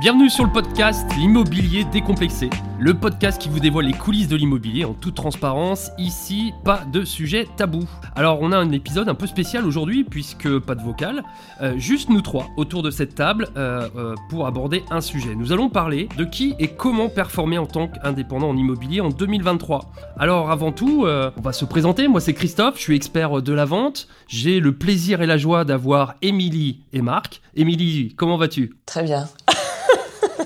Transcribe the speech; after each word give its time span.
Bienvenue 0.00 0.30
sur 0.30 0.44
le 0.44 0.52
podcast 0.52 1.10
L'immobilier 1.16 1.82
décomplexé, 1.82 2.48
le 2.78 2.94
podcast 2.94 3.42
qui 3.42 3.48
vous 3.48 3.58
dévoile 3.58 3.86
les 3.86 3.92
coulisses 3.92 4.28
de 4.28 4.36
l'immobilier 4.36 4.84
en 4.84 4.94
toute 4.94 5.16
transparence. 5.16 5.90
Ici, 5.98 6.54
pas 6.64 6.84
de 6.84 7.04
sujet 7.04 7.48
tabou. 7.56 7.82
Alors, 8.14 8.38
on 8.40 8.52
a 8.52 8.56
un 8.56 8.70
épisode 8.70 9.08
un 9.08 9.16
peu 9.16 9.26
spécial 9.26 9.66
aujourd'hui 9.66 10.04
puisque 10.04 10.60
pas 10.60 10.76
de 10.76 10.82
vocal, 10.82 11.24
euh, 11.62 11.76
juste 11.78 12.10
nous 12.10 12.20
trois 12.20 12.46
autour 12.56 12.84
de 12.84 12.92
cette 12.92 13.16
table 13.16 13.48
euh, 13.56 13.88
euh, 13.96 14.14
pour 14.30 14.46
aborder 14.46 14.84
un 14.92 15.00
sujet. 15.00 15.34
Nous 15.34 15.52
allons 15.52 15.68
parler 15.68 16.08
de 16.16 16.24
qui 16.24 16.54
et 16.60 16.68
comment 16.68 17.08
performer 17.08 17.58
en 17.58 17.66
tant 17.66 17.88
qu'indépendant 17.88 18.50
en 18.50 18.56
immobilier 18.56 19.00
en 19.00 19.08
2023. 19.08 19.90
Alors, 20.16 20.52
avant 20.52 20.70
tout, 20.70 21.06
on 21.08 21.40
va 21.40 21.52
se 21.52 21.64
présenter. 21.64 22.06
Moi, 22.06 22.20
c'est 22.20 22.34
Christophe, 22.34 22.76
je 22.76 22.82
suis 22.82 22.94
expert 22.94 23.42
de 23.42 23.52
la 23.52 23.64
vente. 23.64 24.06
J'ai 24.28 24.60
le 24.60 24.76
plaisir 24.76 25.22
et 25.22 25.26
la 25.26 25.38
joie 25.38 25.64
d'avoir 25.64 26.14
Émilie 26.22 26.82
et 26.92 27.02
Marc. 27.02 27.40
Émilie, 27.56 28.14
comment 28.16 28.36
vas-tu? 28.36 28.76
Très 28.86 29.02
bien. 29.02 29.26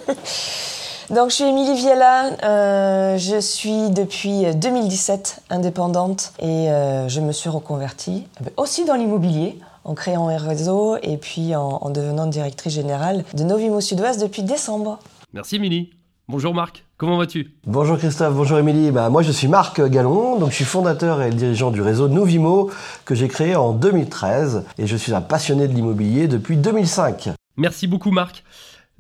Donc, 1.11 1.29
je 1.29 1.35
suis 1.35 1.45
Émilie 1.45 1.75
Viella, 1.75 2.31
euh, 2.43 3.19
je 3.19 3.39
suis 3.39 3.91
depuis 3.91 4.47
2017 4.55 5.43
indépendante 5.51 6.33
et 6.39 6.71
euh, 6.71 7.07
je 7.09 7.21
me 7.21 7.33
suis 7.33 7.51
reconvertie 7.51 8.25
euh, 8.41 8.49
aussi 8.57 8.87
dans 8.87 8.95
l'immobilier 8.95 9.59
en 9.85 9.95
créant 9.95 10.29
un 10.29 10.39
réseau 10.39 10.97
et 11.03 11.17
puis 11.17 11.55
en, 11.55 11.91
devenant 11.91 12.27
directrice 12.27 12.73
générale 12.73 13.25
de 13.35 13.43
Novimo 13.43 13.81
Sud-Ouest 13.81 14.23
depuis 14.23 14.43
décembre. 14.43 15.01
Merci 15.35 15.57
Émilie. 15.57 15.91
Bonjour 16.29 16.55
Marc, 16.55 16.85
comment 16.97 17.19
vas-tu? 17.19 17.51
Bonjour 17.67 17.99
Christophe, 17.99 18.33
bonjour 18.35 18.59
Émilie. 18.59 18.91
Bah, 18.91 19.11
moi 19.11 19.23
je 19.23 19.33
suis 19.33 19.49
Marc 19.49 19.83
Gallon, 19.83 20.39
donc 20.39 20.51
je 20.51 20.55
suis 20.55 20.65
fondateur 20.65 21.21
et 21.21 21.31
dirigeant 21.31 21.73
du 21.73 21.83
réseau 21.83 22.09
Novimo 22.09 22.71
que 23.05 23.15
j'ai 23.15 23.29
créé 23.29 23.57
en 23.57 23.73
2013 23.73 24.65
et 24.79 24.87
je 24.87 24.97
suis 24.97 25.13
un 25.13 25.21
passionné 25.21 25.69
de 25.69 25.75
l'immobilier 25.75 26.29
depuis 26.29 26.57
2005. 26.57 27.31
Merci 27.57 27.87
beaucoup 27.87 28.13
Marc. 28.13 28.45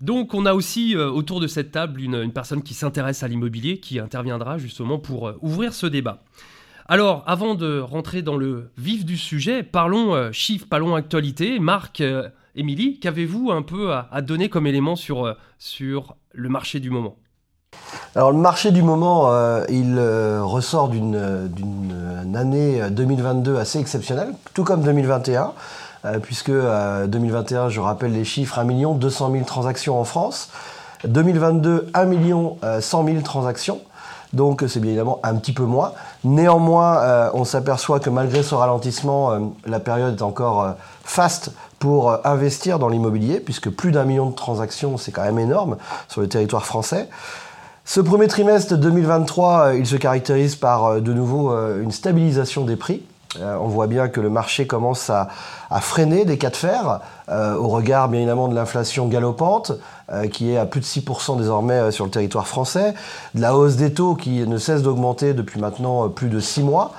Donc 0.02 0.34
on 0.34 0.46
a 0.46 0.52
aussi 0.52 0.96
euh, 0.96 1.08
autour 1.08 1.38
de 1.38 1.46
cette 1.46 1.70
table 1.70 2.00
une, 2.00 2.32
personne 2.32 2.64
qui 2.64 2.74
s'intéresse 2.74 3.22
à 3.22 3.28
l'immobilier, 3.28 3.78
qui 3.78 4.00
interviendra 4.00 4.58
justement 4.58 4.98
pour 4.98 5.28
euh, 5.28 5.38
ouvrir 5.42 5.72
ce 5.72 5.86
débat. 5.86 6.24
Alors 6.88 7.22
avant 7.28 7.54
de 7.54 7.78
rentrer 7.78 8.20
dans 8.20 8.36
le 8.36 8.72
vif 8.76 9.04
du 9.04 9.16
sujet, 9.16 9.62
parlons 9.62 10.12
euh, 10.12 10.32
chiffres, 10.32 10.66
parlons 10.68 10.96
actualité. 10.96 11.60
Marc, 11.60 12.02
Émilie, 12.56 12.98
qu'avez-vous 12.98 13.52
un 13.52 13.62
peu 13.62 13.92
à, 13.92 14.20
donner 14.22 14.48
comme 14.48 14.66
élément 14.66 14.96
sur, 14.96 15.36
sur 15.58 16.16
le 16.32 16.48
marché 16.48 16.80
du 16.80 16.90
moment? 16.90 17.16
Alors 18.16 18.32
le 18.32 18.38
marché 18.38 18.72
du 18.72 18.82
moment, 18.82 19.30
il 19.70 19.98
ressort 19.98 20.88
d'une 20.88 21.16
année 22.34 22.82
2022 22.90 23.56
assez 23.56 23.78
exceptionnelle, 23.78 24.34
tout 24.52 24.64
comme 24.64 24.82
2021. 24.82 25.52
Euh, 26.04 26.18
puisque 26.18 26.50
2021, 26.50 27.62
euh, 27.66 27.68
je 27.68 27.80
rappelle 27.80 28.12
les 28.12 28.24
chiffres, 28.24 28.58
1 28.58 28.94
200 28.94 29.32
000 29.32 29.44
transactions 29.44 30.00
en 30.00 30.04
France. 30.04 30.48
2022, 31.04 31.90
1 31.94 32.80
100 32.80 33.04
000 33.04 33.20
transactions. 33.22 33.80
Donc 34.32 34.64
c'est 34.66 34.80
bien 34.80 34.90
évidemment 34.92 35.20
un 35.22 35.34
petit 35.34 35.52
peu 35.52 35.64
moins. 35.64 35.92
Néanmoins, 36.24 36.98
euh, 36.98 37.30
on 37.34 37.44
s'aperçoit 37.44 38.00
que 38.00 38.10
malgré 38.10 38.42
ce 38.42 38.54
ralentissement, 38.54 39.52
la 39.66 39.78
période 39.78 40.16
est 40.18 40.22
encore 40.22 40.74
faste 41.04 41.52
pour 41.78 42.26
investir 42.26 42.78
dans 42.78 42.88
l'immobilier, 42.88 43.40
puisque 43.40 43.68
plus 43.68 43.92
d'un 43.92 44.04
million 44.04 44.30
de 44.30 44.34
transactions, 44.34 44.96
c'est 44.96 45.12
quand 45.12 45.24
même 45.24 45.38
énorme 45.38 45.76
sur 46.08 46.20
le 46.20 46.28
territoire 46.28 46.64
français. 46.64 47.08
Ce 47.84 48.00
premier 48.00 48.28
trimestre 48.28 48.76
2023, 48.76 49.74
il 49.74 49.86
se 49.86 49.96
caractérise 49.96 50.54
par 50.56 51.00
de 51.00 51.12
nouveau 51.12 51.52
une 51.80 51.90
stabilisation 51.90 52.64
des 52.64 52.76
prix. 52.76 53.02
Euh, 53.40 53.56
on 53.60 53.68
voit 53.68 53.86
bien 53.86 54.08
que 54.08 54.20
le 54.20 54.30
marché 54.30 54.66
commence 54.66 55.10
à, 55.10 55.28
freiner 55.80 56.26
des 56.26 56.36
cas 56.36 56.50
de 56.50 56.56
fer, 56.56 57.00
euh, 57.30 57.54
au 57.54 57.68
regard 57.68 58.08
bien 58.08 58.20
évidemment 58.20 58.48
de 58.48 58.54
l'inflation 58.54 59.06
galopante, 59.08 59.72
euh, 60.12 60.26
qui 60.28 60.52
est 60.52 60.58
à 60.58 60.66
plus 60.66 60.80
de 60.80 60.84
6% 60.84 61.38
désormais 61.38 61.90
sur 61.92 62.04
le 62.04 62.10
territoire 62.10 62.46
français, 62.46 62.92
de 63.34 63.40
la 63.40 63.56
hausse 63.56 63.76
des 63.76 63.92
taux 63.94 64.14
qui 64.14 64.46
ne 64.46 64.58
cesse 64.58 64.82
d'augmenter 64.82 65.32
depuis 65.32 65.60
maintenant 65.60 66.10
plus 66.10 66.28
de 66.28 66.40
6 66.40 66.62
mois. 66.62 66.92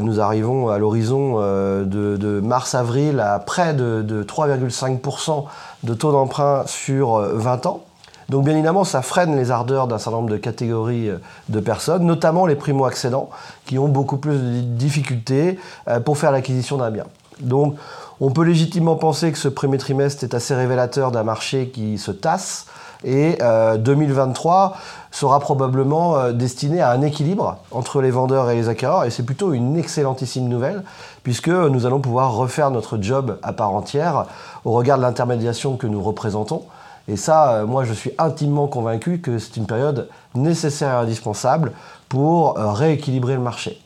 nous 0.00 0.20
arrivons 0.20 0.68
à 0.68 0.78
l'horizon 0.78 1.38
de, 1.40 2.40
mars-avril 2.42 3.20
à 3.20 3.38
près 3.38 3.74
de, 3.74 4.02
de 4.02 4.22
3,5% 4.22 5.44
de 5.82 5.94
taux 5.94 6.12
d'emprunt 6.12 6.62
sur 6.66 7.18
20 7.18 7.66
ans. 7.66 7.84
Donc 8.28 8.44
bien 8.44 8.54
évidemment, 8.54 8.84
ça 8.84 9.02
freine 9.02 9.36
les 9.36 9.50
ardeurs 9.50 9.86
d'un 9.86 9.98
certain 9.98 10.18
nombre 10.18 10.30
de 10.30 10.36
catégories 10.36 11.10
euh, 11.10 11.18
de 11.48 11.60
personnes, 11.60 12.04
notamment 12.04 12.46
les 12.46 12.54
primo-accédants, 12.54 13.30
qui 13.66 13.78
ont 13.78 13.88
beaucoup 13.88 14.16
plus 14.16 14.38
de 14.38 14.60
difficultés 14.60 15.58
euh, 15.88 16.00
pour 16.00 16.18
faire 16.18 16.32
l'acquisition 16.32 16.78
d'un 16.78 16.90
bien. 16.90 17.04
Donc 17.40 17.76
on 18.20 18.30
peut 18.30 18.44
légitimement 18.44 18.96
penser 18.96 19.32
que 19.32 19.38
ce 19.38 19.48
premier 19.48 19.78
trimestre 19.78 20.24
est 20.24 20.34
assez 20.34 20.54
révélateur 20.54 21.10
d'un 21.10 21.24
marché 21.24 21.68
qui 21.68 21.98
se 21.98 22.10
tasse, 22.10 22.66
et 23.06 23.36
2023 23.78 24.72
euh, 24.72 24.78
sera 25.10 25.38
probablement 25.38 26.32
destiné 26.32 26.80
à 26.80 26.90
un 26.90 27.02
équilibre 27.02 27.58
entre 27.70 28.00
les 28.00 28.10
vendeurs 28.10 28.48
et 28.48 28.54
les 28.54 28.70
acquéreurs, 28.70 29.04
et 29.04 29.10
c'est 29.10 29.24
plutôt 29.24 29.52
une 29.52 29.76
excellentissime 29.76 30.48
nouvelle, 30.48 30.84
puisque 31.22 31.48
nous 31.48 31.84
allons 31.84 32.00
pouvoir 32.00 32.34
refaire 32.34 32.70
notre 32.70 32.96
job 33.02 33.38
à 33.42 33.52
part 33.52 33.74
entière 33.74 34.24
au 34.64 34.72
regard 34.72 34.96
de 34.96 35.02
l'intermédiation 35.02 35.76
que 35.76 35.86
nous 35.86 36.02
représentons. 36.02 36.62
Et 37.06 37.16
ça, 37.16 37.60
euh, 37.60 37.66
moi, 37.66 37.84
je 37.84 37.92
suis 37.92 38.12
intimement 38.18 38.66
convaincu 38.66 39.20
que 39.20 39.38
c'est 39.38 39.56
une 39.56 39.66
période 39.66 40.08
nécessaire 40.34 40.94
et 40.94 41.02
indispensable 41.02 41.72
pour 42.08 42.58
euh, 42.58 42.72
rééquilibrer 42.72 43.34
le 43.34 43.40
marché. 43.40 43.78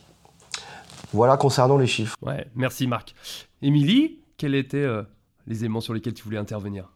Voilà 1.11 1.37
concernant 1.37 1.77
les 1.77 1.87
chiffres. 1.87 2.15
Ouais, 2.21 2.47
merci 2.55 2.87
Marc. 2.87 3.15
Émilie, 3.61 4.19
quel 4.37 4.55
était 4.55 4.77
euh, 4.77 5.03
les 5.47 5.59
éléments 5.59 5.81
sur 5.81 5.93
lesquels 5.93 6.13
tu 6.13 6.23
voulais 6.23 6.37
intervenir? 6.37 6.89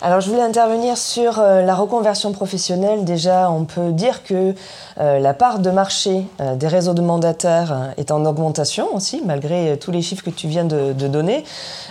Alors 0.00 0.20
je 0.20 0.30
voulais 0.30 0.42
intervenir 0.42 0.96
sur 0.96 1.40
euh, 1.40 1.62
la 1.62 1.74
reconversion 1.74 2.30
professionnelle. 2.30 3.04
Déjà, 3.04 3.50
on 3.50 3.64
peut 3.64 3.90
dire 3.90 4.22
que 4.22 4.54
euh, 5.00 5.18
la 5.18 5.34
part 5.34 5.58
de 5.58 5.70
marché 5.70 6.24
euh, 6.40 6.54
des 6.54 6.68
réseaux 6.68 6.94
de 6.94 7.02
mandataires 7.02 7.92
est 7.96 8.12
en 8.12 8.24
augmentation 8.24 8.94
aussi, 8.94 9.22
malgré 9.24 9.76
tous 9.76 9.90
les 9.90 10.00
chiffres 10.00 10.22
que 10.22 10.30
tu 10.30 10.46
viens 10.46 10.64
de, 10.64 10.92
donner. 10.92 11.44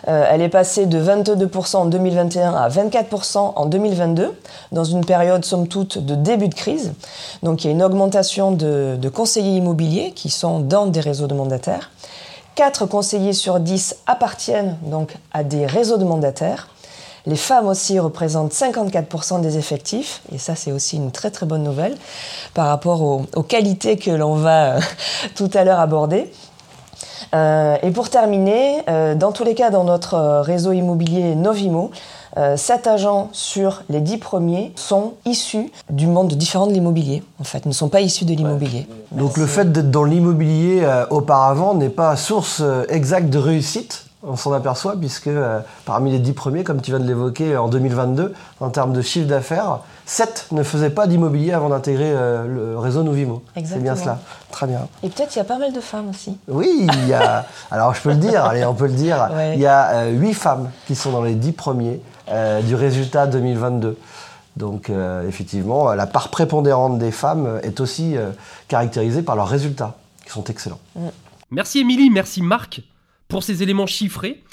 elle 0.06 0.42
est 0.42 0.50
passée 0.50 0.86
de 0.86 1.02
22% 1.02 1.78
en 1.78 1.86
2021 1.86 2.54
à 2.54 2.70
24% 2.70 3.54
en 3.56 3.66
2022, 3.66 4.34
dans 4.72 4.84
une 4.84 5.04
période 5.04 5.44
somme 5.44 5.68
toute 5.68 5.98
de 5.98 6.16
début 6.16 6.48
de 6.48 6.56
crise. 6.56 6.94
Donc 7.44 7.64
il 7.64 7.68
y 7.68 7.70
a 7.70 7.74
une 7.74 7.84
augmentation 7.84 8.52
de, 8.52 9.10
conseillers 9.14 9.58
immobiliers 9.58 10.12
qui 10.12 10.30
sont 10.30 10.60
dans 10.60 10.86
des 10.86 11.00
réseaux 11.00 11.28
de 11.28 11.34
mandataires. 11.34 11.92
4 12.56 12.86
conseillers 12.86 13.34
sur 13.34 13.60
10 13.60 13.98
appartiennent 14.06 14.78
donc 14.84 15.16
à 15.34 15.44
des 15.44 15.66
réseaux 15.66 15.98
de 15.98 16.06
mandataires. 16.06 16.70
Les 17.28 17.36
femmes 17.36 17.68
aussi 17.68 18.00
représentent 18.00 18.54
54% 18.54 19.42
des 19.42 19.58
effectifs, 19.58 20.22
et 20.34 20.38
ça 20.38 20.56
c'est 20.56 20.72
aussi 20.72 20.96
une 20.96 21.12
très 21.12 21.30
très 21.30 21.46
bonne 21.46 21.62
nouvelle 21.62 21.98
par 22.54 22.68
rapport 22.68 23.02
aux, 23.02 23.44
qualités 23.44 23.98
que 23.98 24.12
l'on 24.12 24.36
va 24.36 24.76
euh, 24.76 24.80
tout 25.36 25.50
à 25.54 25.66
l'heure 25.66 25.82
aborder. 25.82 26.32
Euh, 27.36 27.76
et 27.84 27.92
pour 27.92 28.10
terminer, 28.10 28.82
euh, 28.88 29.14
dans 29.14 29.34
tous 29.34 29.44
les 29.44 29.56
cas, 29.56 29.72
dans 29.72 29.84
notre 29.84 30.40
réseau 30.40 30.72
immobilier 30.72 31.36
Novimo, 31.36 31.92
7 32.56 32.86
agents 32.86 33.30
sur 33.32 33.82
les 33.90 34.00
10 34.00 34.20
premiers 34.20 34.72
sont 34.76 35.14
issus 35.26 35.72
du 35.90 36.06
monde 36.06 36.32
différent 36.34 36.68
de 36.68 36.72
l'immobilier, 36.72 37.24
en 37.40 37.44
fait, 37.44 37.66
ne 37.66 37.72
sont 37.72 37.90
pas 37.90 38.00
issus 38.00 38.26
de 38.26 38.34
l'immobilier. 38.34 38.88
Donc 39.12 39.38
le 39.38 39.48
fait 39.48 39.72
d'être 39.72 39.90
dans 39.90 40.04
l'immobilier 40.04 40.88
auparavant 41.10 41.74
n'est 41.74 41.90
pas 41.90 42.16
source 42.16 42.62
exacte 42.90 43.32
de 43.32 43.40
réussite 43.40 44.07
on 44.24 44.36
s'en 44.36 44.52
aperçoit 44.52 44.96
puisque 44.96 45.30
parmi 45.86 46.12
les 46.12 46.20
10 46.20 46.34
premiers, 46.34 46.64
comme 46.64 46.82
tu 46.82 46.92
viens 46.92 47.00
de 47.00 47.08
l'évoquer 47.08 47.56
en 47.56 47.68
2022, 47.68 48.34
en 48.60 48.70
termes 48.70 48.94
de 48.94 49.02
chiffre 49.02 49.28
d'affaires, 49.28 49.80
7 50.06 50.48
ne 50.52 50.64
faisaient 50.64 50.90
pas 50.90 51.06
d'immobilier 51.08 51.54
avant 51.54 51.70
d'intégrer 51.70 52.12
le 52.12 52.78
réseau 52.78 53.04
Novimo. 53.04 53.44
C'est 53.56 53.82
bien 53.82 53.96
cela. 53.96 54.20
Très 54.52 54.66
bien. 54.66 54.88
Et 55.04 55.10
peut-être 55.10 55.36
il 55.36 55.38
y 55.38 55.42
a 55.42 55.46
pas 55.46 55.60
mal 55.60 55.72
de 55.72 55.80
femmes 55.80 56.10
aussi. 56.10 56.38
Oui, 56.48 56.88
il 56.94 57.08
y 57.08 57.14
a. 57.14 57.46
alors 57.72 57.94
je 57.94 58.02
peux 58.02 58.10
le 58.10 58.16
dire, 58.16 58.44
allez, 58.44 58.66
on 58.66 58.74
peut 58.74 58.88
le 58.88 58.94
dire. 58.94 59.30
Il 59.54 59.60
y 59.60 59.68
a 59.68 60.08
8 60.08 60.34
femmes 60.34 60.72
qui 60.88 60.96
sont 60.96 61.12
dans 61.12 61.24
les 61.24 61.36
10 61.36 61.52
premiers 61.52 62.02
du 62.64 62.76
résultat 62.76 63.28
2022. 63.28 63.98
Donc 64.56 64.92
effectivement, 65.28 65.94
la 65.94 66.08
part 66.08 66.30
prépondérante 66.30 66.98
des 66.98 67.12
femmes 67.12 67.60
est 67.62 67.80
aussi 67.80 68.16
caractérisée 68.68 69.22
par 69.22 69.36
leurs 69.36 69.48
résultats, 69.48 69.94
qui 70.26 70.32
sont 70.32 70.44
excellents. 70.46 70.80
Merci 71.52 71.80
Émilie, 71.80 72.10
merci 72.10 72.42
Marc 72.42 72.82
pour 73.28 73.44
ces 73.44 73.64
éléments 73.64 73.88
chiffrés. 73.88 74.44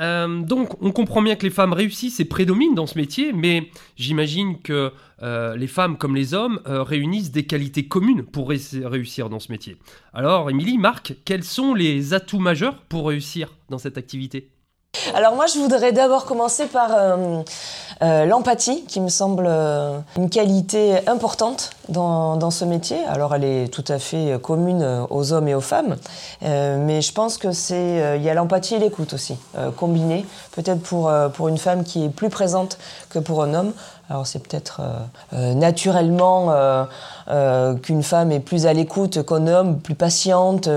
Euh, 0.00 0.40
donc, 0.40 0.82
on 0.82 0.92
comprend 0.92 1.22
bien 1.22 1.36
que 1.36 1.44
les 1.44 1.50
femmes 1.50 1.72
réussissent 1.72 2.20
et 2.20 2.24
prédominent 2.24 2.74
dans 2.74 2.86
ce 2.86 2.98
métier, 2.98 3.32
mais 3.32 3.70
j'imagine 3.96 4.60
que 4.60 4.92
euh, 5.22 5.56
les 5.56 5.66
femmes 5.66 5.96
comme 5.96 6.14
les 6.14 6.34
hommes 6.34 6.60
euh, 6.66 6.82
réunissent 6.82 7.30
des 7.30 7.46
qualités 7.46 7.88
communes 7.88 8.22
pour 8.22 8.50
réussir 8.50 9.28
dans 9.30 9.40
ce 9.40 9.50
métier. 9.50 9.76
Alors, 10.12 10.50
Émilie, 10.50 10.78
Marc, 10.78 11.14
quels 11.24 11.44
sont 11.44 11.74
les 11.74 12.14
atouts 12.14 12.38
majeurs 12.38 12.82
pour 12.88 13.08
réussir 13.08 13.54
dans 13.70 13.78
cette 13.78 13.96
activité? 13.96 14.50
Alors 15.14 15.34
moi, 15.34 15.46
je 15.46 15.58
voudrais 15.58 15.92
d'abord 15.92 16.24
commencer 16.24 16.66
par 16.66 16.90
l'empathie, 18.00 18.84
qui 18.86 19.00
me 19.00 19.08
semble 19.08 19.46
une 20.16 20.30
qualité 20.30 21.06
importante 21.06 21.75
dans, 21.88 22.50
ce 22.50 22.64
métier. 22.64 23.04
Alors 23.06 23.34
elle 23.34 23.44
est 23.44 23.72
tout 23.72 23.84
à 23.88 23.98
fait 23.98 24.38
commune 24.42 25.06
aux 25.10 25.32
hommes 25.32 25.48
et 25.48 25.54
aux 25.54 25.60
femmes, 25.60 25.96
mais 26.42 27.00
je 27.02 27.12
pense 27.12 27.38
que 27.38 27.52
c'est 27.52 28.16
il 28.16 28.22
y 28.22 28.30
a 28.30 28.34
l'empathie 28.34 28.74
et 28.74 28.78
l'écoute 28.78 29.12
aussi 29.12 29.36
combinée. 29.76 30.24
Peut-être 30.52 30.80
pour 30.80 31.12
pour 31.34 31.48
une 31.48 31.58
femme 31.58 31.84
qui 31.84 32.04
est 32.04 32.08
plus 32.08 32.30
présente 32.30 32.78
que 33.10 33.18
pour 33.18 33.42
un 33.42 33.54
homme. 33.54 33.72
Alors 34.08 34.26
c'est 34.26 34.38
peut-être 34.38 34.80
naturellement 35.32 36.86
qu'une 37.82 38.02
femme 38.02 38.32
est 38.32 38.40
plus 38.40 38.66
à 38.66 38.72
l'écoute 38.72 39.26
qu'un 39.26 39.46
homme, 39.46 39.78
plus 39.78 39.94
patiente, 39.94 40.68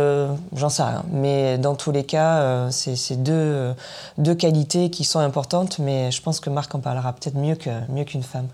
j'en 0.55 0.69
sais 0.69 0.83
rien. 0.83 1.03
Mais 1.11 1.57
dans 1.57 1.75
tous 1.75 1.91
les 1.91 2.03
cas, 2.03 2.69
c'est 2.71 3.21
deux, 3.21 3.73
deux 4.17 4.35
qualités 4.35 4.89
qui 4.89 5.03
sont 5.03 5.19
importantes, 5.19 5.79
mais 5.79 6.11
je 6.11 6.21
pense 6.21 6.39
que 6.39 6.49
Marc 6.49 6.73
en 6.73 6.79
parlera 6.79 7.13
peut-être 7.13 7.37
mieux 7.37 7.57
mieux 7.89 8.03
qu'une 8.03 8.23
femme. 8.23 8.47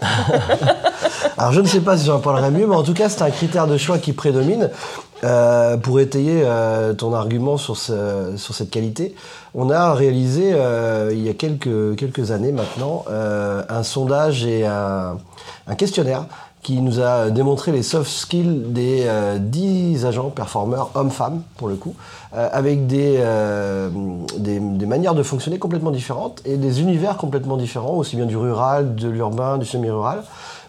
Alors 1.38 1.52
je 1.52 1.60
ne 1.60 1.66
sais 1.66 1.80
pas 1.80 1.96
si 1.96 2.04
j'en 2.04 2.18
parlerai 2.18 2.50
mieux, 2.50 2.66
mais 2.66 2.74
en 2.74 2.82
tout 2.82 2.94
cas 2.94 3.08
c'est 3.08 3.22
un 3.22 3.30
critère 3.30 3.68
de 3.68 3.76
choix 3.76 3.98
qui 3.98 4.12
prédomine. 4.12 4.70
Euh, 5.24 5.76
pour 5.76 5.98
étayer 5.98 6.42
euh, 6.44 6.94
ton 6.94 7.12
argument 7.12 7.56
sur, 7.56 7.76
ce, 7.76 8.34
sur, 8.36 8.54
cette 8.54 8.70
qualité, 8.70 9.16
on 9.52 9.68
a 9.68 9.92
réalisé 9.92 10.52
euh, 10.54 11.10
il 11.12 11.24
y 11.24 11.28
a 11.28 11.34
quelques, 11.34 11.96
quelques 11.96 12.30
années 12.30 12.52
maintenant 12.52 13.04
un 13.08 13.82
sondage 13.82 14.44
et 14.46 14.66
un, 14.66 15.18
un 15.66 15.74
questionnaire 15.74 16.26
qui 16.62 16.80
nous 16.80 17.00
a 17.00 17.30
démontré 17.30 17.72
les 17.72 17.82
soft 17.82 18.10
skills 18.10 18.62
des 18.66 19.08
10 19.38 20.06
agents 20.06 20.30
performeurs 20.30 20.90
hommes-femmes 20.94 21.42
pour 21.56 21.68
le 21.68 21.76
coup, 21.76 21.94
avec 22.32 22.86
des, 22.86 23.24
des, 24.36 24.60
des, 24.60 24.86
manières 24.86 25.14
de 25.14 25.22
fonctionner 25.22 25.58
complètement 25.58 25.92
différentes 25.92 26.42
et 26.44 26.56
des 26.56 26.80
univers 26.80 27.16
complètement 27.16 27.56
différents, 27.56 27.94
aussi 27.94 28.16
bien 28.16 28.26
du 28.26 28.36
rural, 28.36 28.96
de 28.96 29.08
l'urbain, 29.08 29.56
du 29.56 29.66
semi-rural 29.66 30.22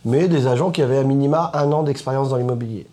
mais 0.05 0.27
des 0.27 0.47
agents 0.47 0.71
qui 0.71 0.81
avaient 0.81 0.97
à 0.97 1.03
minima 1.03 1.51
un 1.53 1.71
an 1.71 1.83
d'expérience 1.83 2.29
dans 2.29 2.37
l'immobilier. 2.37 2.87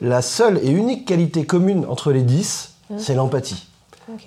La 0.00 0.22
seule 0.22 0.58
et 0.62 0.70
unique 0.70 1.06
qualité 1.06 1.44
commune 1.46 1.86
entre 1.88 2.12
les 2.12 2.22
10, 2.22 2.74
mmh. 2.90 2.94
c'est 2.98 3.14
l'empathie. 3.14 3.66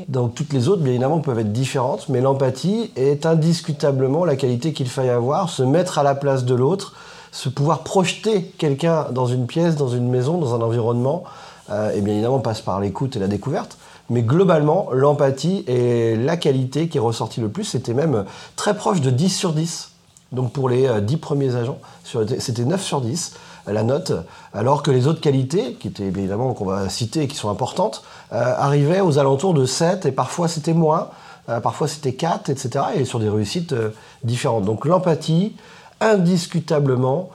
Donc 0.07 0.35
toutes 0.35 0.51
les 0.51 0.67
autres, 0.67 0.81
bien 0.81 0.91
évidemment, 0.91 1.19
peuvent 1.19 1.39
être 1.39 1.53
différentes, 1.53 2.09
mais 2.09 2.19
l'empathie 2.19 2.91
est 2.95 3.25
indiscutablement 3.25 4.25
la 4.25 4.35
qualité 4.35 4.73
qu'il 4.73 4.89
faille 4.89 5.09
avoir, 5.09 5.49
se 5.49 5.63
mettre 5.63 5.99
à 5.99 6.03
la 6.03 6.15
place 6.15 6.43
de 6.43 6.53
l'autre, 6.53 6.95
se 7.31 7.47
pouvoir 7.47 7.83
projeter 7.83 8.43
quelqu'un 8.57 9.07
dans 9.11 9.27
une 9.27 9.47
pièce, 9.47 9.75
dans 9.75 9.87
une 9.87 10.09
maison, 10.09 10.37
dans 10.37 10.53
un 10.53 10.61
environnement, 10.61 11.23
euh, 11.69 11.93
et 11.93 12.01
bien 12.01 12.13
évidemment 12.13 12.39
passe 12.39 12.61
par 12.61 12.79
l'écoute 12.79 13.15
et 13.15 13.19
la 13.19 13.27
découverte. 13.27 13.77
Mais 14.09 14.23
globalement, 14.23 14.89
l'empathie 14.91 15.63
est 15.67 16.17
la 16.19 16.35
qualité 16.35 16.89
qui 16.89 16.97
est 16.97 17.01
ressortie 17.01 17.41
le 17.41 17.49
plus. 17.49 17.63
C'était 17.63 17.93
même 17.93 18.25
très 18.55 18.75
proche 18.75 19.01
de 19.01 19.11
10 19.11 19.29
sur 19.29 19.53
10 19.53 19.88
donc 20.31 20.53
pour 20.53 20.69
les 20.69 20.87
10 21.01 21.15
euh, 21.15 21.17
premiers 21.17 21.55
agents, 21.55 21.79
c'était 22.03 22.65
9 22.65 22.81
sur 22.81 23.01
10 23.01 23.35
euh, 23.67 23.73
la 23.73 23.83
note, 23.83 24.11
alors 24.53 24.83
que 24.83 24.91
les 24.91 25.07
autres 25.07 25.21
qualités, 25.21 25.73
qui 25.73 25.87
étaient 25.87 26.03
évidemment 26.03 26.53
qu'on 26.53 26.65
va 26.65 26.89
citer 26.89 27.23
et 27.23 27.27
qui 27.27 27.35
sont 27.35 27.49
importantes, 27.49 28.03
euh, 28.31 28.53
arrivaient 28.57 29.01
aux 29.01 29.17
alentours 29.17 29.53
de 29.53 29.65
7 29.65 30.05
et 30.05 30.11
parfois 30.11 30.47
c'était 30.47 30.73
moins, 30.73 31.09
parfois 31.63 31.87
c'était 31.87 32.13
4, 32.13 32.49
etc. 32.49 32.85
et 32.95 33.05
sur 33.05 33.19
des 33.19 33.27
réussites 33.27 33.73
différentes. 34.23 34.65
Donc 34.65 34.85
l'empathie, 34.85 35.55
indiscutablement, 35.99 37.31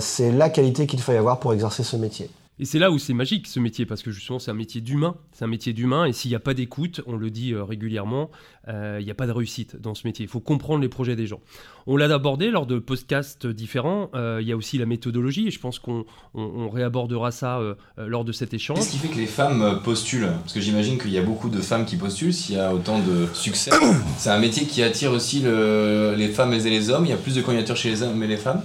c'est 0.00 0.32
la 0.32 0.48
qualité 0.48 0.86
qu'il 0.86 1.02
faut 1.02 1.12
avoir 1.12 1.38
pour 1.38 1.52
exercer 1.52 1.82
ce 1.82 1.96
métier. 1.96 2.30
Et 2.58 2.64
c'est 2.66 2.78
là 2.78 2.90
où 2.90 2.98
c'est 2.98 3.14
magique 3.14 3.46
ce 3.46 3.58
métier, 3.58 3.86
parce 3.86 4.02
que 4.02 4.10
justement 4.10 4.38
c'est 4.38 4.50
un 4.50 4.54
métier 4.54 4.82
d'humain, 4.82 5.16
c'est 5.32 5.44
un 5.44 5.48
métier 5.48 5.72
d'humain, 5.72 6.04
et 6.04 6.12
s'il 6.12 6.30
n'y 6.30 6.34
a 6.34 6.40
pas 6.40 6.52
d'écoute, 6.52 7.00
on 7.06 7.16
le 7.16 7.30
dit 7.30 7.54
euh, 7.54 7.64
régulièrement, 7.64 8.30
euh, 8.68 8.98
il 9.00 9.04
n'y 9.04 9.10
a 9.10 9.14
pas 9.14 9.26
de 9.26 9.32
réussite 9.32 9.80
dans 9.80 9.94
ce 9.94 10.06
métier. 10.06 10.24
Il 10.24 10.28
faut 10.28 10.40
comprendre 10.40 10.82
les 10.82 10.90
projets 10.90 11.16
des 11.16 11.26
gens. 11.26 11.40
On 11.86 11.96
l'a 11.96 12.12
abordé 12.14 12.50
lors 12.50 12.66
de 12.66 12.78
podcasts 12.78 13.46
différents, 13.46 14.10
euh, 14.14 14.38
il 14.42 14.46
y 14.46 14.52
a 14.52 14.56
aussi 14.56 14.76
la 14.76 14.84
méthodologie, 14.84 15.48
et 15.48 15.50
je 15.50 15.58
pense 15.58 15.78
qu'on 15.78 16.04
réabordera 16.68 17.30
ça 17.30 17.58
lors 17.96 18.24
de 18.24 18.32
cet 18.32 18.52
échange. 18.52 18.76
Qu'est-ce 18.76 18.92
qui 18.92 18.98
fait 18.98 19.08
que 19.08 19.18
les 19.18 19.26
femmes 19.26 19.80
postulent? 19.82 20.32
Parce 20.42 20.52
que 20.52 20.60
j'imagine 20.60 20.98
qu'il 20.98 21.10
y 21.10 21.18
a 21.18 21.22
beaucoup 21.22 21.48
de 21.48 21.60
femmes 21.60 21.86
qui 21.86 21.96
postulent, 21.96 22.34
s'il 22.34 22.56
y 22.56 22.58
a 22.58 22.74
autant 22.74 22.98
de 23.00 23.26
succès. 23.32 23.70
c'est 24.18 24.30
un 24.30 24.38
métier 24.38 24.66
qui 24.66 24.82
attire 24.82 25.12
aussi 25.12 25.40
les 25.40 26.28
femmes 26.28 26.52
et 26.52 26.70
les 26.70 26.90
hommes, 26.90 27.06
il 27.06 27.10
y 27.10 27.14
a 27.14 27.16
plus 27.16 27.34
de 27.34 27.40
candidatures 27.40 27.76
chez 27.76 27.88
les 27.88 28.02
hommes 28.02 28.22
et 28.22 28.26
les 28.26 28.36
femmes? 28.36 28.62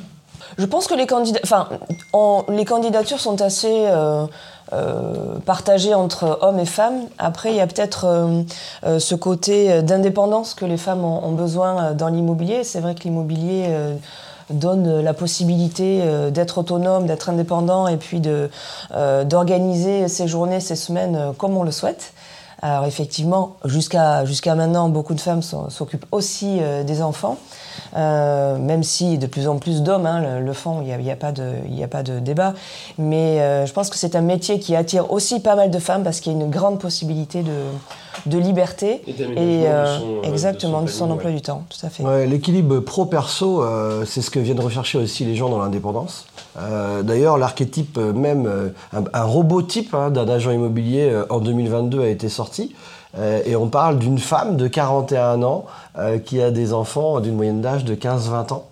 Je 0.57 0.65
pense 0.65 0.87
que 0.87 0.93
les, 0.93 1.05
candidats, 1.05 1.39
enfin, 1.43 1.67
les 2.49 2.65
candidatures 2.65 3.19
sont 3.19 3.41
assez 3.41 3.85
euh, 3.87 4.25
euh, 4.73 5.39
partagées 5.45 5.93
entre 5.93 6.39
hommes 6.41 6.59
et 6.59 6.65
femmes. 6.65 7.01
Après, 7.17 7.51
il 7.51 7.55
y 7.55 7.61
a 7.61 7.67
peut-être 7.67 8.05
euh, 8.85 8.99
ce 8.99 9.15
côté 9.15 9.81
d'indépendance 9.81 10.53
que 10.53 10.65
les 10.65 10.77
femmes 10.77 11.03
ont, 11.03 11.31
besoin 11.31 11.93
dans 11.93 12.07
l'immobilier. 12.07 12.63
C'est 12.63 12.79
vrai 12.79 12.95
que 12.95 13.03
l'immobilier 13.03 13.69
donne 14.49 15.01
la 15.01 15.13
possibilité 15.13 16.01
d'être 16.31 16.59
autonome, 16.59 17.05
d'être 17.05 17.29
indépendant 17.29 17.87
et 17.87 17.97
puis 17.97 18.21
d'organiser 19.25 20.07
ses 20.07 20.27
journées, 20.27 20.59
ses 20.59 20.75
semaines 20.75 21.33
comme 21.37 21.55
on 21.57 21.63
le 21.63 21.71
souhaite. 21.71 22.13
Alors 22.63 22.85
effectivement, 22.85 23.57
jusqu'à 23.65 24.25
jusqu'à 24.25 24.55
maintenant, 24.55 24.89
beaucoup 24.89 25.13
de 25.13 25.21
femmes 25.21 25.43
s'occupent 25.43 26.07
aussi 26.11 26.59
des 26.85 27.01
enfants. 27.03 27.37
Euh, 27.95 28.57
même 28.57 28.83
si 28.83 29.17
de 29.17 29.27
plus 29.27 29.47
en 29.47 29.57
plus 29.57 29.81
d'hommes 29.81 30.05
hein, 30.05 30.39
le, 30.39 30.53
font, 30.53 30.81
il 30.81 30.95
n'y 30.97 31.09
a, 31.09 31.13
a, 31.13 31.15
pas 31.15 31.31
de, 31.31 31.53
a 31.81 31.87
pas 31.87 32.03
de 32.03 32.19
débat. 32.19 32.53
Mais 32.97 33.39
euh, 33.39 33.65
je 33.65 33.73
pense 33.73 33.89
que 33.89 33.97
c'est 33.97 34.15
un 34.15 34.21
métier 34.21 34.59
qui 34.59 34.75
attire 34.75 35.11
aussi 35.11 35.39
pas 35.39 35.55
mal 35.55 35.71
de 35.71 35.79
femmes 35.79 36.03
parce 36.03 36.19
qu'il 36.19 36.33
y 36.33 36.35
a 36.35 36.39
une 36.39 36.49
grande 36.49 36.79
possibilité 36.79 37.43
de, 37.43 37.51
de 38.25 38.37
liberté 38.37 39.01
et, 39.07 39.65
euh, 39.67 40.21
exactement 40.23 40.81
de 40.81 40.87
son, 40.87 41.09
emploi 41.11 41.31
du 41.31 41.41
temps, 41.41 41.63
tout 41.69 41.85
à 41.85 41.89
fait. 41.89 42.03
L'équilibre 42.27 42.79
pro-perso, 42.79 43.63
c'est 44.05 44.21
ce 44.21 44.29
que 44.29 44.39
viennent 44.39 44.59
rechercher 44.59 44.97
aussi 44.97 45.25
les 45.25 45.35
gens 45.35 45.49
dans 45.49 45.59
l'indépendance. 45.59 46.25
D'ailleurs, 47.03 47.37
l'archétype 47.37 47.97
même, 47.97 48.73
un, 48.93 49.23
robot 49.23 49.61
type 49.61 49.93
hein, 49.93 50.09
d'un 50.09 50.27
agent 50.27 50.51
immobilier 50.51 51.15
en 51.29 51.39
2022 51.39 52.01
a 52.01 52.07
été 52.07 52.29
sorti. 52.29 52.73
Euh, 53.17 53.41
et 53.45 53.55
on 53.55 53.69
parle 53.69 53.97
d'une 53.97 54.19
femme 54.19 54.57
de 54.57 54.67
41 54.67 55.43
ans 55.43 55.65
euh, 55.97 56.19
qui 56.19 56.41
a 56.41 56.51
des 56.51 56.73
enfants 56.73 57.19
d'une 57.19 57.35
moyenne 57.35 57.61
d'âge 57.61 57.85
de 57.85 57.95
15-20 57.95 58.53
ans. 58.53 58.65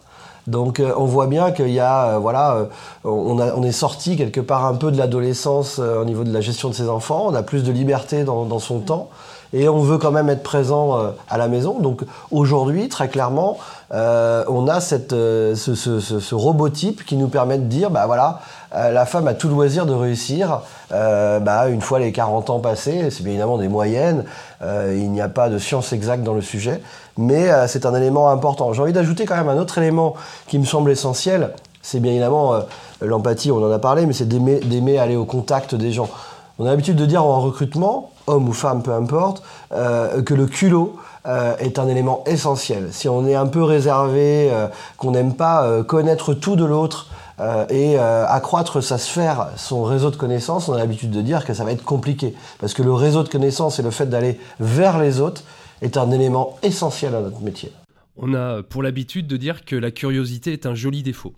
Donc 0.47 0.79
euh, 0.79 0.93
on 0.97 1.05
voit 1.05 1.27
bien 1.27 1.51
qu'il 1.51 1.69
y 1.69 1.79
a, 1.79 2.19
voilà, 2.19 2.67
on, 3.03 3.39
a, 3.39 3.53
on, 3.55 3.63
est 3.63 3.71
sorti 3.71 4.15
quelque 4.15 4.41
part 4.41 4.65
un 4.65 4.75
peu 4.75 4.91
de 4.91 4.97
l'adolescence 4.97 5.79
au 5.79 6.05
niveau 6.05 6.23
de 6.23 6.31
la 6.31 6.41
gestion 6.41 6.69
de 6.69 6.75
ses 6.75 6.87
enfants, 6.87 7.25
on 7.27 7.33
a 7.33 7.41
plus 7.41 7.63
de 7.63 7.71
liberté 7.71 8.23
dans, 8.23 8.45
dans 8.45 8.59
son 8.59 8.79
temps 8.79 9.09
et 9.57 9.69
on 9.69 9.79
veut 9.79 9.97
quand 9.97 10.11
même 10.11 10.29
être 10.29 10.43
présent 10.43 11.13
à 11.29 11.37
la 11.37 11.47
maison. 11.47 11.79
Donc 11.79 12.01
aujourd'hui, 12.29 12.89
très 12.89 13.07
clairement, 13.07 13.57
on 13.91 14.67
a 14.67 14.81
cette, 14.81 15.11
ce, 15.11 16.35
robotype 16.35 17.05
qui 17.05 17.15
nous 17.15 17.29
permet 17.29 17.57
de 17.57 17.63
dire, 17.63 17.89
bah 17.89 18.05
voilà, 18.05 18.41
la 18.73 19.05
femme 19.05 19.27
a 19.27 19.33
tout 19.33 19.47
loisir 19.47 19.85
de 19.85 19.93
réussir 19.93 20.61
euh, 20.91 21.39
bah, 21.39 21.67
une 21.67 21.81
fois 21.81 21.99
les 21.99 22.11
40 22.11 22.49
ans 22.49 22.59
passés, 22.59 23.09
c'est 23.09 23.23
bien 23.23 23.33
évidemment 23.33 23.57
des 23.57 23.67
moyennes, 23.67 24.23
euh, 24.61 24.95
il 24.95 25.11
n'y 25.11 25.21
a 25.21 25.29
pas 25.29 25.49
de 25.49 25.57
science 25.57 25.93
exacte 25.93 26.23
dans 26.23 26.33
le 26.33 26.41
sujet, 26.41 26.81
mais 27.17 27.49
euh, 27.49 27.67
c'est 27.67 27.85
un 27.85 27.95
élément 27.95 28.29
important. 28.29 28.71
J'ai 28.73 28.81
envie 28.81 28.93
d'ajouter 28.93 29.25
quand 29.25 29.35
même 29.35 29.49
un 29.49 29.57
autre 29.57 29.77
élément 29.77 30.15
qui 30.47 30.59
me 30.59 30.65
semble 30.65 30.91
essentiel, 30.91 31.53
c'est 31.81 31.99
bien 31.99 32.11
évidemment 32.11 32.53
l'empathie, 33.01 33.51
on 33.51 33.63
en 33.63 33.71
a 33.71 33.79
parlé, 33.79 34.05
mais 34.05 34.13
c'est 34.13 34.27
d'aimer 34.27 34.97
aller 34.97 35.15
au 35.15 35.25
contact 35.25 35.75
des 35.75 35.91
gens. 35.91 36.09
On 36.57 36.65
a 36.65 36.69
l'habitude 36.69 36.95
de 36.95 37.05
dire 37.05 37.23
en 37.23 37.41
recrutement, 37.41 38.11
homme 38.27 38.49
ou 38.49 38.53
femme, 38.53 38.83
peu 38.83 38.91
importe, 38.91 39.43
que 39.71 40.33
le 40.33 40.45
culot 40.45 40.95
est 41.25 41.79
un 41.79 41.87
élément 41.87 42.23
essentiel. 42.25 42.89
Si 42.91 43.09
on 43.09 43.27
est 43.27 43.35
un 43.35 43.47
peu 43.47 43.63
réservé, 43.63 44.51
qu'on 44.97 45.11
n'aime 45.11 45.33
pas 45.33 45.83
connaître 45.83 46.33
tout 46.33 46.55
de 46.55 46.65
l'autre, 46.65 47.07
euh, 47.39 47.65
et 47.69 47.99
euh, 47.99 48.25
accroître 48.27 48.81
sa 48.81 48.97
sphère, 48.97 49.49
son 49.57 49.83
réseau 49.83 50.09
de 50.09 50.15
connaissances, 50.15 50.69
on 50.69 50.73
a 50.73 50.77
l'habitude 50.77 51.11
de 51.11 51.21
dire 51.21 51.45
que 51.45 51.53
ça 51.53 51.65
va 51.65 51.71
être 51.71 51.83
compliqué. 51.83 52.33
Parce 52.59 52.73
que 52.73 52.81
le 52.81 52.93
réseau 52.93 53.23
de 53.23 53.29
connaissances 53.29 53.79
et 53.79 53.83
le 53.83 53.91
fait 53.91 54.05
d'aller 54.05 54.39
vers 54.59 54.99
les 54.99 55.19
autres 55.19 55.43
est 55.81 55.97
un 55.97 56.11
élément 56.11 56.57
essentiel 56.63 57.13
à 57.13 57.19
notre 57.19 57.41
métier. 57.41 57.71
On 58.17 58.33
a 58.33 58.63
pour 58.63 58.81
l'habitude 58.81 59.27
de 59.27 59.35
dire 59.35 59.65
que 59.65 59.75
la 59.75 59.91
curiosité 59.91 60.53
est 60.53 60.65
un 60.65 60.75
joli 60.75 61.03
défaut. 61.03 61.33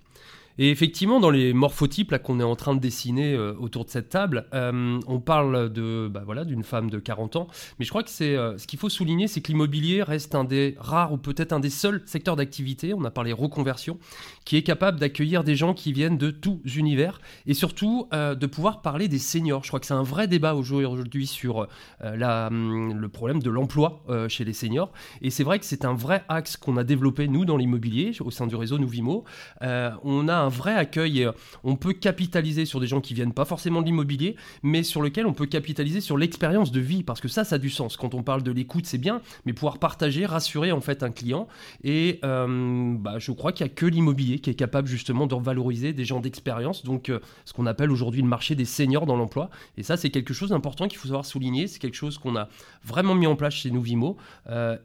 Et 0.60 0.72
effectivement, 0.72 1.20
dans 1.20 1.30
les 1.30 1.54
morphotypes 1.54 2.18
qu'on 2.18 2.40
est 2.40 2.44
en 2.44 2.56
train 2.56 2.76
de 2.76 2.80
dessiner 2.80 3.34
euh, 3.34 3.54
autour 3.60 3.86
de 3.86 3.90
cette 3.90 4.10
table, 4.10 4.48
euh, 4.54 5.00
on 5.08 5.20
parle 5.20 5.72
de 5.72 6.10
bah, 6.12 6.24
voilà 6.26 6.46
d'une 6.46 6.64
femme 6.64 6.90
de 6.90 7.00
40 7.00 7.36
ans. 7.36 7.48
Mais 7.78 7.86
je 7.86 7.90
crois 7.90 8.04
que 8.04 8.10
c'est 8.10 8.36
euh, 8.36 8.58
ce 8.58 8.66
qu'il 8.66 8.80
faut 8.80 8.90
souligner, 8.90 9.28
c'est 9.28 9.42
que 9.42 9.50
l'immobilier 9.50 10.02
reste 10.02 10.34
un 10.36 10.44
des 10.44 10.76
rares 10.80 11.14
ou 11.14 11.18
peut-être 11.18 11.54
un 11.54 11.60
des 11.60 11.70
seuls 11.70 12.02
secteurs 12.06 12.36
d'activité. 12.36 12.94
On 12.94 13.04
a 13.04 13.12
parlé 13.12 13.34
reconversion, 13.34 14.00
qui 14.46 14.58
est 14.58 14.64
capable 14.64 15.00
d'accueillir 15.00 15.44
des 15.44 15.56
gens 15.56 15.74
qui 15.74 15.94
viennent 15.94 16.18
de 16.18 16.32
tous 16.32 16.60
univers 16.76 17.20
et 17.46 17.54
surtout 17.54 18.08
de 18.12 18.46
pouvoir 18.46 18.82
parler 18.82 19.08
des 19.08 19.20
seniors. 19.20 19.64
Je 19.64 19.70
crois 19.70 19.80
que 19.80 19.86
c'est 19.86 19.94
un 19.94 20.04
vrai 20.04 20.28
débat 20.28 20.56
aujourd'hui 20.56 21.28
sur 21.28 21.68
hum, 22.02 22.94
le 23.00 23.10
problème 23.10 23.42
de 23.42 23.50
l'emploi 23.50 24.04
chez 24.28 24.44
les 24.44 24.54
seniors. 24.54 24.92
Et 25.22 25.30
c'est 25.30 25.44
vrai 25.44 25.60
que 25.60 25.66
c'est 25.66 25.86
un 25.86 25.94
vrai 25.94 26.24
axe 26.30 26.58
qu'on 26.58 26.78
a 26.78 26.84
développé 26.84 27.28
nous 27.28 27.46
dans 27.46 27.58
l'immobilier 27.58 28.12
au 28.22 28.32
sein 28.32 28.48
du 28.48 28.56
réseau 28.56 28.78
Nouvimo. 28.78 29.26
on 29.62 30.28
a 30.28 30.36
un 30.36 30.47
vrai 30.50 30.74
accueil 30.74 31.22
et 31.22 31.30
on 31.64 31.76
peut 31.76 31.94
capitaliser 31.94 32.66
sur 32.66 32.80
des 32.80 32.88
gens 32.88 33.02
qui 33.02 33.14
viennent 33.14 33.34
pas 33.34 33.46
forcément 33.46 33.82
de 33.82 33.88
l'immobilier, 33.88 34.36
mais 34.64 34.84
sur 34.84 35.02
lequel 35.02 35.26
on 35.26 35.34
peut 35.34 35.46
capitaliser 35.46 36.02
sur 36.02 36.18
l'expérience 36.18 36.72
de 36.72 36.80
vie, 36.80 37.04
parce 37.04 37.22
que 37.22 37.28
ça, 37.28 37.44
ça 37.44 37.56
a 37.56 37.58
du 37.60 37.70
sens. 37.70 37.98
Quand 37.98 38.14
on 38.14 38.24
parle 38.24 38.44
de 38.44 38.52
l'écoute, 38.52 38.86
c'est 38.86 38.98
bien, 38.98 39.22
mais 39.46 39.54
pouvoir 39.54 39.80
partager, 39.80 40.26
rassurer 40.26 40.72
en 40.72 40.82
fait 40.82 41.04
un 41.04 41.12
client. 41.12 41.48
Et 41.84 42.20
bah, 42.22 43.20
je 43.20 43.32
crois 43.32 43.52
qu'il 43.52 43.66
y 43.66 43.70
a 43.70 43.74
que 43.74 43.86
l'immobilier 43.86 44.40
qui 44.40 44.50
est 44.50 44.56
capable 44.56 44.88
justement 44.88 45.28
de 45.28 45.36
revaloriser 45.36 45.94
des 45.94 46.06
gens 46.06 46.20
d'expérience, 46.20 46.84
donc 46.84 47.12
ce 47.46 47.54
qu'on 47.54 47.66
appelle 47.66 47.92
aujourd'hui 47.92 48.22
le 48.22 48.28
marché 48.28 48.56
des 48.56 48.66
seniors 48.66 49.06
dans 49.06 49.16
l'emploi. 49.16 49.50
Et 49.78 49.84
ça, 49.84 49.98
c'est 49.98 50.10
quelque 50.10 50.34
chose 50.34 50.50
d'important 50.50 50.88
qu'il 50.88 50.98
faut 50.98 51.08
savoir 51.08 51.26
souligner. 51.26 51.68
C'est 51.68 51.80
quelque 51.80 51.96
chose 51.96 52.18
qu'on 52.18 52.36
a 52.36 52.50
vraiment 52.84 53.16
mis 53.16 53.28
en 53.28 53.36
place 53.36 53.54
chez 53.54 53.72
nous 53.72 53.82
Vimo 53.82 54.18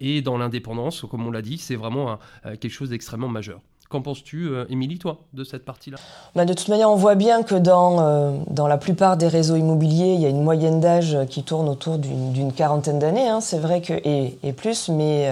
et 0.00 0.22
dans 0.22 0.38
l'indépendance, 0.38 1.04
comme 1.10 1.26
on 1.26 1.30
l'a 1.30 1.42
dit, 1.42 1.58
c'est 1.58 1.76
vraiment 1.76 2.18
quelque 2.44 2.70
chose 2.70 2.90
d'extrêmement 2.90 3.28
majeur. 3.28 3.60
Qu'en 3.92 4.00
penses-tu, 4.00 4.48
euh, 4.48 4.64
Émilie, 4.70 4.98
toi, 4.98 5.18
de 5.34 5.44
cette 5.44 5.66
partie-là? 5.66 5.98
Bah, 6.34 6.46
De 6.46 6.54
toute 6.54 6.68
manière, 6.68 6.90
on 6.90 6.96
voit 6.96 7.14
bien 7.14 7.42
que 7.42 7.54
dans, 7.54 8.00
euh, 8.00 8.32
dans 8.48 8.66
la 8.66 8.78
plupart 8.78 9.18
des 9.18 9.28
réseaux 9.28 9.56
immobiliers, 9.56 10.14
il 10.14 10.20
y 10.22 10.24
a 10.24 10.30
une 10.30 10.42
moyenne 10.42 10.80
d'âge 10.80 11.18
qui 11.28 11.42
tourne 11.42 11.68
autour 11.68 11.98
d'une 11.98 12.54
quarantaine 12.54 12.98
d'années, 12.98 13.28
hein, 13.28 13.42
c'est 13.42 13.58
vrai 13.58 13.82
que, 13.82 13.92
et, 13.92 14.52
plus, 14.54 14.88
mais 14.88 15.30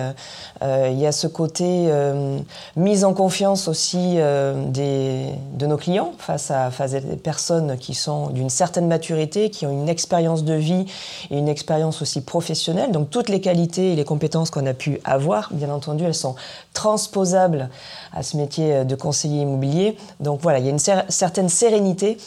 euh, 0.60 0.90
il 0.92 0.98
y 0.98 1.06
a 1.06 1.12
ce 1.12 1.26
côté 1.26 1.90
mise 2.76 3.04
en 3.04 3.14
confiance 3.14 3.66
aussi 3.66 4.16
des, 4.66 5.26
de 5.54 5.66
nos 5.66 5.78
clients 5.78 6.12
face 6.18 6.50
à, 6.50 6.70
face 6.70 6.92
à 6.92 7.00
des 7.00 7.16
personnes 7.16 7.78
qui 7.78 7.94
sont 7.94 8.28
d'une 8.28 8.50
certaine 8.50 8.88
maturité, 8.88 9.48
qui 9.48 9.64
ont 9.64 9.72
une 9.72 9.88
expérience 9.88 10.44
de 10.44 10.54
vie 10.54 10.84
et 11.30 11.38
une 11.38 11.48
expérience 11.48 12.02
aussi 12.02 12.20
professionnelle. 12.20 12.92
Donc 12.92 13.08
toutes 13.08 13.30
les 13.30 13.40
qualités 13.40 13.92
et 13.92 13.96
les 13.96 14.04
compétences 14.04 14.50
qu'on 14.50 14.66
a 14.66 14.74
pu 14.74 15.00
avoir, 15.04 15.48
bien 15.52 15.70
entendu, 15.70 16.04
elles 16.04 16.14
sont 16.14 16.34
transposables 16.74 17.70
à 18.12 18.22
ce 18.22 18.36
métier 18.36 18.49
de 18.58 18.94
conseiller 18.94 19.42
immobilier. 19.42 19.96
Donc 20.20 20.40
voilà, 20.42 20.58
il 20.58 20.64
y 20.64 20.68
a 20.68 20.70
une 20.70 20.78
certaine 20.78 21.48
sérénité 21.48 22.18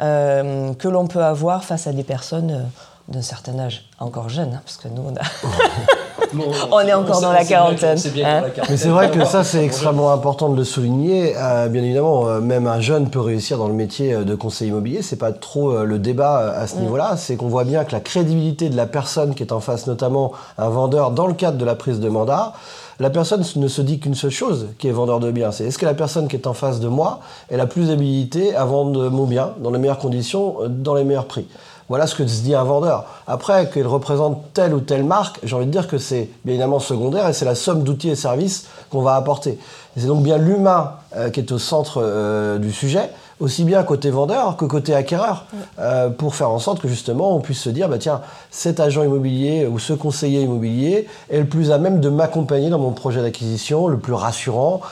euh, 0.00 0.72
que 0.74 0.88
l'on 0.88 1.06
peut 1.06 1.22
avoir 1.22 1.64
face 1.64 1.86
à 1.86 1.92
des 1.92 2.04
personnes 2.04 2.50
euh, 2.50 3.12
d'un 3.12 3.20
certain 3.20 3.58
âge, 3.58 3.84
encore 3.98 4.30
jeunes, 4.30 4.54
hein, 4.54 4.62
parce 4.64 4.78
que 4.78 4.88
nous, 4.88 5.02
on, 5.02 5.12
on 6.72 6.80
est 6.80 6.92
encore 6.94 7.20
dans 7.20 7.32
la 7.32 7.44
quarantaine. 7.44 7.98
Hein. 8.24 8.42
Mais 8.70 8.76
c'est 8.78 8.88
vrai 8.88 9.10
que 9.10 9.24
ça, 9.26 9.44
c'est 9.44 9.62
extrêmement 9.62 10.12
important 10.12 10.48
de 10.48 10.56
le 10.56 10.64
souligner. 10.64 11.34
Euh, 11.36 11.68
bien 11.68 11.82
évidemment, 11.82 12.24
même 12.40 12.66
un 12.66 12.80
jeune 12.80 13.10
peut 13.10 13.20
réussir 13.20 13.58
dans 13.58 13.68
le 13.68 13.74
métier 13.74 14.14
de 14.24 14.34
conseiller 14.34 14.70
immobilier. 14.70 15.02
C'est 15.02 15.16
pas 15.16 15.32
trop 15.32 15.84
le 15.84 15.98
débat 15.98 16.54
à 16.56 16.66
ce 16.66 16.76
mm. 16.76 16.80
niveau-là. 16.80 17.16
C'est 17.18 17.36
qu'on 17.36 17.48
voit 17.48 17.64
bien 17.64 17.84
que 17.84 17.92
la 17.92 18.00
crédibilité 18.00 18.70
de 18.70 18.76
la 18.76 18.86
personne 18.86 19.34
qui 19.34 19.42
est 19.42 19.52
en 19.52 19.60
face, 19.60 19.86
notamment 19.86 20.32
un 20.56 20.68
vendeur, 20.70 21.10
dans 21.10 21.26
le 21.26 21.34
cadre 21.34 21.58
de 21.58 21.64
la 21.64 21.74
prise 21.74 22.00
de 22.00 22.08
mandat, 22.08 22.54
la 23.00 23.08
personne 23.08 23.42
ne 23.56 23.68
se 23.68 23.80
dit 23.80 23.98
qu'une 23.98 24.14
seule 24.14 24.30
chose 24.30 24.68
qui 24.78 24.86
est 24.86 24.92
vendeur 24.92 25.20
de 25.20 25.30
biens. 25.30 25.52
C'est 25.52 25.64
est-ce 25.64 25.78
que 25.78 25.86
la 25.86 25.94
personne 25.94 26.28
qui 26.28 26.36
est 26.36 26.46
en 26.46 26.52
face 26.52 26.80
de 26.80 26.88
moi 26.88 27.20
est 27.48 27.56
la 27.56 27.66
plus 27.66 27.90
habilitée 27.90 28.54
à 28.54 28.66
vendre 28.66 29.08
mon 29.08 29.24
bien 29.24 29.54
dans 29.62 29.70
les 29.70 29.78
meilleures 29.78 29.98
conditions, 29.98 30.56
euh, 30.60 30.68
dans 30.68 30.94
les 30.94 31.04
meilleurs 31.04 31.26
prix? 31.26 31.48
Voilà 31.88 32.06
ce 32.06 32.14
que 32.14 32.26
se 32.26 32.42
dit 32.42 32.54
un 32.54 32.62
vendeur. 32.62 33.06
Après, 33.26 33.68
qu'il 33.70 33.86
représente 33.86 34.52
telle 34.52 34.74
ou 34.74 34.80
telle 34.80 35.02
marque, 35.02 35.40
j'ai 35.42 35.56
envie 35.56 35.66
de 35.66 35.72
dire 35.72 35.88
que 35.88 35.98
c'est 35.98 36.28
bien 36.44 36.54
évidemment 36.54 36.78
secondaire 36.78 37.26
et 37.26 37.32
c'est 37.32 37.46
la 37.46 37.56
somme 37.56 37.82
d'outils 37.82 38.10
et 38.10 38.14
services 38.14 38.66
qu'on 38.90 39.02
va 39.02 39.16
apporter. 39.16 39.58
C'est 39.96 40.06
donc 40.06 40.22
bien 40.22 40.36
l'humain 40.36 40.92
euh, 41.16 41.30
qui 41.30 41.40
est 41.40 41.50
au 41.50 41.58
centre 41.58 42.00
euh, 42.02 42.58
du 42.58 42.70
sujet 42.70 43.10
aussi 43.40 43.64
bien 43.64 43.82
côté 43.82 44.10
vendeur 44.10 44.56
que 44.56 44.66
côté 44.66 44.94
acquéreur, 44.94 45.46
euh, 45.78 46.10
pour 46.10 46.34
faire 46.34 46.50
en 46.50 46.58
sorte 46.58 46.80
que 46.80 46.88
justement 46.88 47.34
on 47.34 47.40
puisse 47.40 47.60
se 47.60 47.70
dire, 47.70 47.88
bah 47.88 47.98
tiens, 47.98 48.20
cet 48.50 48.78
agent 48.78 49.02
immobilier 49.02 49.66
ou 49.66 49.78
ce 49.78 49.94
conseiller 49.94 50.42
immobilier 50.42 51.08
est 51.30 51.38
le 51.38 51.46
plus 51.46 51.72
à 51.72 51.78
même 51.78 52.00
de 52.00 52.10
m'accompagner 52.10 52.68
dans 52.68 52.78
mon 52.78 52.92
projet 52.92 53.22
d'acquisition, 53.22 53.88
le 53.88 53.98
plus 53.98 54.12
rassurant. 54.12 54.82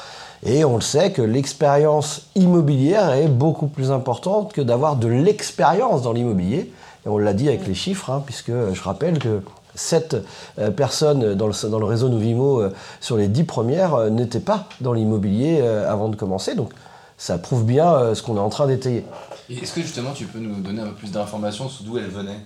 Et 0.46 0.64
on 0.64 0.76
le 0.76 0.82
sait 0.82 1.12
que 1.12 1.20
l'expérience 1.20 2.22
immobilière 2.36 3.12
est 3.12 3.28
beaucoup 3.28 3.66
plus 3.66 3.90
importante 3.90 4.52
que 4.52 4.60
d'avoir 4.60 4.96
de 4.96 5.08
l'expérience 5.08 6.02
dans 6.02 6.12
l'immobilier. 6.12 6.72
Et 7.04 7.08
on 7.08 7.18
l'a 7.18 7.34
dit 7.34 7.48
avec 7.48 7.66
les 7.66 7.74
chiffres, 7.74 8.10
hein, 8.10 8.22
puisque 8.24 8.52
je 8.72 8.82
rappelle 8.82 9.18
que 9.18 9.42
7 9.74 10.16
euh, 10.58 10.70
personnes 10.70 11.34
dans 11.34 11.48
le, 11.48 11.68
dans 11.68 11.78
le, 11.78 11.84
réseau 11.84 12.08
Novimo 12.08 12.60
euh, 12.60 12.72
sur 13.00 13.16
les 13.16 13.26
10 13.26 13.44
premières 13.44 14.10
n'étaient 14.10 14.40
pas 14.40 14.66
dans 14.80 14.92
l'immobilier 14.92 15.60
avant 15.60 16.08
de 16.08 16.16
commencer. 16.16 16.54
Donc 16.54 16.70
ça 17.18 17.36
prouve 17.36 17.64
bien 17.64 17.92
euh, 17.92 18.14
ce 18.14 18.22
qu'on 18.22 18.36
est 18.36 18.40
en 18.40 18.48
train 18.48 18.68
d'étayer. 18.68 19.04
Est-ce 19.50 19.72
que 19.72 19.82
justement 19.82 20.12
tu 20.12 20.24
peux 20.24 20.38
nous 20.38 20.54
donner 20.60 20.80
un 20.80 20.86
peu 20.86 20.92
plus 20.92 21.10
d'informations 21.10 21.68
sur 21.68 21.84
d'où 21.84 21.98
elles 21.98 22.06
venaient? 22.06 22.40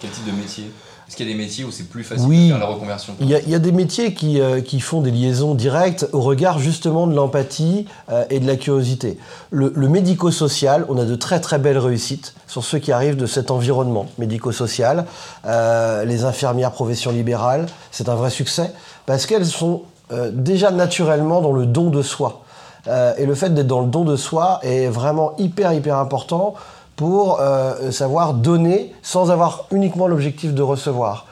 Quel 0.00 0.10
type 0.10 0.26
de 0.26 0.32
métier? 0.32 0.70
Est-ce 1.08 1.16
qu'il 1.16 1.26
y 1.26 1.30
a 1.30 1.32
des 1.32 1.38
métiers 1.38 1.64
où 1.64 1.70
c'est 1.70 1.88
plus 1.88 2.04
facile 2.04 2.28
de 2.28 2.48
faire 2.48 2.58
la 2.58 2.66
reconversion? 2.66 3.14
Il 3.20 3.28
y, 3.30 3.54
a 3.54 3.58
des 3.58 3.72
métiers 3.72 4.12
qui, 4.12 4.40
euh, 4.40 4.60
qui, 4.60 4.78
font 4.78 5.00
des 5.00 5.10
liaisons 5.10 5.54
directes 5.54 6.06
au 6.12 6.20
regard 6.20 6.58
justement 6.58 7.06
de 7.06 7.14
l'empathie 7.14 7.86
euh, 8.10 8.26
et 8.28 8.40
de 8.40 8.46
la 8.46 8.56
curiosité. 8.56 9.18
Le, 9.50 9.70
médico-social, 9.88 10.84
on 10.90 10.98
a 10.98 11.06
de 11.06 11.14
très 11.14 11.40
très 11.40 11.58
belles 11.58 11.78
réussites 11.78 12.34
sur 12.46 12.62
ceux 12.62 12.78
qui 12.78 12.92
arrivent 12.92 13.16
de 13.16 13.24
cet 13.24 13.50
environnement 13.50 14.06
médico-social. 14.18 15.06
les 15.46 16.24
infirmières 16.24 16.72
profession 16.72 17.10
libérale, 17.10 17.66
c'est 17.90 18.10
un 18.10 18.14
vrai 18.14 18.28
succès 18.28 18.70
parce 19.06 19.24
qu'elles 19.24 19.46
sont 19.46 19.84
déjà 20.32 20.70
naturellement 20.70 21.40
dans 21.40 21.52
le 21.52 21.64
don 21.64 21.88
de 21.88 22.02
soi. 22.02 22.44
Euh, 22.88 23.12
et 23.18 23.26
le 23.26 23.34
fait 23.34 23.50
d'être 23.50 23.66
dans 23.66 23.80
le 23.80 23.88
don 23.88 24.04
de 24.04 24.16
soi 24.16 24.60
est 24.62 24.88
vraiment 24.88 25.32
hyper, 25.38 25.72
hyper 25.72 25.96
important 25.98 26.54
pour 26.96 27.40
euh, 27.40 27.90
savoir 27.92 28.34
donner 28.34 28.92
sans 29.02 29.30
avoir 29.30 29.66
uniquement 29.70 30.08
l'objectif 30.08 30.52
de 30.52 30.62
recevoir. 30.62 31.26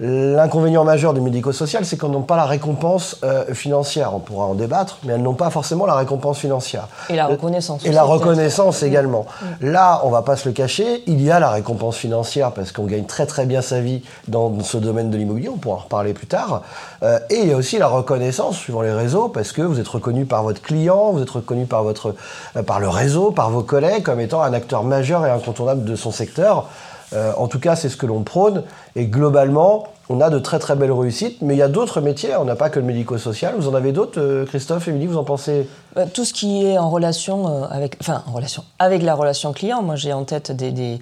L'inconvénient 0.00 0.84
majeur 0.84 1.12
du 1.12 1.20
médico-social, 1.20 1.84
c'est 1.84 1.96
qu'on 1.96 2.10
n'a 2.10 2.20
pas 2.20 2.36
la 2.36 2.44
récompense 2.44 3.16
euh, 3.24 3.52
financière. 3.52 4.14
On 4.14 4.20
pourra 4.20 4.46
en 4.46 4.54
débattre, 4.54 4.98
mais 5.02 5.14
elles 5.14 5.22
n'ont 5.22 5.34
pas 5.34 5.50
forcément 5.50 5.86
la 5.86 5.96
récompense 5.96 6.38
financière. 6.38 6.86
Et 7.08 7.16
la 7.16 7.26
reconnaissance. 7.26 7.84
Et 7.84 7.90
la 7.90 8.04
reconnaissance 8.04 8.84
également. 8.84 9.26
Mm. 9.60 9.72
Là, 9.72 10.00
on 10.04 10.10
va 10.10 10.22
pas 10.22 10.36
se 10.36 10.48
le 10.48 10.54
cacher, 10.54 11.02
il 11.08 11.20
y 11.20 11.32
a 11.32 11.40
la 11.40 11.50
récompense 11.50 11.96
financière 11.96 12.52
parce 12.52 12.70
qu'on 12.70 12.84
gagne 12.84 13.06
très 13.06 13.26
très 13.26 13.44
bien 13.44 13.60
sa 13.60 13.80
vie 13.80 14.02
dans 14.28 14.60
ce 14.60 14.78
domaine 14.78 15.10
de 15.10 15.16
l'immobilier. 15.16 15.48
On 15.48 15.56
pourra 15.56 15.76
en 15.76 15.80
reparler 15.80 16.12
plus 16.12 16.28
tard. 16.28 16.62
Euh, 17.02 17.18
et 17.28 17.40
il 17.40 17.48
y 17.48 17.52
a 17.52 17.56
aussi 17.56 17.78
la 17.78 17.88
reconnaissance 17.88 18.56
suivant 18.56 18.82
les 18.82 18.92
réseaux 18.92 19.28
parce 19.28 19.50
que 19.50 19.62
vous 19.62 19.80
êtes 19.80 19.88
reconnu 19.88 20.26
par 20.26 20.44
votre 20.44 20.62
client, 20.62 21.10
vous 21.10 21.22
êtes 21.22 21.30
reconnu 21.30 21.66
par 21.66 21.82
votre, 21.82 22.14
euh, 22.56 22.62
par 22.62 22.78
le 22.78 22.88
réseau, 22.88 23.32
par 23.32 23.50
vos 23.50 23.62
collègues 23.62 24.04
comme 24.04 24.20
étant 24.20 24.42
un 24.42 24.52
acteur 24.52 24.84
majeur 24.84 25.26
et 25.26 25.30
incontournable 25.30 25.84
de 25.84 25.96
son 25.96 26.12
secteur. 26.12 26.68
Euh, 27.12 27.32
en 27.36 27.48
tout 27.48 27.60
cas, 27.60 27.76
c'est 27.76 27.88
ce 27.88 27.96
que 27.96 28.06
l'on 28.06 28.22
prône. 28.22 28.64
Et 28.96 29.06
globalement, 29.06 29.84
on 30.10 30.20
a 30.20 30.30
de 30.30 30.38
très 30.38 30.58
très 30.58 30.74
belles 30.74 30.92
réussites, 30.92 31.42
mais 31.42 31.54
il 31.54 31.58
y 31.58 31.62
a 31.62 31.68
d'autres 31.68 32.00
métiers, 32.00 32.34
on 32.36 32.44
n'a 32.44 32.56
pas 32.56 32.70
que 32.70 32.78
le 32.78 32.86
médico-social. 32.86 33.54
Vous 33.58 33.68
en 33.68 33.74
avez 33.74 33.92
d'autres, 33.92 34.20
euh, 34.20 34.46
Christophe, 34.46 34.88
Émilie, 34.88 35.06
vous 35.06 35.18
en 35.18 35.24
pensez? 35.24 35.68
Euh, 35.96 36.06
Tout 36.12 36.24
ce 36.24 36.32
qui 36.32 36.64
est 36.64 36.78
en 36.78 36.88
relation 36.90 37.64
avec, 37.70 37.96
enfin, 38.00 38.22
en 38.26 38.32
relation 38.32 38.64
avec 38.78 39.02
la 39.02 39.14
relation 39.14 39.52
client. 39.52 39.82
Moi, 39.82 39.96
j'ai 39.96 40.12
en 40.12 40.24
tête 40.24 40.52
des, 40.52 40.98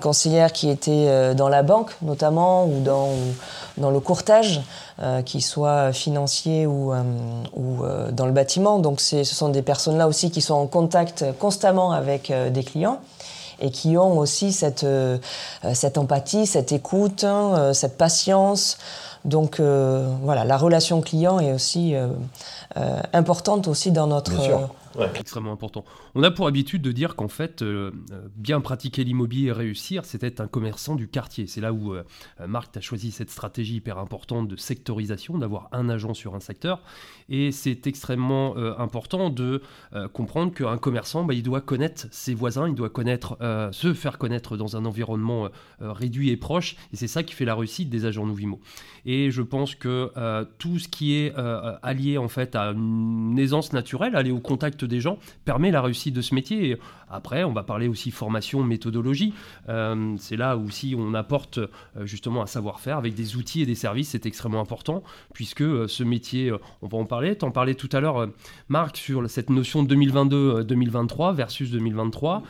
conseillères 0.00 0.52
qui 0.52 0.68
étaient 0.70 1.34
dans 1.34 1.48
la 1.48 1.62
banque, 1.62 1.92
notamment, 2.02 2.64
ou 2.66 2.80
dans, 2.80 3.90
le 3.90 4.00
courtage, 4.00 4.62
qui 5.24 5.40
soit 5.40 5.92
financier 5.92 6.66
ou, 6.66 6.92
ou 7.54 7.82
dans 8.12 8.26
le 8.26 8.32
bâtiment. 8.32 8.78
Donc, 8.78 9.00
ce 9.00 9.24
sont 9.24 9.48
des 9.48 9.62
personnes-là 9.62 10.08
aussi 10.08 10.30
qui 10.30 10.40
sont 10.40 10.54
en 10.54 10.66
contact 10.66 11.24
constamment 11.38 11.92
avec 11.92 12.32
des 12.52 12.64
clients 12.64 13.00
et 13.60 13.70
qui 13.70 13.96
ont 13.96 14.18
aussi 14.18 14.52
cette, 14.52 14.84
euh, 14.84 15.18
cette 15.74 15.98
empathie, 15.98 16.46
cette 16.46 16.72
écoute, 16.72 17.24
hein, 17.24 17.54
euh, 17.56 17.72
cette 17.72 17.96
patience. 17.96 18.78
Donc 19.24 19.60
euh, 19.60 20.08
voilà, 20.22 20.44
la 20.44 20.56
relation 20.56 21.00
client 21.00 21.40
est 21.40 21.52
aussi 21.52 21.94
importante 23.12 23.68
aussi 23.68 23.92
dans 23.92 24.06
notre 24.06 24.32
extrêmement 25.14 25.52
important. 25.52 25.84
On 26.14 26.22
a 26.22 26.30
pour 26.30 26.46
habitude 26.46 26.82
de 26.82 26.92
dire 26.92 27.16
qu'en 27.16 27.28
fait, 27.28 27.62
euh, 27.62 27.90
euh, 28.12 28.28
bien 28.36 28.60
pratiquer 28.60 29.04
l'immobilier 29.04 29.48
et 29.48 29.52
réussir, 29.52 30.04
c'était 30.04 30.40
un 30.40 30.48
commerçant 30.48 30.94
du 30.94 31.08
quartier. 31.08 31.46
C'est 31.46 31.60
là 31.60 31.72
où 31.72 31.94
euh, 31.94 32.02
Marc 32.46 32.76
a 32.76 32.80
choisi 32.80 33.10
cette 33.10 33.30
stratégie 33.30 33.76
hyper 33.76 33.98
importante 33.98 34.48
de 34.48 34.56
sectorisation, 34.56 35.38
d'avoir 35.38 35.68
un 35.72 35.88
agent 35.88 36.14
sur 36.14 36.34
un 36.34 36.40
secteur. 36.40 36.82
Et 37.28 37.52
c'est 37.52 37.86
extrêmement 37.86 38.56
important 38.56 39.30
de 39.30 39.62
comprendre 40.12 40.52
qu'un 40.52 40.78
commerçant, 40.78 41.24
bah, 41.24 41.34
il 41.34 41.42
doit 41.42 41.60
connaître 41.60 42.06
ses 42.10 42.34
voisins, 42.34 42.68
il 42.68 42.74
doit 42.74 42.90
connaître, 42.90 43.38
se 43.72 43.94
faire 43.94 44.18
connaître 44.18 44.56
dans 44.56 44.76
un 44.76 44.84
environnement 44.84 45.48
réduit 45.78 46.30
et 46.30 46.36
proche. 46.36 46.76
Et 46.92 46.96
c'est 46.96 47.06
ça 47.06 47.22
qui 47.22 47.34
fait 47.34 47.44
la 47.44 47.54
réussite 47.54 47.88
des 47.88 48.04
agents 48.04 48.26
Nouvimo. 48.26 48.60
Et 49.06 49.30
je 49.30 49.42
pense 49.42 49.74
que 49.74 50.10
tout 50.58 50.78
ce 50.78 50.88
qui 50.88 51.14
est 51.14 51.34
allié 51.82 52.18
en 52.18 52.28
fait 52.28 52.54
à 52.54 52.70
une 52.70 53.38
aisance 53.38 53.72
naturelle, 53.72 54.16
aller 54.16 54.30
au 54.30 54.40
contact 54.40 54.84
des 54.84 55.00
gens, 55.00 55.18
permet 55.44 55.70
la 55.70 55.82
réussite 55.82 56.14
de 56.14 56.22
ce 56.22 56.34
métier. 56.34 56.78
après, 57.08 57.44
on 57.44 57.52
va 57.52 57.62
parler 57.62 57.88
aussi 57.88 58.10
formation, 58.10 58.62
méthodologie. 58.62 59.34
Euh, 59.68 60.14
c'est 60.18 60.36
là 60.36 60.56
où 60.56 60.70
si 60.70 60.94
on 60.96 61.14
apporte 61.14 61.58
euh, 61.58 61.68
justement 62.04 62.42
un 62.42 62.46
savoir-faire 62.46 62.98
avec 62.98 63.14
des 63.14 63.36
outils 63.36 63.62
et 63.62 63.66
des 63.66 63.74
services, 63.74 64.10
c'est 64.10 64.26
extrêmement 64.26 64.60
important, 64.60 65.02
puisque 65.34 65.62
euh, 65.62 65.88
ce 65.88 66.04
métier, 66.04 66.52
on 66.82 66.86
va 66.86 66.98
en 66.98 67.04
parler. 67.04 67.36
Tu 67.36 67.44
en 67.44 67.50
parlais 67.50 67.74
tout 67.74 67.88
à 67.92 68.00
l'heure, 68.00 68.28
Marc, 68.68 68.96
sur 68.96 69.28
cette 69.28 69.50
notion 69.50 69.82
de 69.82 69.94
2022-2023 69.94 71.34
versus 71.34 71.70
2023, 71.70 72.42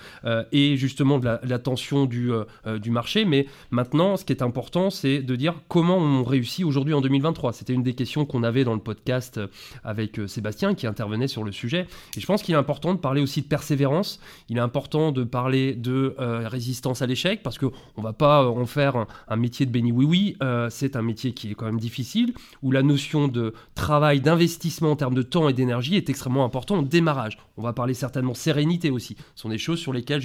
et 0.53 0.77
justement 0.77 1.19
de 1.19 1.39
la, 1.43 1.59
tension 1.59 2.07
du 2.07 2.91
marché. 2.91 3.25
Mais 3.25 3.47
maintenant, 3.71 4.17
ce 4.17 4.25
qui 4.25 4.33
est 4.33 4.43
important, 4.43 4.91
c'est 4.91 5.21
de 5.21 5.37
dire 5.37 5.55
comment 5.69 5.99
on 5.99 6.25
réussit 6.25 6.40
aujourd'hui 6.65 6.95
en 6.95 7.01
2023. 7.01 7.53
C'était 7.53 7.73
une 7.73 7.83
des 7.83 7.95
questions 7.95 8.25
qu'on 8.25 8.43
avait 8.43 8.65
dans 8.65 8.75
le 8.75 8.81
podcast 8.81 9.41
avec 9.85 10.21
Sébastien 10.27 10.75
qui 10.75 10.87
intervenait 10.87 11.29
sur 11.29 11.45
le 11.45 11.53
sujet. 11.53 11.87
je 12.17 12.27
pense 12.27 12.43
qu'il 12.43 12.55
est 12.55 12.59
important 12.59 12.95
de 12.95 12.99
parler 12.99 13.21
aussi 13.21 13.43
de 13.43 13.47
persévérance. 13.47 14.21
Il 14.49 14.57
est 14.57 14.61
important 14.61 15.13
de 15.13 15.25
parler 15.25 15.75
de 15.75 16.15
euh, 16.19 16.49
résistance 16.49 17.03
à 17.03 17.07
l'échec 17.07 17.43
parce 17.43 17.59
qu'on 17.59 17.73
ne 17.99 18.03
va 18.03 18.13
pas 18.13 18.47
en 18.47 18.67
faire 18.67 19.07
un, 19.29 19.37
métier 19.37 19.67
de 19.67 19.71
béni 19.71 19.93
oui-oui. 19.93 20.37
Euh, 20.43 20.69
c'est 20.71 20.97
un 20.97 21.03
métier 21.03 21.33
qui 21.33 21.51
est 21.51 21.55
quand 21.55 21.67
même 21.67 21.81
difficile, 21.81 22.35
où 22.63 22.71
la 22.71 22.83
notion 22.83 23.29
de 23.29 23.55
travail, 23.75 24.21
d'investissement 24.21 24.93
en 24.93 24.97
termes 24.97 25.15
de 25.15 25.23
temps 25.23 25.49
et 25.49 25.53
d'énergie 25.53 25.97
est 25.97 26.09
extrêmement 26.11 26.45
important 26.45 26.79
au 26.79 26.83
démarrage. 26.83 27.39
On 27.57 27.63
va 27.63 27.73
parler 27.73 27.95
certainement 27.95 28.35
sérénité 28.35 28.91
aussi. 28.91 29.17
Ce 29.35 29.43
sont 29.43 29.49
des 29.49 29.59
choses 29.59 29.79
sur 29.79 29.93
lesquelles 29.93 30.23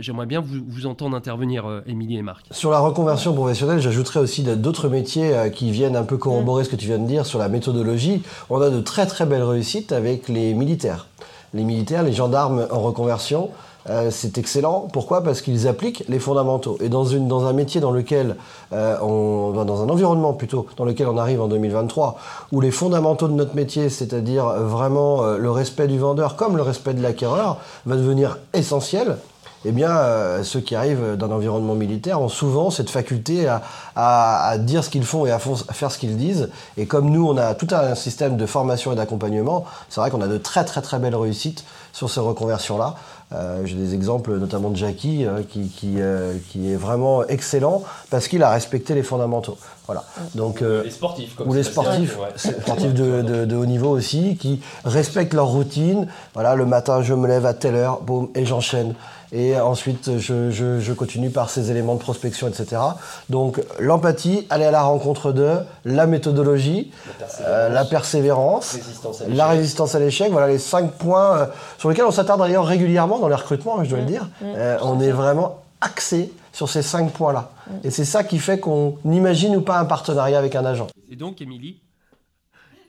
j'aimerais 0.00 0.26
bien 0.26 0.40
vous, 0.40 0.64
vous, 0.66 0.86
entendre 0.86 1.16
intervenir, 1.16 1.82
Émilie 1.86 2.16
et 2.16 2.22
Marc. 2.22 2.46
Sur 2.50 2.70
la 2.70 2.78
reconversion 2.78 3.34
professionnelle, 3.34 3.80
j'ajouterais 3.80 4.20
aussi 4.20 4.42
d'autres 4.42 4.88
métiers 4.88 5.34
qui 5.52 5.70
viennent 5.70 5.96
un 5.96 6.04
peu 6.04 6.16
corroborer 6.16 6.64
ce 6.64 6.68
que 6.68 6.76
tu 6.76 6.86
viens 6.86 6.98
de 6.98 7.06
dire 7.06 7.26
sur 7.26 7.38
la 7.38 7.48
méthodologie. 7.48 8.22
On 8.50 8.60
a 8.60 8.70
de 8.70 8.80
très 8.80 9.06
très 9.06 9.26
belles 9.26 9.42
réussites 9.42 9.92
avec 9.92 10.28
les 10.28 10.54
militaires. 10.54 11.06
Les 11.54 11.64
militaires, 11.64 12.02
les 12.02 12.12
gendarmes 12.12 12.66
en 12.70 12.80
reconversion, 12.80 13.50
euh, 13.88 14.10
c'est 14.10 14.38
excellent. 14.38 14.88
Pourquoi? 14.92 15.22
Parce 15.22 15.40
qu'ils 15.40 15.66
appliquent 15.66 16.04
les 16.08 16.18
fondamentaux. 16.18 16.76
Et 16.80 16.88
dans, 16.88 17.04
une, 17.04 17.26
dans 17.28 17.46
un 17.46 17.52
métier 17.52 17.80
dans 17.80 17.90
lequel, 17.90 18.36
euh, 18.72 18.98
on, 19.00 19.64
dans 19.64 19.82
un 19.82 19.88
environnement 19.88 20.34
plutôt, 20.34 20.66
dans 20.76 20.84
lequel 20.84 21.08
on 21.08 21.16
arrive 21.16 21.40
en 21.40 21.48
2023, 21.48 22.18
où 22.52 22.60
les 22.60 22.70
fondamentaux 22.70 23.28
de 23.28 23.32
notre 23.32 23.54
métier, 23.54 23.88
c'est-à-dire 23.88 24.44
vraiment 24.44 25.24
euh, 25.24 25.38
le 25.38 25.50
respect 25.50 25.88
du 25.88 25.98
vendeur 25.98 26.36
comme 26.36 26.56
le 26.56 26.62
respect 26.62 26.94
de 26.94 27.02
l'acquéreur, 27.02 27.58
va 27.86 27.96
devenir 27.96 28.38
essentiel, 28.52 29.16
eh 29.64 29.72
bien, 29.72 29.90
euh, 29.90 30.44
ceux 30.44 30.60
qui 30.60 30.74
arrivent 30.74 31.16
d'un 31.16 31.30
environnement 31.30 31.74
militaire 31.74 32.20
ont 32.20 32.28
souvent 32.28 32.70
cette 32.70 32.90
faculté 32.90 33.48
à, 33.96 34.56
dire 34.58 34.84
ce 34.84 34.90
qu'ils 34.90 35.04
font 35.04 35.26
et 35.26 35.32
à, 35.32 35.38
faire 35.38 35.90
ce 35.90 35.98
qu'ils 35.98 36.16
disent. 36.16 36.48
Et 36.76 36.86
comme 36.86 37.10
nous, 37.10 37.26
on 37.28 37.36
a 37.36 37.54
tout 37.54 37.68
un 37.72 37.94
système 37.94 38.36
de 38.36 38.46
formation 38.46 38.92
et 38.92 38.96
d'accompagnement, 38.96 39.64
c'est 39.88 40.00
vrai 40.00 40.10
qu'on 40.10 40.22
a 40.22 40.28
de 40.28 40.38
très 40.38 40.64
très 40.64 40.82
très 40.82 40.98
belles 40.98 41.16
réussites 41.16 41.64
sur 41.92 42.08
ces 42.08 42.20
reconversions-là. 42.20 42.94
Euh, 43.34 43.66
j'ai 43.66 43.76
des 43.76 43.94
exemples 43.94 44.38
notamment 44.38 44.70
de 44.70 44.76
Jackie 44.76 45.26
euh, 45.26 45.42
qui, 45.42 45.68
qui, 45.68 45.98
est 45.98 46.76
vraiment 46.76 47.26
excellent 47.26 47.82
parce 48.10 48.26
qu'il 48.26 48.42
a 48.42 48.50
respecté 48.50 48.94
les 48.94 49.02
fondamentaux. 49.02 49.58
Voilà. 49.88 50.04
Donc, 50.34 50.60
les 50.60 50.90
sportifs, 50.90 51.34
ou 51.44 51.52
les 51.54 51.62
sportifs, 51.64 52.16
sportifs 52.36 52.94
de, 52.94 53.22
de, 53.22 53.56
haut 53.56 53.66
niveau 53.66 53.88
aussi, 53.88 54.36
qui 54.36 54.60
respectent 54.84 55.34
leur 55.34 55.48
routine. 55.48 56.06
Voilà, 56.34 56.54
le 56.54 56.66
matin, 56.66 57.02
je 57.02 57.14
me 57.14 57.26
lève 57.26 57.46
à 57.46 57.54
telle 57.54 57.74
heure, 57.74 58.02
boum, 58.02 58.28
et 58.34 58.44
j'enchaîne 58.44 58.94
et 59.32 59.58
ensuite 59.58 60.18
je, 60.18 60.50
je, 60.50 60.92
continue 60.92 61.30
par 61.30 61.50
ces 61.50 61.70
éléments 61.70 61.94
de 61.94 62.00
prospection, 62.00 62.48
etc. 62.48 62.80
Donc 63.28 63.62
l'empathie, 63.78 64.46
aller 64.50 64.64
à 64.64 64.70
la 64.70 64.82
rencontre 64.82 65.32
d'eux, 65.32 65.58
la 65.84 66.06
méthodologie, 66.06 66.90
la 67.40 67.84
persévérance, 67.84 68.76
euh, 69.04 69.26
la 69.28 69.48
résistance 69.48 69.94
à 69.94 69.98
l'échec, 69.98 70.30
voilà 70.32 70.48
les 70.48 70.58
cinq 70.58 70.92
points 70.92 71.36
euh, 71.36 71.46
sur 71.78 71.90
lesquels 71.90 72.06
on 72.06 72.10
s'attarde 72.10 72.40
d'ailleurs 72.40 72.66
régulièrement 72.66 73.18
dans 73.18 73.28
les 73.28 73.34
recrutements, 73.34 73.78
hein, 73.78 73.84
je 73.84 73.90
dois 73.90 73.98
le 73.98 74.04
mmh. 74.04 74.08
dire. 74.08 74.28
Mmh. 74.40 74.44
Euh, 74.56 74.78
on 74.82 75.00
est 75.00 75.10
vraiment 75.10 75.58
axé 75.80 76.32
sur 76.52 76.68
ces 76.68 76.82
cinq 76.82 77.12
points-là. 77.12 77.50
Mmh. 77.66 77.72
Et 77.84 77.90
c'est 77.90 78.04
ça 78.04 78.24
qui 78.24 78.38
fait 78.38 78.58
qu'on 78.58 78.98
imagine 79.04 79.56
ou 79.56 79.60
pas 79.60 79.78
un 79.78 79.84
partenariat 79.84 80.38
avec 80.38 80.54
un 80.56 80.64
agent. 80.64 80.88
Et 81.10 81.16
donc, 81.16 81.40
Émilie, 81.40 81.80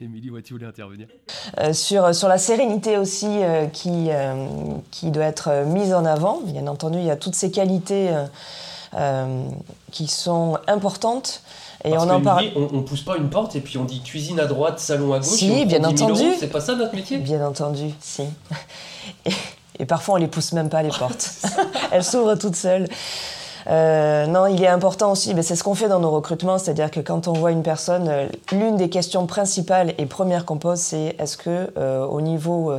Émilie, 0.00 0.30
tu 0.42 0.54
voulais 0.54 0.66
intervenir 0.66 1.08
euh, 1.58 1.72
sur, 1.74 2.14
sur 2.14 2.28
la 2.28 2.38
sérénité 2.38 2.96
aussi 2.96 3.26
euh, 3.28 3.66
qui, 3.66 4.06
euh, 4.08 4.46
qui 4.90 5.10
doit 5.10 5.24
être 5.24 5.64
mise 5.66 5.92
en 5.92 6.06
avant. 6.06 6.40
Bien 6.40 6.66
entendu, 6.68 6.98
il 6.98 7.04
y 7.04 7.10
a 7.10 7.16
toutes 7.16 7.34
ces 7.34 7.50
qualités 7.50 8.10
qui 9.90 10.06
sont 10.06 10.58
importantes. 10.66 11.42
Et 11.84 11.92
on 11.92 12.10
en 12.10 12.20
parle. 12.20 12.46
On, 12.56 12.78
ne 12.78 12.82
pousse 12.82 13.02
pas 13.02 13.16
une 13.16 13.30
porte 13.30 13.56
et 13.56 13.60
puis 13.60 13.78
on 13.78 13.84
dit 13.84 14.02
cuisine 14.02 14.40
à 14.40 14.46
droite, 14.46 14.80
salon 14.80 15.12
à 15.12 15.18
gauche. 15.18 15.28
Si, 15.28 15.64
bien 15.64 15.84
entendu. 15.84 16.24
C'est 16.38 16.48
pas 16.50 16.60
ça 16.60 16.74
notre 16.74 16.94
métier? 16.94 17.18
Bien 17.18 17.46
entendu, 17.46 17.90
si. 18.00 18.22
Et, 19.24 19.30
et 19.80 19.86
parfois 19.86 20.14
on 20.14 20.18
les 20.18 20.28
pousse 20.28 20.52
même 20.52 20.68
pas 20.68 20.82
les 20.82 20.90
portes. 20.90 21.30
Elles 21.90 22.04
s'ouvrent 22.04 22.36
toutes 22.36 22.56
seules. 22.56 22.86
Euh, 23.66 24.26
non, 24.26 24.46
il 24.46 24.62
est 24.62 24.68
important 24.68 25.12
aussi, 25.12 25.34
mais 25.34 25.42
c'est 25.42 25.56
ce 25.56 25.64
qu'on 25.64 25.74
fait 25.74 25.88
dans 25.88 26.00
nos 26.00 26.10
recrutements, 26.10 26.58
c'est-à-dire 26.58 26.90
que 26.90 27.00
quand 27.00 27.28
on 27.28 27.32
voit 27.32 27.52
une 27.52 27.62
personne, 27.62 28.08
euh, 28.08 28.28
l'une 28.52 28.76
des 28.76 28.88
questions 28.88 29.26
principales 29.26 29.94
et 29.98 30.06
premières 30.06 30.44
qu'on 30.44 30.58
pose, 30.58 30.78
c'est 30.78 31.16
est-ce 31.18 31.36
que 31.36 31.72
euh, 31.76 32.04
au 32.04 32.20
niveau 32.20 32.72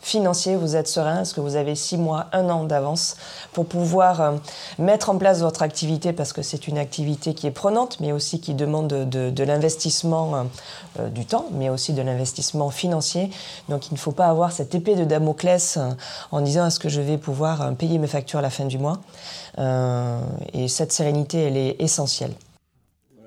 financier 0.00 0.56
vous 0.56 0.76
êtes 0.76 0.88
serein, 0.88 1.22
est-ce 1.22 1.34
que 1.34 1.40
vous 1.40 1.56
avez 1.56 1.74
six 1.74 1.96
mois, 1.96 2.26
un 2.32 2.48
an 2.48 2.64
d'avance 2.64 3.16
pour 3.52 3.66
pouvoir 3.66 4.34
mettre 4.78 5.10
en 5.10 5.18
place 5.18 5.40
votre 5.40 5.62
activité, 5.62 6.12
parce 6.12 6.32
que 6.32 6.42
c'est 6.42 6.68
une 6.68 6.78
activité 6.78 7.34
qui 7.34 7.46
est 7.46 7.52
prenante, 7.52 7.98
mais 8.00 8.12
aussi 8.12 8.40
qui 8.40 8.54
demande 8.54 8.88
de, 8.88 9.44
l'investissement 9.44 10.46
du 11.10 11.26
temps, 11.26 11.46
mais 11.52 11.68
aussi 11.68 11.92
de 11.92 12.02
l'investissement 12.02 12.70
financier. 12.70 13.30
Donc 13.68 13.88
il 13.88 13.94
ne 13.94 13.98
faut 13.98 14.12
pas 14.12 14.26
avoir 14.26 14.52
cette 14.52 14.74
épée 14.74 14.94
de 14.94 15.04
Damoclès 15.04 15.78
en 16.30 16.40
disant 16.40 16.66
est-ce 16.66 16.78
que 16.78 16.88
je 16.88 17.00
vais 17.00 17.18
pouvoir 17.18 17.72
payer 17.74 17.98
mes 17.98 18.06
factures 18.06 18.38
à 18.38 18.42
la 18.42 18.50
fin 18.50 18.64
du 18.64 18.78
mois? 18.78 18.98
Et 20.52 20.68
cette 20.68 20.92
sérénité, 20.92 21.38
elle 21.38 21.56
est 21.56 21.76
essentielle. 21.80 22.34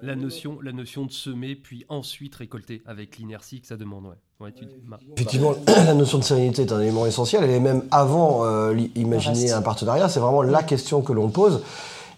La 0.02 0.16
notion, 0.16 0.60
la 0.62 0.72
notion 0.72 1.06
de 1.06 1.12
semer, 1.12 1.56
puis 1.56 1.86
ensuite 1.90 2.36
récolter, 2.36 2.82
avec 2.86 3.18
l'inertie 3.18 3.62
que 3.62 3.68
ça 3.68 3.78
demande. 3.78 4.06
Ouais. 4.40 4.54
Effectivement, 5.16 5.54
la 5.68 5.94
notion 5.94 6.18
de 6.18 6.24
sérénité 6.24 6.64
est 6.64 6.72
un 6.72 6.82
élément 6.82 7.06
essentiel. 7.06 7.44
Elle 7.44 7.52
est 7.52 7.60
même 7.60 7.86
avant 7.90 8.46
euh, 8.46 8.78
imaginer 8.96 9.52
un 9.52 9.62
partenariat. 9.62 10.10
C'est 10.10 10.20
vraiment 10.20 10.42
la 10.42 10.62
question 10.62 11.02
que 11.02 11.14
l'on 11.14 11.30
pose. 11.30 11.64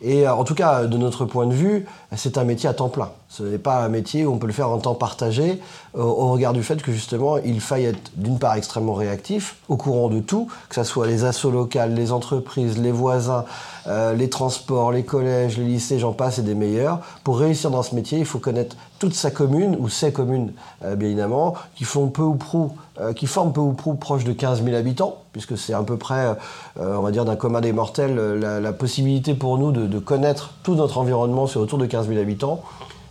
Et 0.02 0.28
euh, 0.28 0.34
en 0.34 0.44
tout 0.44 0.56
cas, 0.56 0.86
de 0.86 0.98
notre 0.98 1.26
point 1.26 1.48
de 1.48 1.54
vue, 1.54 1.86
c'est 2.16 2.38
un 2.38 2.44
métier 2.44 2.70
à 2.70 2.74
temps 2.74 2.90
plein. 2.90 3.12
Ce 3.30 3.44
n'est 3.44 3.58
pas 3.58 3.84
un 3.84 3.90
métier 3.90 4.26
où 4.26 4.34
on 4.34 4.38
peut 4.38 4.48
le 4.48 4.54
faire 4.54 4.70
en 4.70 4.78
temps 4.78 4.96
partagé, 4.96 5.60
au 5.94 6.32
regard 6.32 6.54
du 6.54 6.64
fait 6.64 6.82
que 6.82 6.92
justement, 6.92 7.38
il 7.38 7.60
faille 7.60 7.86
être 7.86 8.12
d'une 8.16 8.40
part 8.40 8.56
extrêmement 8.56 8.94
réactif, 8.94 9.58
au 9.68 9.76
courant 9.76 10.08
de 10.10 10.20
tout, 10.20 10.48
que 10.70 10.76
ce 10.76 10.84
soit 10.84 11.08
les 11.08 11.26
assos 11.26 11.52
locales, 11.52 11.94
les 11.94 12.12
entreprises, 12.12 12.78
les 12.78 12.92
voisins, 12.92 13.46
euh, 13.88 14.14
les 14.14 14.30
transports, 14.30 14.92
les 14.92 15.04
collèges, 15.04 15.58
les 15.58 15.66
lycées, 15.66 16.00
j'en 16.00 16.12
passe, 16.14 16.40
et 16.40 16.42
des 16.42 16.56
meilleurs. 16.56 17.00
Pour 17.24 17.40
réussir 17.40 17.72
dans 17.72 17.84
ce 17.84 17.96
métier, 17.96 18.20
il 18.20 18.26
faut 18.26 18.40
connaître 18.40 18.76
toute 19.00 19.14
sa 19.14 19.32
commune, 19.32 19.76
ou 19.80 19.90
ses 19.90 20.12
communes, 20.12 20.54
euh, 20.84 20.96
bien 20.96 21.08
évidemment, 21.10 21.54
qui 21.76 21.84
font 21.84 22.08
peu 22.08 22.22
ou 22.22 22.36
prou, 22.36 22.72
euh, 23.00 23.14
qui 23.14 23.28
forment 23.28 23.54
peu 23.54 23.62
ou 23.62 23.74
prou 23.74 23.96
proche 23.96 24.24
de 24.24 24.34
15 24.34 24.64
000 24.64 24.76
habitants, 24.76 25.18
puisque 25.32 25.58
c'est 25.58 25.74
à 25.74 25.82
peu 25.84 25.98
près, 25.98 26.36
on 26.80 27.02
va 27.02 27.12
dire, 27.12 27.26
d'un 27.26 27.36
commun 27.36 27.62
des 27.62 27.74
mortels, 27.74 28.16
la, 28.16 28.74
possibilité 28.74 29.34
pour 29.34 29.58
nous 29.58 29.72
de, 29.72 29.86
de 29.86 30.00
connaître 30.00 30.54
tout 30.64 30.76
notre 30.76 30.98
environnement 30.98 31.46
sur 31.46 31.62
autour 31.62 31.78
de 31.78 31.86
15 31.86 32.08
000 32.08 32.20
habitants 32.20 32.64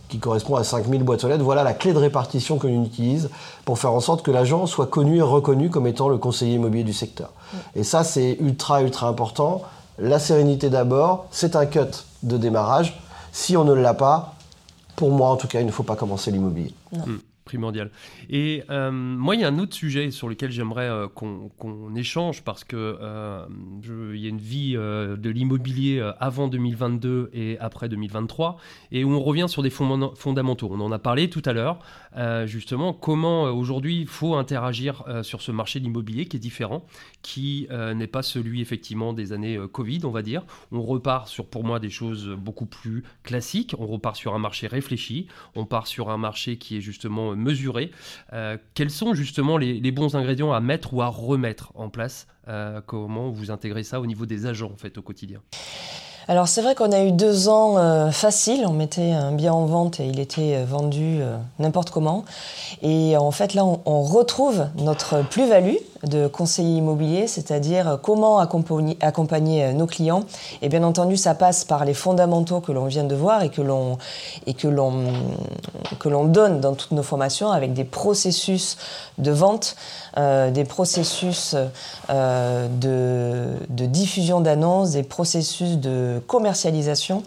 qui 0.09 0.19
correspond 0.19 0.55
à 0.55 0.63
5000 0.63 1.03
boîtes 1.03 1.23
aux 1.23 1.27
lettres. 1.27 1.43
Voilà 1.43 1.63
la 1.63 1.73
clé 1.73 1.93
de 1.93 1.97
répartition 1.97 2.57
que 2.57 2.67
l'on 2.67 2.83
utilise 2.83 3.29
pour 3.65 3.79
faire 3.79 3.93
en 3.93 3.99
sorte 3.99 4.23
que 4.23 4.31
l'agent 4.31 4.65
soit 4.65 4.87
connu 4.87 5.17
et 5.17 5.21
reconnu 5.21 5.69
comme 5.69 5.87
étant 5.87 6.09
le 6.09 6.17
conseiller 6.17 6.55
immobilier 6.55 6.83
du 6.83 6.93
secteur. 6.93 7.29
Et 7.75 7.83
ça, 7.83 8.03
c'est 8.03 8.37
ultra, 8.39 8.81
ultra 8.81 9.07
important. 9.07 9.61
La 9.99 10.19
sérénité 10.19 10.69
d'abord, 10.69 11.25
c'est 11.31 11.55
un 11.55 11.65
cut 11.65 12.05
de 12.23 12.37
démarrage. 12.37 12.99
Si 13.31 13.57
on 13.57 13.63
ne 13.63 13.73
l'a 13.73 13.93
pas, 13.93 14.33
pour 14.97 15.11
moi 15.11 15.29
en 15.29 15.37
tout 15.37 15.47
cas, 15.47 15.61
il 15.61 15.65
ne 15.65 15.71
faut 15.71 15.83
pas 15.83 15.95
commencer 15.95 16.31
l'immobilier 16.31 16.73
primordial. 17.47 17.89
Et 18.29 18.63
euh, 18.69 18.91
moi, 18.91 19.35
il 19.35 19.41
y 19.41 19.43
a 19.43 19.47
un 19.47 19.57
autre 19.57 19.73
sujet 19.73 20.11
sur 20.11 20.27
lequel 20.27 20.51
j'aimerais 20.51 20.89
euh, 20.89 21.07
qu'on 21.07 21.95
échange 21.95 22.43
parce 22.43 22.63
que 22.63 22.97
euh, 23.01 23.45
il 24.13 24.19
y 24.19 24.25
a 24.25 24.29
une 24.29 24.37
vie 24.37 24.73
de 24.73 25.29
l'immobilier 25.29 26.01
avant 26.19 26.47
2022 26.47 27.29
et 27.33 27.57
après 27.59 27.87
2023 27.89 28.57
et 28.91 29.03
où 29.03 29.11
on 29.11 29.21
revient 29.21 29.45
sur 29.47 29.63
des 29.63 29.69
fondamentaux. 29.69 30.69
On 30.71 30.81
en 30.81 30.91
a 30.91 30.99
parlé 30.99 31.29
tout 31.29 31.41
à 31.45 31.53
l'heure, 31.53 31.79
justement, 32.45 32.93
comment 32.93 33.43
aujourd'hui 33.43 34.01
il 34.01 34.07
faut 34.07 34.35
interagir 34.35 35.03
sur 35.21 35.41
ce 35.41 35.51
marché 35.51 35.79
de 35.79 35.85
l'immobilier 35.85 36.25
qui 36.25 36.37
est 36.37 36.39
différent, 36.39 36.85
qui 37.21 37.67
n'est 37.71 38.07
pas 38.07 38.23
celui 38.23 38.61
effectivement 38.61 39.13
des 39.13 39.31
années 39.31 39.57
Covid, 39.71 40.01
on 40.03 40.11
va 40.11 40.21
dire. 40.21 40.43
On 40.71 40.81
repart 40.81 41.27
sur, 41.27 41.45
pour 41.45 41.63
moi, 41.63 41.79
des 41.79 41.89
choses 41.89 42.27
beaucoup 42.29 42.65
plus 42.65 43.03
classiques. 43.23 43.75
On 43.79 43.87
repart 43.87 44.15
sur 44.15 44.35
un 44.35 44.39
marché 44.39 44.67
réfléchi. 44.67 45.27
On 45.55 45.65
part 45.65 45.87
sur 45.87 46.09
un 46.09 46.17
marché 46.17 46.57
qui 46.57 46.77
est 46.77 46.81
justement 46.81 47.35
mesurer. 47.37 47.91
Euh, 48.33 48.57
quels 48.73 48.89
sont 48.89 49.13
justement 49.13 49.57
les, 49.57 49.91
bons 49.91 50.15
ingrédients 50.15 50.51
à 50.51 50.59
mettre 50.59 50.93
ou 50.93 51.01
à 51.01 51.07
remettre 51.07 51.71
en 51.75 51.89
place 51.89 52.27
euh, 52.47 52.81
Comment 52.85 53.29
vous 53.29 53.51
intégrez 53.51 53.83
ça 53.83 54.01
au 54.01 54.05
niveau 54.05 54.25
des 54.25 54.45
agents 54.45 54.71
en 54.73 54.77
fait 54.77 54.97
au 54.97 55.01
quotidien? 55.01 55.39
Alors 56.29 56.49
c'est 56.49 56.61
vrai 56.61 56.75
qu'on 56.75 56.91
a 56.91 57.05
eu 57.05 57.13
deux 57.13 57.47
ans 57.47 57.77
euh, 57.77 58.11
faciles, 58.11 58.65
on 58.67 58.73
mettait 58.73 59.13
un 59.13 59.31
bien 59.31 59.53
en 59.53 59.65
vente 59.65 60.01
et 60.01 60.07
il 60.07 60.19
était 60.19 60.61
vendu 60.65 61.19
n'importe 61.57 61.89
comment. 61.89 62.25
Et 62.81 63.15
en 63.15 63.31
fait 63.31 63.53
là 63.53 63.63
on 63.63 64.01
retrouve 64.01 64.67
notre 64.75 65.23
plus-value, 65.29 65.77
de 66.03 66.27
conseiller 66.27 66.77
immobilier, 66.77 67.27
c'est-à-dire 67.27 67.99
comment 68.01 68.39
accompagner, 68.39 68.97
euh, 69.63 69.73
nos 69.73 69.87
clients. 69.87 70.23
Et 70.61 70.69
bien 70.69 70.83
entendu, 70.83 71.17
ça 71.17 71.33
passe 71.33 71.63
par 71.63 71.85
les 71.85 71.93
fondamentaux 71.93 72.61
que 72.61 72.71
l'on 72.71 72.85
vient 72.85 73.03
de 73.03 73.15
voir 73.15 73.43
et 73.43 73.49
que 73.49 73.61
l'on 73.61 73.97
et 74.45 74.53
que 74.53 74.67
l'on 74.67 75.05
que 75.99 76.09
l'on 76.09 76.25
donne 76.25 76.59
dans 76.61 76.75
toutes 76.75 76.91
nos 76.91 77.03
formations 77.03 77.51
avec 77.51 77.73
des 77.73 77.83
processus 77.83 78.77
de 79.17 79.31
vente, 79.31 79.75
euh, 80.17 80.51
des 80.51 80.65
processus 80.65 81.55
euh, 82.09 82.67
de, 82.67 83.85
diffusion 83.85 84.41
d'annonces, 84.41 84.91
des 84.91 85.03
processus 85.03 85.77
de 85.77 86.21
commercialisation, 86.27 87.23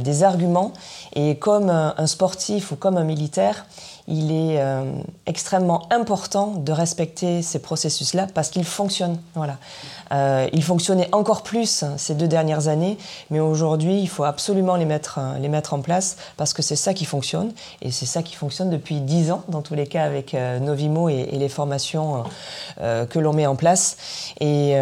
des 0.00 0.22
arguments. 0.22 0.72
Et 1.14 1.36
comme 1.36 1.68
un 1.68 2.06
sportif 2.06 2.72
ou 2.72 2.76
comme 2.76 2.96
un 2.96 3.04
militaire, 3.04 3.66
il 4.06 4.32
est 4.32 4.60
euh, 4.60 4.84
extrêmement 5.26 5.86
important 5.90 6.48
de 6.48 6.72
respecter 6.72 7.40
ces 7.40 7.58
processus-là 7.58 8.26
parce 8.34 8.50
qu'ils 8.50 8.64
fonctionnent. 8.64 9.18
Voilà. 9.34 9.56
Euh, 10.12 10.46
ils 10.52 10.62
fonctionnaient 10.62 11.08
encore 11.12 11.42
plus 11.42 11.82
hein, 11.82 11.94
ces 11.96 12.14
deux 12.14 12.28
dernières 12.28 12.68
années, 12.68 12.98
mais 13.30 13.40
aujourd'hui, 13.40 13.98
il 13.98 14.08
faut 14.08 14.24
absolument 14.24 14.76
les 14.76 14.84
mettre, 14.84 15.18
euh, 15.18 15.38
les 15.38 15.48
mettre 15.48 15.72
en 15.72 15.80
place 15.80 16.16
parce 16.36 16.52
que 16.52 16.60
c'est 16.60 16.76
ça 16.76 16.92
qui 16.92 17.06
fonctionne 17.06 17.52
et 17.80 17.90
c'est 17.90 18.04
ça 18.04 18.22
qui 18.22 18.34
fonctionne 18.34 18.68
depuis 18.68 19.00
dix 19.00 19.30
ans, 19.30 19.42
dans 19.48 19.62
tous 19.62 19.74
les 19.74 19.86
cas, 19.86 20.04
avec 20.04 20.34
Novimo 20.34 21.08
et, 21.08 21.24
les 21.32 21.48
formations 21.48 22.24
que 22.78 23.18
l'on 23.18 23.32
met 23.32 23.46
en 23.46 23.56
place. 23.56 23.96
Et 24.40 24.76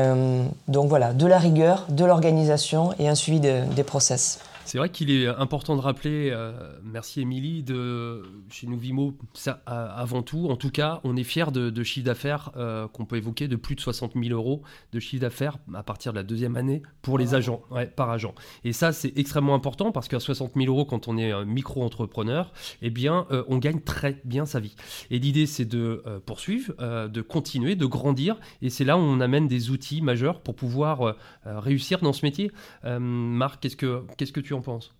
donc 0.68 0.88
voilà, 0.88 1.12
de 1.12 1.26
la 1.26 1.38
rigueur, 1.38 1.86
de 1.88 2.04
l'organisation 2.04 2.92
et 2.98 3.08
un 3.08 3.14
suivi 3.14 3.40
des 3.40 3.84
process. 3.84 4.38
C'est 4.72 4.78
vrai 4.78 4.88
qu'il 4.88 5.10
est 5.10 5.26
important 5.26 5.76
de 5.76 5.82
rappeler, 5.82 6.30
euh, 6.32 6.78
merci 6.82 7.20
Émilie, 7.20 7.62
de 7.62 8.22
chez 8.48 8.66
nous 8.66 8.78
Vimo, 8.78 9.18
ça, 9.34 9.60
avant 9.66 10.22
tout, 10.22 10.48
en 10.48 10.56
tout 10.56 10.70
cas, 10.70 11.02
on 11.04 11.14
est 11.14 11.24
fier 11.24 11.52
de, 11.52 11.68
de 11.68 11.82
chiffre 11.82 12.06
d'affaires 12.06 12.52
euh, 12.56 12.88
qu'on 12.88 13.04
peut 13.04 13.18
évoquer 13.18 13.48
de 13.48 13.56
plus 13.56 13.74
de 13.74 13.82
60 13.82 14.12
000 14.14 14.34
euros 14.34 14.62
de 14.94 14.98
chiffre 14.98 15.20
d'affaires 15.20 15.58
à 15.74 15.82
partir 15.82 16.14
de 16.14 16.16
la 16.16 16.22
deuxième 16.22 16.56
année 16.56 16.80
pour 17.02 17.18
les 17.18 17.34
agents, 17.34 17.60
par 17.96 18.08
agent. 18.08 18.34
Et 18.64 18.72
ça, 18.72 18.92
c'est 18.92 19.12
extrêmement 19.18 19.54
important 19.54 19.92
parce 19.92 20.08
qu'à 20.08 20.20
60 20.20 20.52
000 20.56 20.64
euros, 20.68 20.86
quand 20.86 21.06
on 21.06 21.18
est 21.18 21.32
un 21.32 21.44
micro-entrepreneur, 21.44 22.50
eh 22.80 22.88
bien, 22.88 23.26
euh, 23.30 23.44
on 23.48 23.58
gagne 23.58 23.80
très 23.80 24.22
bien 24.24 24.46
sa 24.46 24.58
vie. 24.58 24.74
Et 25.10 25.18
l'idée, 25.18 25.44
c'est 25.44 25.66
de 25.66 26.02
poursuivre, 26.24 26.72
de 27.08 27.20
continuer, 27.20 27.76
de 27.76 27.84
grandir. 27.84 28.40
Et 28.62 28.70
c'est 28.70 28.84
là 28.84 28.96
où 28.96 29.00
on 29.00 29.20
amène 29.20 29.48
des 29.48 29.68
outils 29.68 30.00
majeurs 30.00 30.40
pour 30.40 30.54
pouvoir 30.54 31.14
réussir 31.44 32.00
dans 32.00 32.14
ce 32.14 32.24
métier. 32.24 32.50
Marc, 32.84 33.60
qu'est-ce 33.60 33.76
que, 33.76 34.02
qu'est-ce 34.16 34.32
que 34.32 34.40
tu 34.40 34.54
en 34.54 34.61
penses 34.62 34.90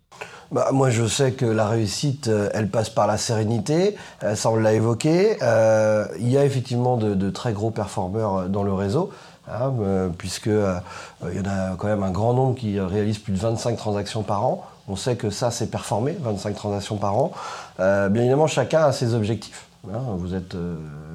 bah, 0.51 0.69
moi, 0.71 0.91
je 0.91 1.07
sais 1.07 1.31
que 1.31 1.45
la 1.45 1.67
réussite, 1.67 2.27
euh, 2.27 2.49
elle 2.53 2.69
passe 2.69 2.89
par 2.89 3.07
la 3.07 3.17
sérénité. 3.17 3.95
Euh, 4.23 4.35
ça, 4.35 4.51
on 4.51 4.55
l'a 4.55 4.73
évoqué. 4.73 5.37
Euh, 5.41 6.05
il 6.19 6.29
y 6.29 6.37
a 6.37 6.45
effectivement 6.45 6.97
de, 6.97 7.29
très 7.31 7.53
gros 7.53 7.71
performeurs 7.71 8.49
dans 8.49 8.63
le 8.63 8.73
réseau, 8.73 9.11
hein, 9.51 9.73
puisque 10.17 10.47
il 10.47 11.35
y 11.35 11.39
en 11.39 11.49
a 11.49 11.75
quand 11.75 11.87
même 11.87 12.03
un 12.03 12.11
grand 12.11 12.33
nombre 12.33 12.55
qui 12.55 12.79
réalisent 12.79 13.17
plus 13.17 13.33
de 13.33 13.39
25 13.39 13.75
transactions 13.77 14.21
par 14.21 14.45
an. 14.45 14.63
On 14.87 14.95
sait 14.95 15.15
que 15.15 15.29
ça, 15.29 15.49
c'est 15.49 15.71
performé, 15.71 16.15
25 16.19 16.55
transactions 16.55 16.97
par 16.97 17.17
an. 17.17 17.31
bien 17.79 18.21
évidemment, 18.21 18.47
chacun 18.47 18.83
a 18.83 18.91
ses 18.91 19.15
objectifs. 19.15 19.65
Hein. 19.91 19.99
vous 20.17 20.33
êtes 20.35 20.55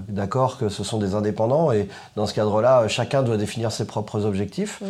d'accord 0.08 0.58
que 0.58 0.68
ce 0.68 0.84
sont 0.84 0.98
des 0.98 1.14
indépendants 1.14 1.72
et 1.72 1.88
dans 2.16 2.26
ce 2.26 2.34
cadre-là, 2.34 2.88
chacun 2.88 3.22
doit 3.22 3.36
définir 3.36 3.70
ses 3.70 3.86
propres 3.86 4.24
objectifs. 4.24 4.82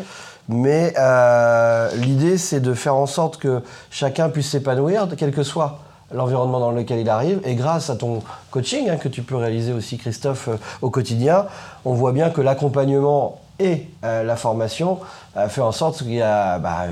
Mais 0.49 0.95
euh, 0.99 1.91
l'idée, 1.97 2.39
c'est 2.39 2.61
de 2.61 2.73
faire 2.73 2.95
en 2.95 3.07
sorte 3.07 3.37
que 3.37 3.63
chacun 3.91 4.31
puisse 4.31 4.51
s'épanouir, 4.51 5.07
quel 5.17 5.31
que 5.31 5.43
soit 5.43 5.81
l'environnement 6.13 6.59
dans 6.59 6.71
lequel 6.71 7.01
il 7.01 7.11
arrive. 7.11 7.41
Et 7.45 7.55
grâce 7.55 7.91
à 7.91 7.97
ton 7.97 8.23
coaching, 8.51 8.89
hein, 8.89 8.97
que 8.97 9.09
tu 9.09 9.23
peux 9.23 9.37
réaliser 9.37 9.75
aussi, 9.75 9.99
Christophe, 9.99 10.49
euh, 10.49 10.57
au 10.81 10.89
quotidien, 10.89 11.47
on 11.85 11.93
voit 11.93 12.13
bien 12.13 12.31
que 12.31 12.41
l'accompagnement 12.41 13.41
et 13.59 13.89
euh, 14.05 14.23
la 14.23 14.37
formation 14.37 15.01
fait 15.49 15.61
en 15.61 15.73
sorte 15.73 15.99
qu'il 15.99 16.15
y 16.15 16.23
a 16.23 16.59
bah, 16.59 16.87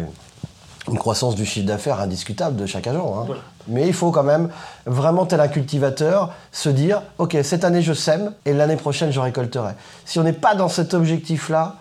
une 0.88 0.98
croissance 0.98 1.34
du 1.34 1.46
chiffre 1.46 1.66
d'affaires 1.66 2.00
indiscutable 2.00 2.56
de 2.56 2.66
chaque 2.66 2.86
agent. 2.86 3.20
Hein. 3.20 3.34
Mais 3.68 3.86
il 3.86 3.94
faut 3.94 4.10
quand 4.10 4.22
même, 4.22 4.50
vraiment 4.84 5.26
tel 5.26 5.40
un 5.40 5.48
cultivateur, 5.48 6.32
se 6.52 6.68
dire, 6.68 7.02
OK, 7.18 7.36
cette 7.42 7.64
année 7.64 7.82
je 7.82 7.92
sème 7.92 8.32
et 8.44 8.52
l'année 8.52 8.76
prochaine 8.76 9.10
je 9.10 9.18
récolterai. 9.18 9.72
Si 10.04 10.18
on 10.18 10.22
n'est 10.22 10.32
pas 10.32 10.54
dans 10.54 10.68
cet 10.68 10.94
objectif-là, 10.94 11.76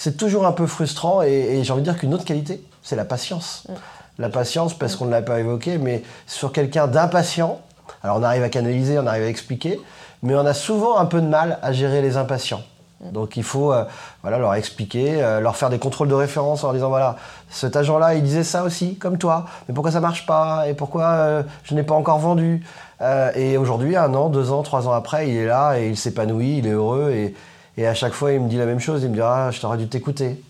c'est 0.00 0.16
toujours 0.16 0.46
un 0.46 0.52
peu 0.52 0.66
frustrant 0.66 1.20
et, 1.20 1.60
j'ai 1.62 1.72
envie 1.74 1.82
de 1.82 1.84
dire 1.84 1.98
qu'une 1.98 2.14
autre 2.14 2.24
qualité, 2.24 2.64
c'est 2.82 2.96
la 2.96 3.04
patience. 3.04 3.64
Mm. 3.68 3.72
La 4.20 4.28
patience, 4.30 4.72
parce 4.72 4.96
qu'on 4.96 5.04
ne 5.04 5.10
l'a 5.10 5.20
pas 5.20 5.40
évoqué, 5.40 5.76
mais 5.76 6.02
sur 6.26 6.52
quelqu'un 6.52 6.86
d'impatient, 6.86 7.60
alors 8.02 8.16
on 8.16 8.22
arrive 8.22 8.42
à 8.42 8.48
canaliser, 8.48 8.98
on 8.98 9.06
arrive 9.06 9.24
à 9.24 9.28
expliquer, 9.28 9.78
mais 10.22 10.34
on 10.34 10.46
a 10.46 10.54
souvent 10.54 10.96
un 10.96 11.04
peu 11.04 11.20
de 11.20 11.26
mal 11.26 11.58
à 11.60 11.74
gérer 11.74 12.00
les 12.00 12.16
impatients. 12.16 12.62
Mm. 13.02 13.10
Donc 13.12 13.36
il 13.36 13.42
faut 13.42 13.74
euh, 13.74 13.84
voilà, 14.22 14.38
leur 14.38 14.54
expliquer, 14.54 15.22
euh, 15.22 15.40
leur 15.40 15.54
faire 15.54 15.68
des 15.68 15.78
contrôles 15.78 16.08
de 16.08 16.14
référence 16.14 16.64
en 16.64 16.68
leur 16.68 16.74
disant 16.74 16.88
voilà, 16.88 17.16
cet 17.50 17.76
agent-là, 17.76 18.14
il 18.14 18.22
disait 18.22 18.42
ça 18.42 18.62
aussi, 18.62 18.96
comme 18.96 19.18
toi, 19.18 19.44
mais 19.68 19.74
pourquoi 19.74 19.92
ça 19.92 20.00
marche 20.00 20.24
pas 20.24 20.66
Et 20.66 20.72
pourquoi 20.72 21.04
euh, 21.04 21.42
je 21.64 21.74
n'ai 21.74 21.82
pas 21.82 21.94
encore 21.94 22.20
vendu? 22.20 22.64
Et 23.34 23.56
aujourd'hui, 23.56 23.96
un 23.96 24.12
an, 24.12 24.28
deux 24.28 24.52
ans, 24.52 24.62
trois 24.62 24.86
ans 24.86 24.92
après, 24.92 25.28
il 25.28 25.36
est 25.36 25.46
là 25.46 25.78
et 25.78 25.88
il 25.88 25.96
s'épanouit, 25.96 26.58
il 26.58 26.66
est 26.66 26.72
heureux 26.72 27.10
et, 27.10 27.34
et 27.80 27.86
à 27.86 27.94
chaque 27.94 28.12
fois, 28.12 28.32
il 28.32 28.40
me 28.40 28.48
dit 28.48 28.58
la 28.58 28.66
même 28.66 28.78
chose. 28.78 29.02
Il 29.02 29.08
me 29.08 29.14
dit 29.14 29.22
Ah, 29.22 29.50
je 29.50 29.58
t'aurais 29.58 29.78
dû 29.78 29.88
t'écouter. 29.88 30.42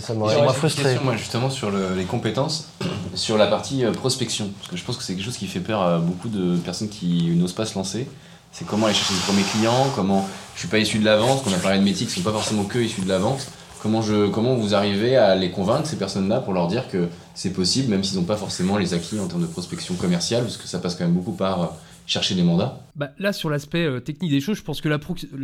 Ça 0.00 0.12
m'aurait 0.12 0.52
frustré. 0.52 0.98
moi, 1.04 1.16
justement, 1.16 1.48
sur 1.48 1.70
les 1.70 2.04
compétences, 2.04 2.68
sur 3.14 3.38
la 3.38 3.46
partie 3.46 3.84
euh, 3.84 3.92
prospection. 3.92 4.50
Parce 4.58 4.70
que 4.70 4.76
je 4.76 4.82
pense 4.84 4.96
que 4.96 5.04
c'est 5.04 5.14
quelque 5.14 5.24
chose 5.24 5.36
qui 5.36 5.46
fait 5.46 5.60
peur 5.60 5.82
à 5.82 5.98
beaucoup 5.98 6.28
de 6.28 6.56
personnes 6.56 6.88
qui 6.88 7.30
n'osent 7.36 7.52
pas 7.52 7.64
se 7.64 7.76
lancer. 7.76 8.08
C'est 8.50 8.66
comment 8.66 8.86
aller 8.86 8.94
chercher 8.94 9.14
les 9.14 9.20
premiers 9.20 9.42
clients, 9.42 9.86
comment 9.94 10.28
je 10.54 10.60
suis 10.60 10.68
pas 10.68 10.78
issu 10.78 10.98
de 10.98 11.04
la 11.04 11.16
vente, 11.16 11.44
qu'on 11.44 11.52
a 11.52 11.58
parlé 11.58 11.78
de 11.78 11.84
métiers 11.84 12.06
qui 12.06 12.12
sont 12.12 12.22
pas 12.22 12.32
forcément 12.32 12.64
que 12.64 12.78
issus 12.78 13.02
de 13.02 13.08
la 13.08 13.18
vente. 13.18 13.46
Comment, 13.80 14.02
je, 14.02 14.28
comment 14.28 14.54
vous 14.54 14.74
arrivez 14.74 15.16
à 15.16 15.36
les 15.36 15.50
convaincre, 15.50 15.86
ces 15.86 15.96
personnes-là, 15.96 16.40
pour 16.40 16.54
leur 16.54 16.66
dire 16.66 16.88
que 16.88 17.08
c'est 17.34 17.50
possible, 17.50 17.90
même 17.90 18.02
s'ils 18.02 18.18
n'ont 18.18 18.24
pas 18.24 18.36
forcément 18.36 18.78
les 18.78 18.94
acquis 18.94 19.20
en 19.20 19.26
termes 19.26 19.42
de 19.42 19.46
prospection 19.46 19.94
commerciale, 19.94 20.42
parce 20.42 20.56
que 20.56 20.66
ça 20.66 20.78
passe 20.78 20.94
quand 20.94 21.04
même 21.04 21.14
beaucoup 21.14 21.32
par 21.32 21.62
euh, 21.62 21.66
chercher 22.06 22.34
des 22.34 22.42
mandats 22.42 22.80
bah, 22.96 23.10
Là, 23.18 23.32
sur 23.32 23.50
l'aspect 23.50 23.84
euh, 23.84 24.00
technique 24.00 24.30
des 24.30 24.40
choses, 24.40 24.58
je 24.58 24.62
pense 24.62 24.80
que 24.80 24.88
la, 24.88 24.98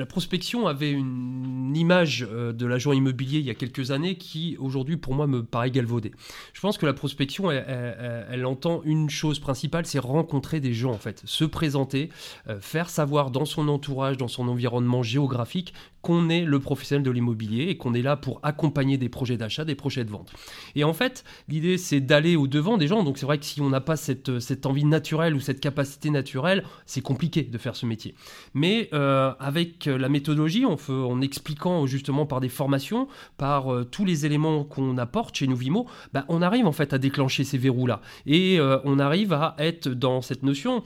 prospection 0.07 0.67
avait 0.67 0.91
une 0.91 1.75
image 1.77 2.27
euh, 2.31 2.53
de 2.53 2.67
l'agent 2.67 2.93
immobilier 2.93 3.39
il 3.39 3.47
y 3.47 3.51
a 3.51 3.55
quelques 3.55 3.91
années 3.91 4.17
qui, 4.17 4.57
aujourd'hui, 4.59 4.97
pour 4.97 5.15
moi, 5.15 5.27
me 5.27 5.43
paraît 5.43 5.71
galvaudée. 5.71 6.13
Je 6.53 6.61
pense 6.61 6.79
que 6.79 6.87
la 6.87 6.93
prospection, 6.93 7.51
elle, 7.51 8.47
entend 8.47 8.83
une 8.85 9.11
chose 9.11 9.39
principale, 9.39 9.87
c'est 9.87 9.99
rencontrer 9.99 10.61
des 10.61 10.75
gens, 10.75 10.93
en 10.93 10.99
fait. 10.99 11.23
Se 11.25 11.45
présenter, 11.45 12.11
euh, 12.49 12.61
faire 12.61 12.91
savoir 12.91 13.31
dans 13.31 13.45
son 13.45 13.69
entourage, 13.69 14.17
dans 14.17 14.29
son 14.29 14.49
environnement 14.49 15.03
géographique, 15.03 15.75
qu'on 16.03 16.29
est 16.29 16.45
le 16.45 16.59
professionnel 16.61 17.05
de 17.05 17.11
l'immobilier 17.11 17.65
et 17.65 17.77
qu'on 17.77 17.95
est 17.95 18.03
là 18.03 18.17
pour 18.17 18.41
accompagner 18.43 18.97
des 18.99 19.09
projets 19.09 19.37
d'achat, 19.37 19.65
des 19.65 19.75
projets 19.75 20.05
de 20.05 20.11
vente. 20.11 20.33
Et 20.75 20.85
en 20.85 20.93
fait, 20.93 21.25
l'idée, 21.49 21.79
c'est 21.79 22.01
d'aller 22.01 22.37
au-devant 22.37 22.79
des 22.79 22.87
gens. 22.87 23.03
Donc, 23.03 23.19
c'est 23.19 23.27
vrai 23.27 23.39
que 23.39 23.45
si 23.45 23.61
on 23.61 23.69
n'a 23.69 23.81
pas 23.81 23.97
cette, 23.97 24.41
cette 24.41 24.67
envie 24.67 24.85
naturelle 24.85 25.35
ou 25.35 25.41
cette 25.41 25.61
capacité 25.61 26.11
naturelle, 26.11 26.65
c'est 26.87 27.01
compliqué 27.01 27.43
de 27.43 27.59
faire 27.59 27.77
ce 27.77 27.87
métier. 27.87 28.15
Mais 28.55 28.89
euh, 28.93 29.33
avec 29.39 29.87
la 29.87 30.09
méthodologie, 30.09 30.65
en, 30.65 31.21
expliquant 31.21 31.87
justement 31.87 32.27
par 32.27 32.41
des 32.41 32.49
formations, 32.49 33.09
par 33.37 33.73
euh, 33.73 33.85
tous 33.85 34.05
les 34.05 34.27
éléments 34.27 34.65
qu'on 34.65 34.97
apporte 34.99 35.37
chez 35.37 35.47
nous 35.47 35.57
Vimo, 35.57 35.87
bah, 36.13 36.25
on 36.29 36.41
arrive 36.41 36.67
en 36.67 36.73
fait 36.73 36.93
à 36.93 36.99
déclencher 36.99 37.45
ces 37.45 37.59
verrous-là. 37.59 38.01
Et 38.27 38.59
euh, 38.59 38.79
on 38.85 38.99
arrive 38.99 39.33
à 39.33 39.55
être 39.59 39.89
dans 39.89 40.23
cette 40.23 40.43
notion. 40.43 40.83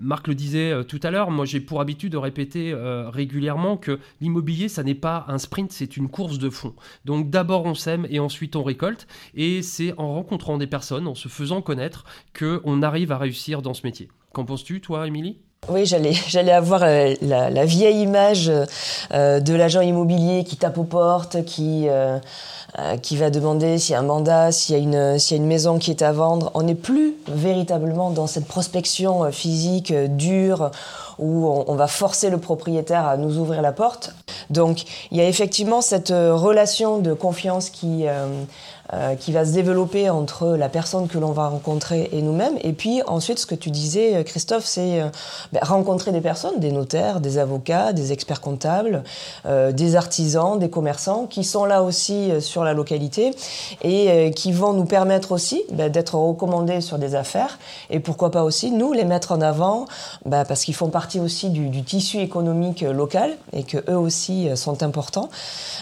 Marc 0.00 0.28
le 0.28 0.34
disait 0.34 0.84
tout 0.84 1.00
à 1.02 1.10
l'heure, 1.10 1.30
moi 1.30 1.44
j'ai 1.44 1.60
pour 1.60 1.80
habitude 1.80 2.12
de 2.12 2.18
répéter 2.18 2.74
régulièrement 2.74 3.76
que 3.76 3.98
l'immobilier, 4.20 4.57
ça 4.66 4.82
n'est 4.82 4.96
pas 4.96 5.24
un 5.28 5.38
sprint, 5.38 5.70
c'est 5.70 5.96
une 5.96 6.08
course 6.08 6.38
de 6.38 6.50
fond. 6.50 6.74
Donc 7.04 7.30
d'abord 7.30 7.64
on 7.66 7.74
sème 7.74 8.06
et 8.10 8.18
ensuite 8.18 8.56
on 8.56 8.64
récolte. 8.64 9.06
Et 9.34 9.62
c'est 9.62 9.94
en 9.96 10.14
rencontrant 10.14 10.58
des 10.58 10.66
personnes, 10.66 11.06
en 11.06 11.14
se 11.14 11.28
faisant 11.28 11.62
connaître, 11.62 12.04
qu'on 12.36 12.82
arrive 12.82 13.12
à 13.12 13.18
réussir 13.18 13.62
dans 13.62 13.74
ce 13.74 13.86
métier. 13.86 14.08
Qu'en 14.32 14.44
penses-tu, 14.44 14.80
toi, 14.80 15.06
Émilie? 15.06 15.38
Oui, 15.68 15.84
j'allais, 15.86 16.12
j'allais 16.28 16.52
avoir 16.52 16.82
euh, 16.82 17.14
la, 17.20 17.64
vieille 17.64 18.02
image 18.02 18.50
euh, 19.12 19.40
de 19.40 19.54
l'agent 19.54 19.80
immobilier 19.80 20.44
qui 20.44 20.56
tape 20.56 20.78
aux 20.78 20.84
portes, 20.84 21.44
qui, 21.44 21.88
euh, 21.88 22.18
qui 23.02 23.16
va 23.16 23.30
demander 23.30 23.78
s'il 23.78 23.94
y 23.94 23.96
a 23.96 24.00
un 24.00 24.02
mandat, 24.02 24.52
s'il 24.52 24.76
y 24.76 24.78
a, 24.78 24.82
une, 24.82 25.18
y 25.18 25.34
a 25.34 25.36
une 25.36 25.46
maison 25.46 25.78
qui 25.78 25.90
est 25.90 26.02
à 26.02 26.12
vendre. 26.12 26.50
On 26.54 26.62
n'est 26.62 26.74
plus 26.74 27.16
véritablement 27.26 28.10
dans 28.10 28.26
cette 28.26 28.46
prospection 28.46 29.32
physique 29.32 29.92
dure 30.16 30.70
où 31.18 31.48
on, 31.48 31.74
va 31.74 31.88
forcer 31.88 32.30
le 32.30 32.38
propriétaire 32.38 33.06
à 33.06 33.16
nous 33.16 33.38
ouvrir 33.38 33.62
la 33.62 33.72
porte. 33.72 34.14
Donc 34.50 34.84
il 35.10 35.18
y 35.18 35.20
a 35.20 35.26
effectivement 35.26 35.80
cette 35.80 36.10
relation 36.10 36.98
de 36.98 37.12
confiance 37.12 37.70
qui 37.70 38.06
euh, 38.06 38.26
qui 39.20 39.32
va 39.32 39.44
se 39.44 39.52
développer 39.52 40.08
entre 40.10 40.56
la 40.56 40.68
personne 40.68 41.08
que 41.08 41.18
l'on 41.18 41.32
va 41.32 41.48
rencontrer 41.48 42.08
et 42.12 42.22
nous-mêmes. 42.22 42.56
Et 42.62 42.72
puis 42.72 43.02
ensuite, 43.06 43.38
ce 43.38 43.46
que 43.46 43.54
tu 43.54 43.70
disais, 43.70 44.16
euh, 44.16 44.22
Christophe, 44.22 44.64
c'est 44.64 45.00
euh, 45.00 45.08
ben, 45.52 45.60
rencontrer 45.62 46.12
des 46.12 46.20
personnes, 46.20 46.58
des 46.58 46.72
notaires, 46.72 47.20
des 47.20 47.38
avocats, 47.38 47.92
des 47.92 48.12
experts 48.12 48.40
comptables, 48.40 49.02
des 49.72 49.96
artisans, 49.96 50.58
des 50.58 50.70
commerçants, 50.70 51.26
qui 51.26 51.44
sont 51.44 51.64
là 51.64 51.82
aussi 51.82 52.30
sur 52.40 52.64
la 52.64 52.72
localité 52.72 53.32
et 53.82 54.30
qui 54.34 54.52
vont 54.52 54.72
nous 54.72 54.84
permettre 54.84 55.32
aussi 55.32 55.62
ben, 55.72 55.90
d'être 55.90 56.14
recommandés 56.14 56.80
sur 56.80 56.98
des 56.98 57.14
affaires. 57.14 57.58
Et 57.90 58.00
pourquoi 58.00 58.30
pas 58.30 58.44
aussi, 58.44 58.70
nous, 58.70 58.92
les 58.92 59.04
mettre 59.04 59.32
en 59.32 59.40
avant, 59.40 59.86
ben, 60.24 60.44
parce 60.44 60.64
qu'ils 60.64 60.74
font 60.74 60.88
partie 60.88 61.20
aussi 61.20 61.50
du, 61.50 61.82
tissu 61.82 62.18
économique 62.18 62.82
local 62.82 63.36
et 63.52 63.62
que 63.62 63.78
eux 63.90 63.96
aussi 63.96 64.48
sont 64.56 64.82
importants. 64.82 65.28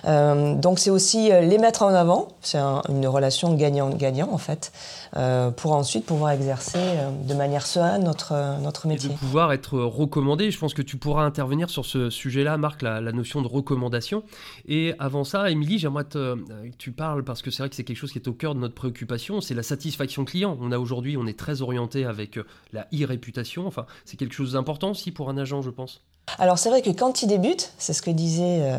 donc 0.04 0.78
c'est 0.78 0.90
aussi 0.90 1.30
les 1.30 1.58
mettre 1.58 1.82
en 1.82 1.94
avant, 1.94 2.28
c'est 2.42 2.58
relation 3.04 3.52
gagnant-gagnant 3.54 4.30
en 4.32 4.38
fait, 4.38 4.72
euh, 5.16 5.50
pour 5.50 5.72
ensuite 5.72 6.04
pouvoir 6.04 6.32
exercer 6.32 6.78
euh, 6.78 7.10
de 7.10 7.34
manière 7.34 7.66
sereine 7.66 8.04
notre, 8.04 8.60
notre 8.60 8.86
métier. 8.86 9.10
Et 9.10 9.12
de 9.12 9.18
pouvoir 9.18 9.52
être 9.52 9.78
recommandé, 9.78 10.50
je 10.50 10.58
pense 10.58 10.74
que 10.74 10.82
tu 10.82 10.98
pourras 10.98 11.24
intervenir 11.24 11.70
sur 11.70 11.86
ce 11.86 12.10
sujet-là, 12.10 12.58
Marc, 12.58 12.82
la, 12.82 13.00
notion 13.12 13.40
de 13.40 13.48
recommandation. 13.48 14.24
Et 14.68 14.94
avant 14.98 15.24
ça, 15.24 15.50
Émilie, 15.50 15.78
j'aimerais 15.78 16.04
que 16.04 16.36
tu 16.78 16.92
parles, 16.92 17.24
parce 17.24 17.42
que 17.42 17.50
c'est 17.50 17.62
vrai 17.62 17.70
que 17.70 17.76
c'est 17.76 17.84
quelque 17.84 17.96
chose 17.96 18.12
qui 18.12 18.18
est 18.18 18.28
au 18.28 18.34
cœur 18.34 18.54
de 18.54 18.60
notre 18.60 18.74
préoccupation, 18.74 19.40
c'est 19.40 19.54
la 19.54 19.62
satisfaction 19.62 20.24
client. 20.24 20.56
On 20.60 20.70
a 20.70 20.78
aujourd'hui, 20.78 21.16
on 21.16 21.26
est 21.26 21.38
très 21.38 21.62
orienté 21.62 22.04
avec 22.04 22.38
la 22.72 22.86
e-réputation, 22.92 23.66
enfin 23.66 23.86
c'est 24.04 24.16
quelque 24.16 24.34
chose 24.34 24.52
d'important 24.52 24.90
aussi 24.90 25.12
pour 25.12 25.30
un 25.30 25.38
agent, 25.38 25.62
je 25.62 25.70
pense. 25.70 26.02
Alors 26.38 26.58
c'est 26.58 26.68
vrai 26.68 26.82
que 26.82 26.90
quand 26.90 27.22
il 27.22 27.28
débute, 27.28 27.72
c'est 27.78 27.92
ce 27.92 28.02
que 28.02 28.10
disait 28.10 28.60
euh, 28.60 28.78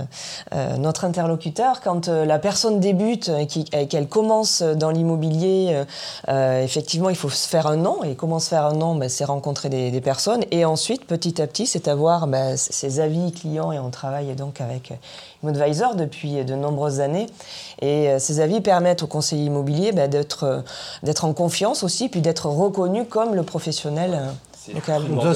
euh, 0.54 0.78
notre 0.78 1.06
interlocuteur, 1.06 1.82
quand 1.82 2.08
euh, 2.08 2.26
la 2.26 2.40
personne 2.40 2.80
débute 2.80 3.30
et 3.30 3.88
qu'elle 3.88 4.08
commence 4.08 4.62
dans 4.62 4.92
l'immobilier, 4.92 5.84
effectivement 6.28 7.10
il 7.10 7.16
faut 7.16 7.30
se 7.30 7.48
faire 7.48 7.68
un 7.68 7.78
nom, 7.78 8.04
et 8.04 8.16
comment 8.16 8.40
se 8.40 8.50
faire 8.50 8.66
un 8.66 8.74
nom? 8.74 8.96
Ben, 8.96 9.10
C'est 9.10 9.26
rencontrer 9.26 9.70
des, 9.70 10.02
personnes, 10.02 10.44
et 10.52 10.66
ensuite 10.66 11.06
petit 11.06 11.42
à 11.42 11.48
petit 11.48 11.66
c'est 11.66 11.88
avoir 11.88 12.28
ben, 12.28 12.58
ses 12.58 13.00
avis 13.00 13.32
clients, 13.32 13.72
et 13.72 13.80
on 13.80 13.90
travaille 13.90 14.36
donc 14.36 14.62
avec 14.62 14.94
ImmoAdvisor 15.44 15.96
depuis 15.96 16.44
de 16.44 16.56
nombreuses 16.56 17.00
années, 17.00 17.28
et 17.82 18.20
ces 18.20 18.40
avis 18.40 18.62
permettent 18.62 19.04
au 19.04 19.08
conseiller 19.08 19.46
immobilier 19.46 19.92
ben, 19.92 20.10
d'être 20.10 21.26
en 21.26 21.34
confiance 21.34 21.84
aussi, 21.84 22.10
puis 22.10 22.22
d'être 22.22 22.48
reconnu 22.48 23.06
comme 23.06 23.36
le 23.36 23.44
professionnel 23.44 24.20
donc 24.74 25.24
ça, 25.24 25.34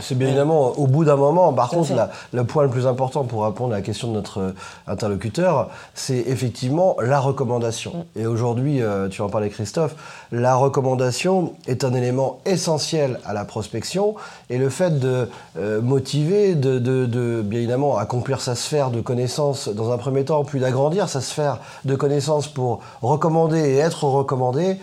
c'est 0.00 0.14
bien 0.14 0.28
évidemment 0.28 0.72
au 0.78 0.86
bout 0.86 1.04
d'un 1.04 1.16
moment. 1.16 1.52
Par 1.52 1.68
contre, 1.68 1.92
le 2.32 2.44
point 2.44 2.64
le 2.64 2.70
plus 2.70 2.86
important 2.86 3.24
pour 3.24 3.44
répondre 3.44 3.72
à 3.72 3.76
la 3.76 3.82
question 3.82 4.08
de 4.08 4.14
notre 4.14 4.40
euh, 4.40 4.52
interlocuteur, 4.86 5.70
c'est 5.94 6.18
effectivement 6.18 6.96
la 7.00 7.20
recommandation. 7.20 8.06
Mm. 8.16 8.20
Et 8.20 8.26
aujourd'hui, 8.26 8.82
euh, 8.82 9.08
tu 9.08 9.22
en 9.22 9.28
parlais 9.28 9.48
Christophe, 9.48 9.94
la 10.32 10.54
recommandation 10.54 11.54
est 11.66 11.84
un 11.84 11.94
élément 11.94 12.40
essentiel 12.44 13.20
à 13.24 13.32
la 13.32 13.44
prospection. 13.44 14.14
Et 14.50 14.58
le 14.58 14.68
fait 14.68 14.98
de 14.98 15.28
euh, 15.58 15.80
motiver, 15.80 16.54
de, 16.54 16.78
de, 16.78 17.42
bien 17.42 17.60
évidemment 17.60 17.96
accomplir 17.96 18.40
sa 18.40 18.54
sphère 18.54 18.90
de 18.90 19.00
connaissances 19.00 19.68
dans 19.68 19.92
un 19.92 19.98
premier 19.98 20.24
temps, 20.24 20.44
puis 20.44 20.60
d'agrandir 20.60 21.08
sa 21.08 21.20
sphère 21.20 21.58
de 21.84 21.94
connaissances 21.94 22.48
pour 22.48 22.80
recommander 23.02 23.58
et 23.58 23.76
être 23.78 24.04
recommandé, 24.04 24.78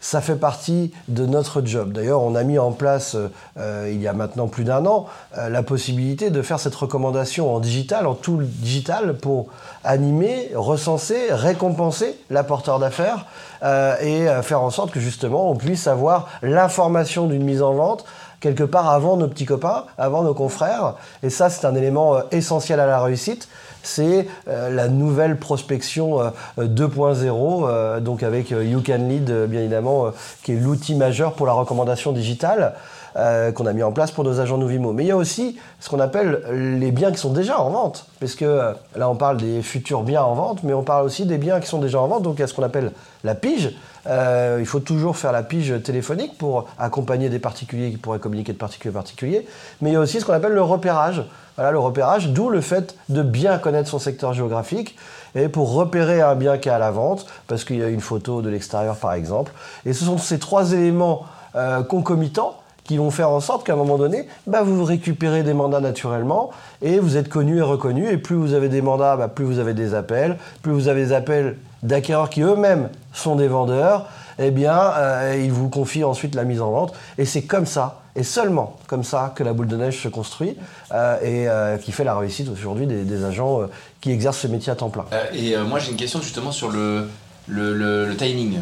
ça 0.00 0.22
fait 0.22 0.36
partie 0.36 0.92
de 1.08 1.26
notre 1.26 1.64
job. 1.64 1.92
D'ailleurs, 1.92 2.22
on 2.22 2.34
a 2.34 2.42
mis 2.42 2.58
en 2.58 2.72
place, 2.72 3.16
euh, 3.58 3.90
il 3.92 4.00
y 4.00 4.08
a 4.08 4.14
maintenant 4.14 4.48
plus 4.48 4.64
d'un 4.64 4.86
an, 4.86 5.06
euh, 5.36 5.50
la 5.50 5.62
possibilité 5.62 6.30
de 6.30 6.40
faire 6.40 6.58
cette 6.58 6.74
recommandation 6.74 7.54
en 7.54 7.60
digital, 7.60 8.06
en 8.06 8.14
tout 8.14 8.40
digital, 8.42 9.14
pour 9.14 9.48
animer, 9.84 10.50
recenser, 10.54 11.26
récompenser 11.30 12.18
l'apporteur 12.30 12.78
d'affaires 12.78 13.26
euh, 13.62 13.94
et 14.00 14.42
faire 14.42 14.62
en 14.62 14.70
sorte 14.70 14.90
que 14.90 15.00
justement 15.00 15.50
on 15.50 15.56
puisse 15.56 15.86
avoir 15.86 16.28
l'information 16.42 17.26
d'une 17.26 17.44
mise 17.44 17.62
en 17.62 17.74
vente 17.74 18.04
quelque 18.40 18.64
part 18.64 18.88
avant 18.88 19.18
nos 19.18 19.28
petits 19.28 19.44
copains, 19.44 19.84
avant 19.98 20.22
nos 20.22 20.32
confrères. 20.32 20.94
Et 21.22 21.28
ça, 21.28 21.50
c'est 21.50 21.66
un 21.66 21.74
élément 21.74 22.22
essentiel 22.30 22.80
à 22.80 22.86
la 22.86 23.02
réussite 23.02 23.48
c'est 23.82 24.26
euh, 24.48 24.70
la 24.70 24.88
nouvelle 24.88 25.38
prospection 25.38 26.18
2.0, 26.58 27.24
euh, 27.28 27.68
euh, 27.68 28.00
donc 28.00 28.22
avec 28.22 28.50
You 28.50 28.82
Can 28.84 29.08
Lead, 29.08 29.30
bien 29.46 29.60
évidemment, 29.60 30.10
qui 30.42 30.52
est 30.52 30.56
l'outil 30.56 30.94
majeur 30.94 31.34
pour 31.34 31.46
la 31.46 31.52
recommandation 31.52 32.12
digitale. 32.12 32.74
qu'on 33.14 33.66
a 33.66 33.72
mis 33.72 33.82
en 33.82 33.90
place 33.90 34.12
pour 34.12 34.22
nos 34.22 34.38
agents 34.38 34.56
Novimo. 34.56 34.92
Mais 34.92 35.02
il 35.04 35.08
y 35.08 35.10
a 35.10 35.16
aussi 35.16 35.58
ce 35.80 35.88
qu'on 35.88 35.98
appelle 35.98 36.42
les 36.52 36.92
biens 36.92 37.10
qui 37.10 37.18
sont 37.18 37.32
déjà 37.32 37.60
en 37.60 37.70
vente, 37.70 38.06
parce 38.20 38.36
que 38.36 38.72
là 38.96 39.10
on 39.10 39.16
parle 39.16 39.38
des 39.38 39.62
futurs 39.62 40.02
biens 40.02 40.22
en 40.22 40.34
vente, 40.34 40.62
mais 40.62 40.72
on 40.72 40.84
parle 40.84 41.06
aussi 41.06 41.26
des 41.26 41.38
biens 41.38 41.58
qui 41.58 41.66
sont 41.66 41.80
déjà 41.80 42.00
en 42.00 42.06
vente, 42.06 42.22
donc 42.22 42.36
il 42.36 42.40
y 42.40 42.44
a 42.44 42.46
ce 42.46 42.54
qu'on 42.54 42.62
appelle 42.62 42.92
la 43.24 43.34
pige. 43.34 43.74
Il 44.06 44.66
faut 44.66 44.80
toujours 44.80 45.16
faire 45.16 45.32
la 45.32 45.42
pige 45.42 45.74
téléphonique 45.82 46.38
pour 46.38 46.68
accompagner 46.78 47.28
des 47.28 47.38
particuliers 47.38 47.90
qui 47.90 47.96
pourraient 47.96 48.18
communiquer 48.18 48.52
de 48.52 48.58
particulier 48.58 48.94
à 48.94 48.98
particulier, 48.98 49.46
mais 49.80 49.90
il 49.90 49.92
y 49.92 49.96
a 49.96 50.00
aussi 50.00 50.20
ce 50.20 50.24
qu'on 50.24 50.32
appelle 50.32 50.52
le 50.52 50.62
repérage. 50.62 51.24
Voilà 51.56 51.72
le 51.72 51.78
repérage, 51.78 52.28
d'où 52.28 52.48
le 52.48 52.62
fait 52.62 52.94
de 53.10 53.22
bien 53.22 53.58
connaître 53.58 53.90
son 53.90 53.98
secteur 53.98 54.32
géographique 54.32 54.96
et 55.34 55.48
pour 55.48 55.74
repérer 55.74 56.20
un 56.22 56.34
bien 56.34 56.58
qui 56.58 56.68
est 56.68 56.72
à 56.72 56.78
la 56.78 56.90
vente, 56.90 57.26
parce 57.46 57.64
qu'il 57.64 57.76
y 57.76 57.82
a 57.82 57.88
une 57.88 58.00
photo 58.00 58.42
de 58.42 58.48
l'extérieur 58.48 58.96
par 58.96 59.12
exemple. 59.12 59.52
Et 59.84 59.92
ce 59.92 60.04
sont 60.04 60.18
ces 60.18 60.38
trois 60.38 60.72
éléments 60.72 61.26
euh, 61.56 61.82
concomitants 61.82 62.56
qui 62.84 62.96
vont 62.96 63.10
faire 63.10 63.30
en 63.30 63.40
sorte 63.40 63.64
qu'à 63.64 63.74
un 63.74 63.76
moment 63.76 63.98
donné, 63.98 64.26
bah, 64.46 64.62
vous 64.62 64.82
récupérez 64.84 65.42
des 65.42 65.54
mandats 65.54 65.80
naturellement 65.80 66.50
et 66.82 66.98
vous 66.98 67.16
êtes 67.16 67.28
connu 67.28 67.58
et 67.58 67.62
reconnu. 67.62 68.08
Et 68.08 68.16
plus 68.16 68.34
vous 68.34 68.54
avez 68.54 68.68
des 68.68 68.82
mandats, 68.82 69.16
bah, 69.16 69.28
plus 69.28 69.44
vous 69.44 69.58
avez 69.58 69.74
des 69.74 69.94
appels. 69.94 70.38
Plus 70.62 70.72
vous 70.72 70.88
avez 70.88 71.04
des 71.06 71.12
appels 71.12 71.56
d'acquéreurs 71.82 72.30
qui 72.30 72.42
eux-mêmes 72.42 72.90
sont 73.12 73.36
des 73.36 73.48
vendeurs, 73.48 74.06
eh 74.38 74.50
bien, 74.50 74.78
euh, 74.96 75.40
ils 75.42 75.52
vous 75.52 75.68
confient 75.68 76.04
ensuite 76.04 76.34
la 76.34 76.44
mise 76.44 76.60
en 76.60 76.70
vente. 76.70 76.94
Et 77.18 77.24
c'est 77.24 77.42
comme 77.42 77.66
ça 77.66 78.00
et 78.16 78.22
seulement 78.22 78.78
comme 78.86 79.04
ça 79.04 79.32
que 79.34 79.42
la 79.42 79.52
boule 79.52 79.68
de 79.68 79.76
neige 79.76 80.02
se 80.02 80.08
construit 80.08 80.56
euh, 80.92 81.20
et 81.22 81.48
euh, 81.48 81.78
qui 81.78 81.92
fait 81.92 82.04
la 82.04 82.16
réussite 82.16 82.48
aujourd'hui 82.48 82.86
des, 82.86 83.24
agents 83.24 83.62
euh, 83.62 83.66
qui 84.00 84.10
exercent 84.10 84.40
ce 84.40 84.46
métier 84.46 84.72
à 84.72 84.76
temps 84.76 84.90
plein. 84.90 85.04
et 85.32 85.56
moi 85.58 85.78
j'ai 85.78 85.90
une 85.90 85.96
question 85.96 86.20
justement 86.20 86.52
sur 86.52 86.70
le, 86.70 87.08
le, 87.48 88.14
timing. 88.16 88.58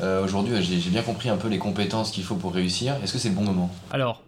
aujourd'hui 0.00 0.62
j'ai 0.62 0.90
bien 0.90 1.02
compris 1.02 1.28
un 1.28 1.36
peu 1.36 1.48
les 1.48 1.58
compétences 1.58 2.10
qu'il 2.10 2.24
faut 2.24 2.34
pour 2.34 2.52
réussir. 2.52 2.96
Est-ce 3.02 3.12
que 3.12 3.18
c'est 3.18 3.28
le 3.28 3.34
bon 3.34 3.42
moment? 3.42 3.70
Alors 3.92 4.22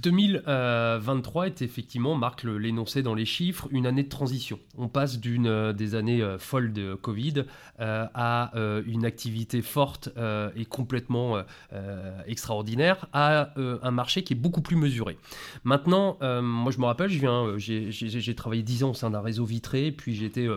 2023 0.00 1.46
est 1.46 1.62
effectivement, 1.62 2.14
marque 2.14 2.44
l'énoncé 2.44 3.02
dans 3.02 3.14
les 3.14 3.24
chiffres, 3.24 3.68
une 3.70 3.86
année 3.86 4.02
de 4.02 4.08
transition. 4.08 4.58
On 4.76 4.88
passe 4.88 5.18
d'une 5.18 5.46
euh, 5.46 5.72
des 5.72 5.94
années 5.94 6.22
euh, 6.22 6.38
folles 6.38 6.72
de 6.72 6.94
Covid 6.94 7.44
euh, 7.80 8.06
à 8.14 8.52
une 8.86 9.04
activité 9.04 9.62
forte 9.62 10.10
et 10.56 10.64
complètement 10.64 11.42
extraordinaire, 12.26 13.06
à 13.12 13.52
un 13.56 13.90
marché 13.90 14.22
qui 14.22 14.32
est 14.34 14.36
beaucoup 14.36 14.60
plus 14.60 14.76
mesuré. 14.76 15.16
Maintenant, 15.64 16.18
moi 16.42 16.72
je 16.72 16.78
me 16.78 16.86
rappelle, 16.86 17.08
j'ai 17.58 18.34
travaillé 18.34 18.62
10 18.62 18.84
ans 18.84 18.90
au 18.90 18.94
sein 18.94 19.10
d'un 19.10 19.20
réseau 19.20 19.44
vitré, 19.44 19.92
puis 19.92 20.14
j'ai 20.14 20.26
été 20.26 20.48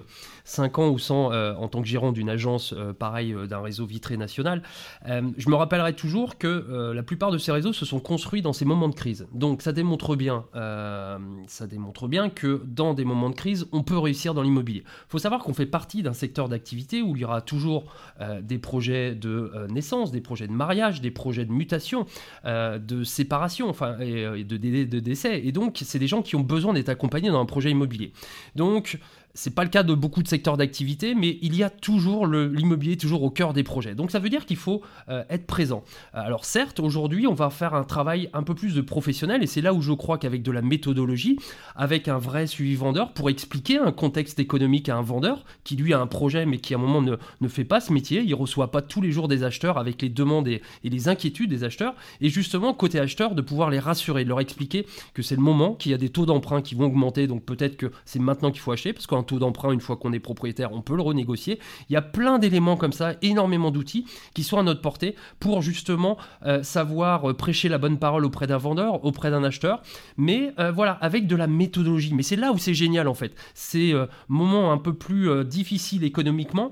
5 0.46 0.80
ans 0.80 0.90
ou 0.90 1.00
100 1.00 1.32
en 1.58 1.68
tant 1.68 1.82
que 1.82 1.88
gérant 1.88 2.12
d'une 2.12 2.30
agence 2.30 2.74
pareil 2.98 3.36
d'un 3.48 3.62
réseau 3.62 3.86
vitré 3.86 4.18
national. 4.18 4.64
je 5.06 5.50
me 5.50 5.56
rappellerai 5.56 5.94
toujours 5.94 6.38
que 6.38 6.92
la 6.94 7.04
plupart 7.04 7.32
de 7.32 7.38
ces 7.38 7.52
réseaux 7.52 7.74
se 7.74 7.86
sont 7.86 8.00
construits 8.00 8.42
dans 8.42 8.54
ces 8.54 8.66
moments 8.66 8.90
de 8.90 8.96
crise. 8.96 9.28
Donc 9.34 9.62
ça 9.62 9.72
démontre 9.72 10.16
bien, 10.16 10.46
euh, 10.56 11.18
ça 11.48 11.66
démontre 11.66 12.08
bien 12.08 12.30
que 12.30 12.62
dans 12.66 12.94
des 12.94 13.06
moments 13.06 13.30
de 13.30 13.36
crise, 13.36 13.68
on 13.72 13.82
peut 13.82 13.98
réussir 13.98 14.34
dans 14.34 14.42
l'immobilier. 14.42 14.84
Il 14.86 15.10
faut 15.10 15.20
savoir 15.20 15.42
qu'on 15.42 15.54
fait 15.54 15.66
partie 15.66 16.04
d'un 16.04 16.14
secteur 16.14 16.50
d'activité 16.50 17.02
où 17.02 17.16
il 17.16 17.22
y 17.22 17.26
aura 17.26 17.42
toujours 17.42 17.86
euh, 18.20 18.42
des 18.42 18.58
projets 18.58 19.16
de 19.16 19.52
euh, 19.56 19.68
naissance, 19.68 20.12
des 20.12 20.22
projets 20.22 20.48
de 20.48 20.52
mariage, 20.52 21.02
des 21.02 21.12
projets 21.12 21.46
de 21.46 21.52
mutation, 21.52 22.06
de 22.46 23.04
séparation, 23.04 23.70
enfin, 23.70 23.98
et, 24.00 24.44
de, 24.44 24.58
de, 24.58 25.00
décès. 25.00 25.42
Et 25.46 25.52
donc, 25.52 25.82
c'est 25.84 26.00
des 26.00 26.08
gens 26.08 26.22
qui 26.22 26.36
ont 26.36 26.42
besoin 26.42 26.74
d'être 26.74 26.90
accompagnés 26.90 27.30
dans 27.30 27.40
un 27.40 27.46
projet 27.46 27.72
immobilier. 27.72 28.12
Donc, 28.56 29.00
c'est 29.34 29.56
pas 29.56 29.64
le 29.64 29.70
cas 29.70 29.84
de 29.84 29.94
beaucoup 29.94 30.24
de 30.24 30.28
secteurs 30.28 30.58
d'activité, 30.58 31.16
mais 31.16 31.38
il 31.42 31.56
y 31.56 31.64
a 31.64 31.70
toujours 31.70 32.28
l'immobilier 32.28 32.98
toujours 32.98 33.24
au 33.24 33.30
cœur 33.30 33.54
des 33.54 33.64
projets. 33.64 33.96
Donc 33.96 34.12
ça 34.12 34.20
veut 34.20 34.30
dire 34.30 34.46
qu'il 34.46 34.58
faut 34.58 34.82
euh, 35.10 35.24
être 35.30 35.46
présent. 35.46 35.84
Alors 36.14 36.46
certes, 36.46 36.80
aujourd'hui, 36.80 37.28
on 37.28 37.34
va 37.34 37.50
faire 37.50 37.74
un 37.74 37.84
travail 37.84 38.30
un 38.34 38.44
peu 38.44 38.56
plus 38.56 38.76
de 38.76 38.82
professionnel, 38.82 39.44
et 39.44 39.48
c'est 39.48 39.62
là 39.62 39.74
où 39.74 39.82
je 39.82 39.94
crois 39.94 40.18
qu'avec 40.18 40.44
de 40.44 40.52
la 40.52 40.62
méthodologie, 40.62 41.38
avec 41.76 42.08
un 42.08 42.18
vrai 42.18 42.48
suivi 42.48 42.76
vendeur, 42.76 43.14
pour 43.14 43.30
expliquer 43.30 43.78
un 43.78 43.92
contexte 43.92 44.40
économique 44.40 44.90
à 44.90 44.98
un 44.98 45.02
vendeur 45.02 45.46
qui 45.64 45.76
lui 45.76 45.94
a 45.94 46.00
un 46.00 46.08
projet, 46.08 46.46
mais 46.46 46.58
qui 46.58 46.74
à 46.74 46.78
un 46.78 46.82
moment 46.82 47.02
ne, 47.02 47.16
ne 47.40 47.48
fait 47.48 47.64
pas 47.64 47.80
ce 47.80 47.94
métier, 47.94 48.22
il 48.22 48.34
reçoit 48.36 48.72
pas 48.72 48.82
tous 48.82 49.02
les 49.02 49.12
jours 49.12 49.28
des 49.28 49.44
acheteurs 49.44 49.78
avec 49.78 50.02
les 50.02 50.10
demandes 50.10 50.48
et, 50.48 50.62
les 50.84 51.08
inquiétudes 51.08 51.50
des 51.50 51.64
acheteurs, 51.64 51.96
et 52.20 52.30
justement 52.30 52.74
côté 52.74 53.00
acheteur 53.00 53.34
de 53.34 53.42
pouvoir 53.42 53.70
les 53.70 53.80
rassurer, 53.80 54.24
de 54.24 54.30
leur 54.30 54.42
expliquer 54.42 54.86
que 55.14 55.22
c'est 55.22 55.36
le 55.36 55.42
moment, 55.42 55.74
qu'il 55.74 55.92
y 55.92 55.96
a 55.96 55.98
des 55.98 56.10
taux 56.10 56.26
d'emprunt 56.26 56.62
qui 56.62 56.76
vont 56.76 56.86
augmenter, 56.86 57.28
donc 57.28 57.44
peut-être 57.44 57.78
que 57.78 57.92
c'est 58.06 58.20
maintenant 58.20 58.52
qu'il 58.52 58.60
faut 58.60 58.72
acheter, 58.72 58.94
parce 58.94 59.08
qu'en 59.08 59.21
taux 59.24 59.40
d'emprunt, 59.40 59.72
une 59.72 59.82
fois 59.82 59.98
qu'on 59.98 60.14
est 60.14 60.20
propriétaire, 60.20 60.72
on 60.74 60.82
peut 60.82 60.96
le 60.96 61.02
renégocier. 61.02 61.60
Il 61.90 61.94
y 61.94 61.98
a 61.98 62.02
plein 62.02 62.40
d'éléments 62.40 62.78
comme 62.78 62.94
ça, 62.94 63.14
énormément 63.22 63.72
d'outils 63.72 64.06
qui 64.34 64.44
sont 64.44 64.58
à 64.58 64.64
notre 64.64 64.82
portée 64.82 65.16
pour 65.40 65.62
justement 65.62 66.18
euh, 66.46 66.64
savoir 66.64 67.30
euh, 67.30 67.34
prêcher 67.34 67.70
la 67.70 67.78
bonne 67.78 67.98
parole 67.98 68.26
auprès 68.26 68.48
d'un 68.48 68.58
vendeur, 68.58 69.04
auprès 69.06 69.32
d'un 69.32 69.44
acheteur, 69.44 69.82
mais 70.18 70.54
euh, 70.60 70.72
voilà, 70.72 70.94
avec 71.02 71.28
de 71.28 71.36
la 71.36 71.48
méthodologie. 71.48 72.14
Mais 72.14 72.24
c'est 72.24 72.36
là 72.36 72.52
où 72.52 72.58
c'est 72.58 72.74
génial 72.74 73.08
en 73.08 73.14
fait. 73.14 73.34
Ces 73.54 73.96
moments 74.28 74.72
un 74.72 74.78
peu 74.78 74.94
plus 74.94 75.46
difficiles 75.46 76.04
économiquement 76.04 76.72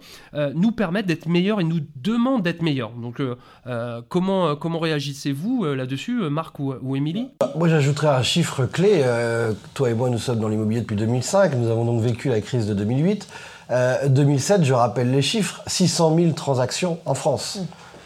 nous 0.53 0.71
permettent 0.71 1.05
d'être 1.05 1.27
meilleurs 1.27 1.61
et 1.61 1.63
nous 1.63 1.79
demandent 1.95 2.43
d'être 2.43 2.61
meilleurs. 2.61 2.91
Donc 2.91 3.21
comment, 4.09 4.55
comment 4.55 4.79
réagissez-vous 4.79 5.65
là-dessus, 5.65 6.29
Marc 6.29 6.59
ou, 6.59 6.95
Émilie? 6.95 7.29
Moi 7.55 7.67
j'ajouterais 7.67 8.07
un 8.07 8.23
chiffre 8.23 8.65
clé. 8.65 9.03
toi 9.73 9.89
et 9.89 9.93
moi 9.93 10.09
nous 10.09 10.17
sommes 10.17 10.39
dans 10.39 10.49
l'immobilier 10.49 10.81
depuis 10.81 10.95
2005, 10.95 11.55
nous 11.55 11.69
avons 11.69 11.85
donc 11.85 12.01
vécu 12.01 12.29
la 12.29 12.38
crise 12.41 12.67
de 12.67 12.73
2008. 12.73 13.27
2007, 14.07 14.61
euh, 14.61 14.63
je 14.63 14.73
rappelle 14.73 15.11
les 15.11 15.21
chiffres, 15.21 15.61
600 15.67 16.15
000 16.15 16.31
transactions 16.31 16.99
en 17.05 17.13
France. 17.13 17.59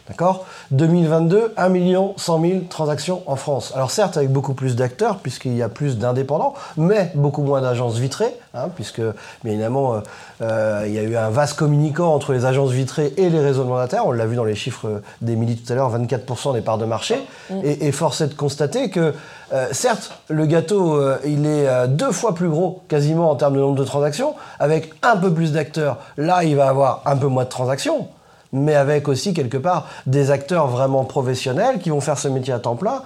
D'accord? 0.09 0.45
2022, 0.71 1.53
1 1.55 1.69
million 1.69 2.13
100 2.17 2.41
000 2.41 2.53
transactions 2.69 3.23
en 3.25 3.37
France. 3.37 3.71
Alors 3.73 3.89
certes 3.89 4.17
avec 4.17 4.31
beaucoup 4.31 4.53
plus 4.53 4.75
d'acteurs 4.75 5.19
puisqu'il 5.19 5.55
y 5.55 5.63
a 5.63 5.69
plus 5.69 5.97
d'indépendants, 5.97 6.55
mais 6.75 7.11
beaucoup 7.15 7.41
moins 7.41 7.61
d'agences 7.61 7.97
vitrées, 7.97 8.35
hein, 8.53 8.67
puisque 8.75 8.99
bien 8.99 9.53
évidemment 9.53 9.93
euh, 9.93 9.99
euh, 10.41 10.83
il 10.87 10.93
y 10.93 10.99
a 10.99 11.03
eu 11.03 11.15
un 11.15 11.29
vaste 11.29 11.57
communicant 11.57 12.13
entre 12.13 12.33
les 12.33 12.43
agences 12.43 12.71
vitrées 12.71 13.13
et 13.15 13.29
les 13.29 13.39
réseaux 13.39 13.63
de 13.63 13.69
mandataires. 13.69 14.05
On 14.05 14.11
l'a 14.11 14.25
vu 14.25 14.35
dans 14.35 14.43
les 14.43 14.55
chiffres 14.55 15.01
d'Emilie 15.21 15.55
tout 15.55 15.71
à 15.71 15.75
l'heure, 15.77 15.97
24% 15.97 16.53
des 16.53 16.61
parts 16.61 16.77
de 16.77 16.85
marché. 16.85 17.15
Mm. 17.49 17.59
Et, 17.63 17.87
et, 17.87 17.91
force 17.93 18.19
est 18.19 18.27
de 18.27 18.33
constater 18.33 18.89
que 18.89 19.13
euh, 19.53 19.67
certes 19.71 20.11
le 20.27 20.45
gâteau 20.45 20.99
il 21.23 21.45
est 21.45 21.87
deux 21.87 22.11
fois 22.11 22.35
plus 22.35 22.49
gros 22.49 22.81
quasiment 22.89 23.31
en 23.31 23.35
termes 23.35 23.53
de 23.53 23.59
nombre 23.61 23.77
de 23.77 23.85
transactions, 23.85 24.35
avec 24.59 24.93
un 25.01 25.15
peu 25.15 25.33
plus 25.33 25.53
d'acteurs. 25.53 25.99
Là 26.17 26.43
il 26.43 26.57
va 26.57 26.67
avoir 26.67 27.03
un 27.05 27.15
peu 27.15 27.27
moins 27.27 27.45
de 27.45 27.49
transactions 27.49 28.09
mais 28.53 28.75
avec 28.75 29.07
aussi 29.07 29.33
quelque 29.33 29.57
part 29.57 29.87
des 30.05 30.31
acteurs 30.31 30.67
vraiment 30.67 31.03
professionnels 31.03 31.79
qui 31.79 31.89
vont 31.89 32.01
faire 32.01 32.17
ce 32.17 32.27
métier 32.27 32.53
à 32.53 32.59
temps 32.59 32.75
plein. 32.75 33.01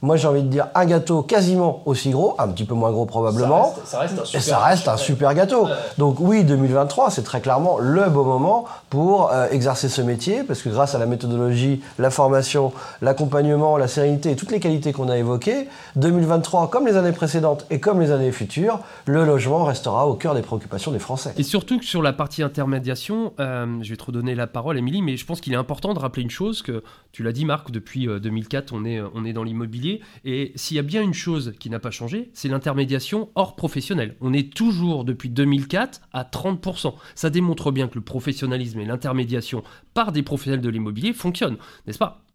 Moi 0.00 0.16
j'ai 0.16 0.28
envie 0.28 0.42
de 0.42 0.48
dire 0.48 0.68
un 0.74 0.84
gâteau 0.86 1.22
quasiment 1.22 1.82
aussi 1.84 2.10
gros, 2.10 2.36
un 2.38 2.48
petit 2.48 2.64
peu 2.64 2.74
moins 2.74 2.92
gros 2.92 3.06
probablement. 3.06 3.74
Ça 3.84 4.00
reste, 4.00 4.18
un 4.18 4.24
super, 4.24 4.40
et 4.40 4.42
ça 4.42 4.58
reste 4.58 4.88
un 4.88 4.96
super 4.96 5.34
gâteau. 5.34 5.66
Donc 5.98 6.16
oui, 6.20 6.44
2023, 6.44 7.10
c'est 7.10 7.22
très 7.22 7.40
clairement 7.40 7.78
le 7.78 8.08
beau 8.08 8.24
moment 8.24 8.66
pour 8.90 9.32
euh, 9.32 9.48
exercer 9.50 9.88
ce 9.88 10.00
métier, 10.00 10.44
parce 10.44 10.62
que 10.62 10.68
grâce 10.68 10.94
à 10.94 10.98
la 10.98 11.06
méthodologie, 11.06 11.80
la 11.98 12.10
formation, 12.10 12.72
l'accompagnement, 13.02 13.76
la 13.76 13.88
sérénité 13.88 14.30
et 14.30 14.36
toutes 14.36 14.52
les 14.52 14.60
qualités 14.60 14.92
qu'on 14.92 15.08
a 15.08 15.16
évoquées, 15.16 15.68
2023, 15.96 16.70
comme 16.70 16.86
les 16.86 16.96
années 16.96 17.12
précédentes 17.12 17.66
et 17.70 17.80
comme 17.80 18.00
les 18.00 18.12
années 18.12 18.32
futures, 18.32 18.78
le 19.06 19.24
logement 19.24 19.64
restera 19.64 20.06
au 20.06 20.14
cœur 20.14 20.34
des 20.34 20.42
préoccupations 20.42 20.92
des 20.92 20.98
Français. 21.00 21.32
Et 21.36 21.42
surtout 21.42 21.78
que 21.78 21.84
sur 21.84 22.02
la 22.02 22.12
partie 22.12 22.42
intermédiation, 22.42 23.32
euh, 23.40 23.66
je 23.82 23.90
vais 23.90 23.96
te 23.96 24.04
redonner 24.04 24.36
la 24.36 24.46
parole, 24.46 24.78
Émilie, 24.78 25.02
mais 25.02 25.16
je 25.16 25.26
pense 25.26 25.40
qu'il 25.40 25.52
est 25.52 25.56
important 25.56 25.92
de 25.92 25.98
rappeler 25.98 26.22
une 26.22 26.30
chose 26.30 26.62
que 26.62 26.84
tu 27.10 27.24
l'as 27.24 27.32
dit, 27.32 27.44
Marc, 27.44 27.72
depuis 27.72 28.06
2004, 28.06 28.72
euh, 28.72 28.76
on 28.76 28.84
est, 28.84 29.00
on 29.14 29.24
est 29.24 29.32
dans 29.32 29.42
l'immobilier 29.42 29.87
et 30.24 30.52
s'il 30.54 30.76
y 30.76 30.80
a 30.80 30.82
bien 30.82 31.02
une 31.02 31.14
chose 31.14 31.54
qui 31.58 31.70
n'a 31.70 31.78
pas 31.78 31.90
changé, 31.90 32.30
c'est 32.34 32.48
l'intermédiation 32.48 33.30
hors 33.34 33.56
professionnel. 33.56 34.16
On 34.20 34.32
est 34.32 34.52
toujours 34.52 35.04
depuis 35.04 35.30
2004 35.30 36.00
à 36.12 36.24
30%. 36.24 36.94
Ça 37.14 37.30
démontre 37.30 37.70
bien 37.70 37.88
que 37.88 37.96
le 37.96 38.04
professionnalisme 38.04 38.80
et 38.80 38.84
l'intermédiation 38.84 39.62
par 39.94 40.12
des 40.12 40.22
professionnels 40.22 40.60
de 40.60 40.68
l'immobilier 40.68 41.12
fonctionnent, 41.12 41.58
n'est-ce 41.86 41.98
pas? 41.98 42.27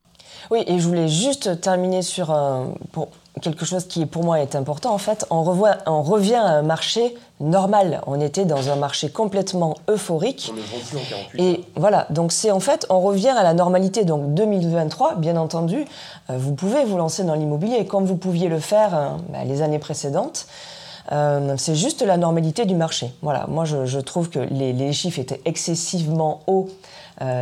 Oui, 0.51 0.63
et 0.67 0.79
je 0.79 0.87
voulais 0.87 1.07
juste 1.07 1.61
terminer 1.61 2.01
sur 2.01 2.35
pour 2.91 3.09
quelque 3.41 3.65
chose 3.65 3.85
qui 3.85 4.05
pour 4.05 4.23
moi 4.23 4.41
est 4.41 4.55
important. 4.55 4.93
En 4.93 4.97
fait, 4.97 5.25
on, 5.29 5.43
revoit, 5.43 5.77
on 5.87 6.03
revient 6.03 6.35
à 6.35 6.45
un 6.45 6.61
marché 6.61 7.15
normal. 7.39 8.01
On 8.05 8.19
était 8.21 8.45
dans 8.45 8.69
un 8.69 8.75
marché 8.75 9.09
complètement 9.09 9.75
euphorique. 9.89 10.53
et 11.37 11.63
voilà, 11.75 12.05
donc 12.09 12.31
c'est 12.31 12.51
en 12.51 12.59
fait, 12.59 12.85
on 12.89 12.99
revient 13.01 13.29
à 13.29 13.43
la 13.43 13.53
normalité. 13.53 14.05
Donc 14.05 14.33
2023, 14.33 15.15
bien 15.15 15.35
entendu, 15.35 15.85
euh, 16.29 16.37
vous 16.37 16.53
pouvez 16.53 16.85
vous 16.85 16.97
lancer 16.97 17.23
dans 17.23 17.35
l'immobilier 17.35 17.85
comme 17.85 18.05
vous 18.05 18.17
pouviez 18.17 18.49
le 18.49 18.59
faire 18.59 18.95
euh, 18.95 19.09
bah, 19.29 19.43
les 19.45 19.61
années 19.61 19.79
précédentes. 19.79 20.47
Euh, 21.11 21.55
c'est 21.57 21.75
juste 21.75 22.01
la 22.01 22.17
normalité 22.17 22.65
du 22.65 22.75
marché. 22.75 23.11
Voilà, 23.21 23.45
moi 23.49 23.65
je, 23.65 23.99
trouve 23.99 24.29
que 24.29 24.39
les, 24.39 24.93
chiffres 24.93 25.19
étaient 25.19 25.41
excessivement 25.45 26.41
hauts 26.47 26.69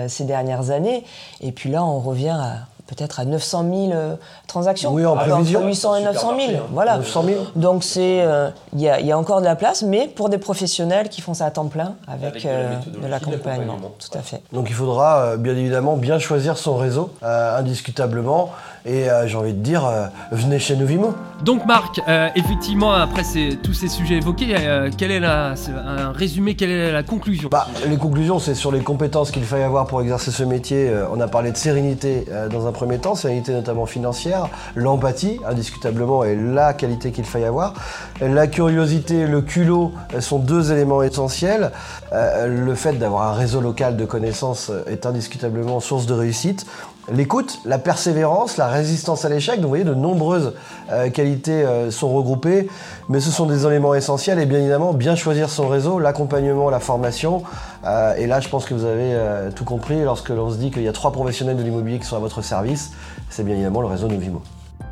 ces 0.07 0.25
dernières 0.25 0.69
années, 0.69 1.03
et 1.39 1.51
puis 1.51 1.71
là 1.71 1.83
on 1.83 1.99
revient 1.99 2.37
à, 2.39 2.67
peut-être 2.91 3.21
à 3.21 3.25
900 3.25 3.65
000 3.69 3.91
euh, 3.93 4.15
transactions. 4.47 4.91
Oui, 4.91 5.05
en 5.05 5.15
prévision. 5.15 5.59
Entre 5.59 5.67
800 5.69 5.95
et 5.95 6.03
900 6.03 6.33
000. 6.37 6.51
Hein. 6.51 6.59
Voilà. 6.71 6.97
900 6.97 7.23
000. 7.23 7.37
Donc 7.55 7.83
c'est, 7.83 8.21
euh, 8.21 8.49
il 8.73 8.81
y, 8.81 9.11
a 9.11 9.17
encore 9.17 9.39
de 9.39 9.45
la 9.45 9.55
place, 9.55 9.81
mais 9.83 10.07
pour 10.07 10.27
des 10.29 10.37
professionnels 10.37 11.07
qui 11.07 11.21
font 11.21 11.33
ça 11.33 11.45
à 11.45 11.51
temps 11.51 11.67
plein 11.67 11.95
avec, 12.07 12.45
euh, 12.45 12.75
de 13.01 13.07
l'accompagnement. 13.07 13.77
Tout 13.97 14.17
à 14.17 14.21
fait. 14.21 14.41
Donc 14.51 14.67
il 14.69 14.75
faudra 14.75 15.37
bien 15.37 15.55
évidemment 15.55 15.95
bien 15.95 16.19
choisir 16.19 16.57
son 16.57 16.75
réseau, 16.75 17.11
indiscutablement. 17.21 18.51
Et 18.85 19.07
j'ai 19.25 19.37
envie 19.37 19.53
de 19.53 19.59
dire, 19.61 19.89
venez 20.31 20.59
chez 20.59 20.75
nous 20.75 20.85
Vimo. 20.85 21.13
Donc 21.43 21.65
Marc, 21.65 22.01
effectivement, 22.35 22.93
après 22.93 23.23
tous 23.63 23.73
ces 23.73 23.87
sujets 23.87 24.15
évoqués, 24.15 24.55
quel 24.97 25.11
est 25.11 25.19
la, 25.19 25.53
un 25.85 26.11
résumé, 26.11 26.55
quelle 26.55 26.71
est 26.71 26.91
la 26.91 27.03
conclusion 27.03 27.49
bah, 27.49 27.67
Les 27.87 27.97
conclusions, 27.97 28.39
c'est 28.39 28.55
sur 28.55 28.71
les 28.71 28.81
compétences 28.81 29.31
qu'il 29.31 29.43
faille 29.43 29.63
avoir 29.63 29.85
pour 29.85 30.01
exercer 30.01 30.31
ce 30.31 30.43
métier. 30.43 30.91
on 31.11 31.19
a 31.19 31.27
parlé 31.27 31.51
de 31.51 31.57
sérénité 31.57 32.25
dans 32.51 32.67
un 32.67 32.71
premier 32.71 32.97
temps, 32.97 33.15
sérénité 33.15 33.53
notamment 33.53 33.85
financière, 33.85 34.47
l'empathie, 34.75 35.39
indiscutablement, 35.47 36.23
est 36.23 36.35
la 36.35 36.73
qualité 36.73 37.11
qu'il 37.11 37.25
faille 37.25 37.45
avoir. 37.45 37.73
La 38.19 38.47
curiosité, 38.47 39.27
le 39.27 39.41
culot 39.41 39.91
sont 40.19 40.39
deux 40.39 40.71
éléments 40.71 41.03
essentiels. 41.03 41.71
Euh, 42.13 42.47
le 42.47 42.75
fait 42.75 42.93
d'avoir 42.93 43.29
un 43.29 43.33
réseau 43.33 43.61
local 43.61 43.97
de 43.97 44.05
connaissances 44.05 44.71
est 44.87 45.05
indiscutablement 45.05 45.79
source 45.79 46.05
de 46.05 46.13
réussite. 46.13 46.65
L'écoute, 47.09 47.59
la 47.65 47.79
persévérance, 47.79 48.57
la 48.57 48.67
résistance 48.67 49.25
à 49.25 49.29
l'échec, 49.29 49.55
donc 49.55 49.63
vous 49.63 49.69
voyez, 49.69 49.83
de 49.83 49.95
nombreuses 49.95 50.53
euh, 50.91 51.09
qualités 51.09 51.63
euh, 51.63 51.89
sont 51.89 52.13
regroupées, 52.13 52.69
mais 53.09 53.19
ce 53.19 53.31
sont 53.31 53.47
des 53.47 53.65
éléments 53.65 53.95
essentiels 53.95 54.37
et 54.37 54.45
bien 54.45 54.59
évidemment, 54.59 54.93
bien 54.93 55.15
choisir 55.15 55.49
son 55.49 55.67
réseau, 55.67 55.97
l'accompagnement, 55.97 56.69
la 56.69 56.79
formation. 56.79 57.43
Euh, 57.85 58.15
et 58.15 58.27
là, 58.27 58.39
je 58.39 58.49
pense 58.49 58.65
que 58.65 58.75
vous 58.75 58.85
avez 58.85 59.17
tout 59.55 59.65
compris 59.65 60.01
lorsque 60.03 60.29
l'on 60.29 60.51
se 60.51 60.57
dit 60.57 60.69
qu'il 60.69 60.83
y 60.83 60.87
a 60.87 60.93
trois 60.93 61.11
professionnels 61.11 61.57
de 61.57 61.63
l'immobilier 61.63 61.97
qui 61.97 62.05
sont 62.05 62.17
à 62.17 62.19
votre 62.19 62.43
service, 62.43 62.91
c'est 63.29 63.43
bien 63.43 63.55
évidemment 63.55 63.81
le 63.81 63.87
réseau 63.87 64.07
Novimo. 64.07 64.41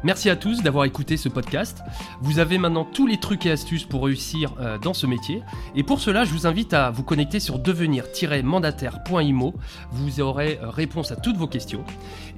Merci 0.03 0.29
à 0.29 0.35
tous 0.35 0.63
d'avoir 0.63 0.85
écouté 0.85 1.17
ce 1.17 1.27
podcast. 1.29 1.83
Vous 2.21 2.39
avez 2.39 2.57
maintenant 2.57 2.85
tous 2.85 3.05
les 3.05 3.17
trucs 3.17 3.45
et 3.45 3.51
astuces 3.51 3.83
pour 3.83 4.05
réussir 4.05 4.53
euh, 4.59 4.77
dans 4.77 4.93
ce 4.93 5.05
métier. 5.05 5.43
Et 5.75 5.83
pour 5.83 5.99
cela, 5.99 6.23
je 6.23 6.31
vous 6.31 6.47
invite 6.47 6.73
à 6.73 6.89
vous 6.89 7.03
connecter 7.03 7.39
sur 7.39 7.59
devenir-mandataire.imo. 7.59 9.53
Vous 9.91 10.21
aurez 10.21 10.59
euh, 10.61 10.69
réponse 10.69 11.11
à 11.11 11.15
toutes 11.15 11.37
vos 11.37 11.47
questions. 11.47 11.83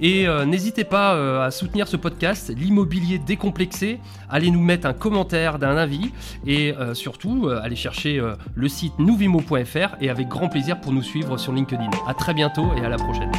Et 0.02 0.28
euh, 0.28 0.46
n'hésitez 0.46 0.84
pas 0.84 1.46
à 1.46 1.52
soutenir 1.52 1.88
ce 1.88 1.98
podcast, 1.98 2.52
l'immobilier 2.56 3.20
décomplexé. 3.20 4.00
Allez 4.30 4.50
nous 4.50 4.62
mettre 4.62 4.88
un 4.88 4.94
commentaire 4.94 5.60
d'un 5.60 5.78
avis. 5.78 6.12
Et 6.46 6.74
surtout, 6.94 7.50
allez 7.50 7.76
chercher 7.76 8.22
le 8.56 8.68
site 8.68 8.98
nouvimo.fr 9.00 9.96
et 10.00 10.10
avec 10.10 10.28
grand 10.28 10.50
plaisir 10.50 10.80
pour 10.82 10.94
nous 10.94 11.04
suivre 11.04 11.38
sur 11.38 11.54
LinkedIn. 11.54 11.90
A 12.08 12.14
très 12.14 12.34
bientôt 12.34 12.68
et 12.78 12.86
à 12.86 12.90
la 12.90 12.98
prochaine. 12.98 13.32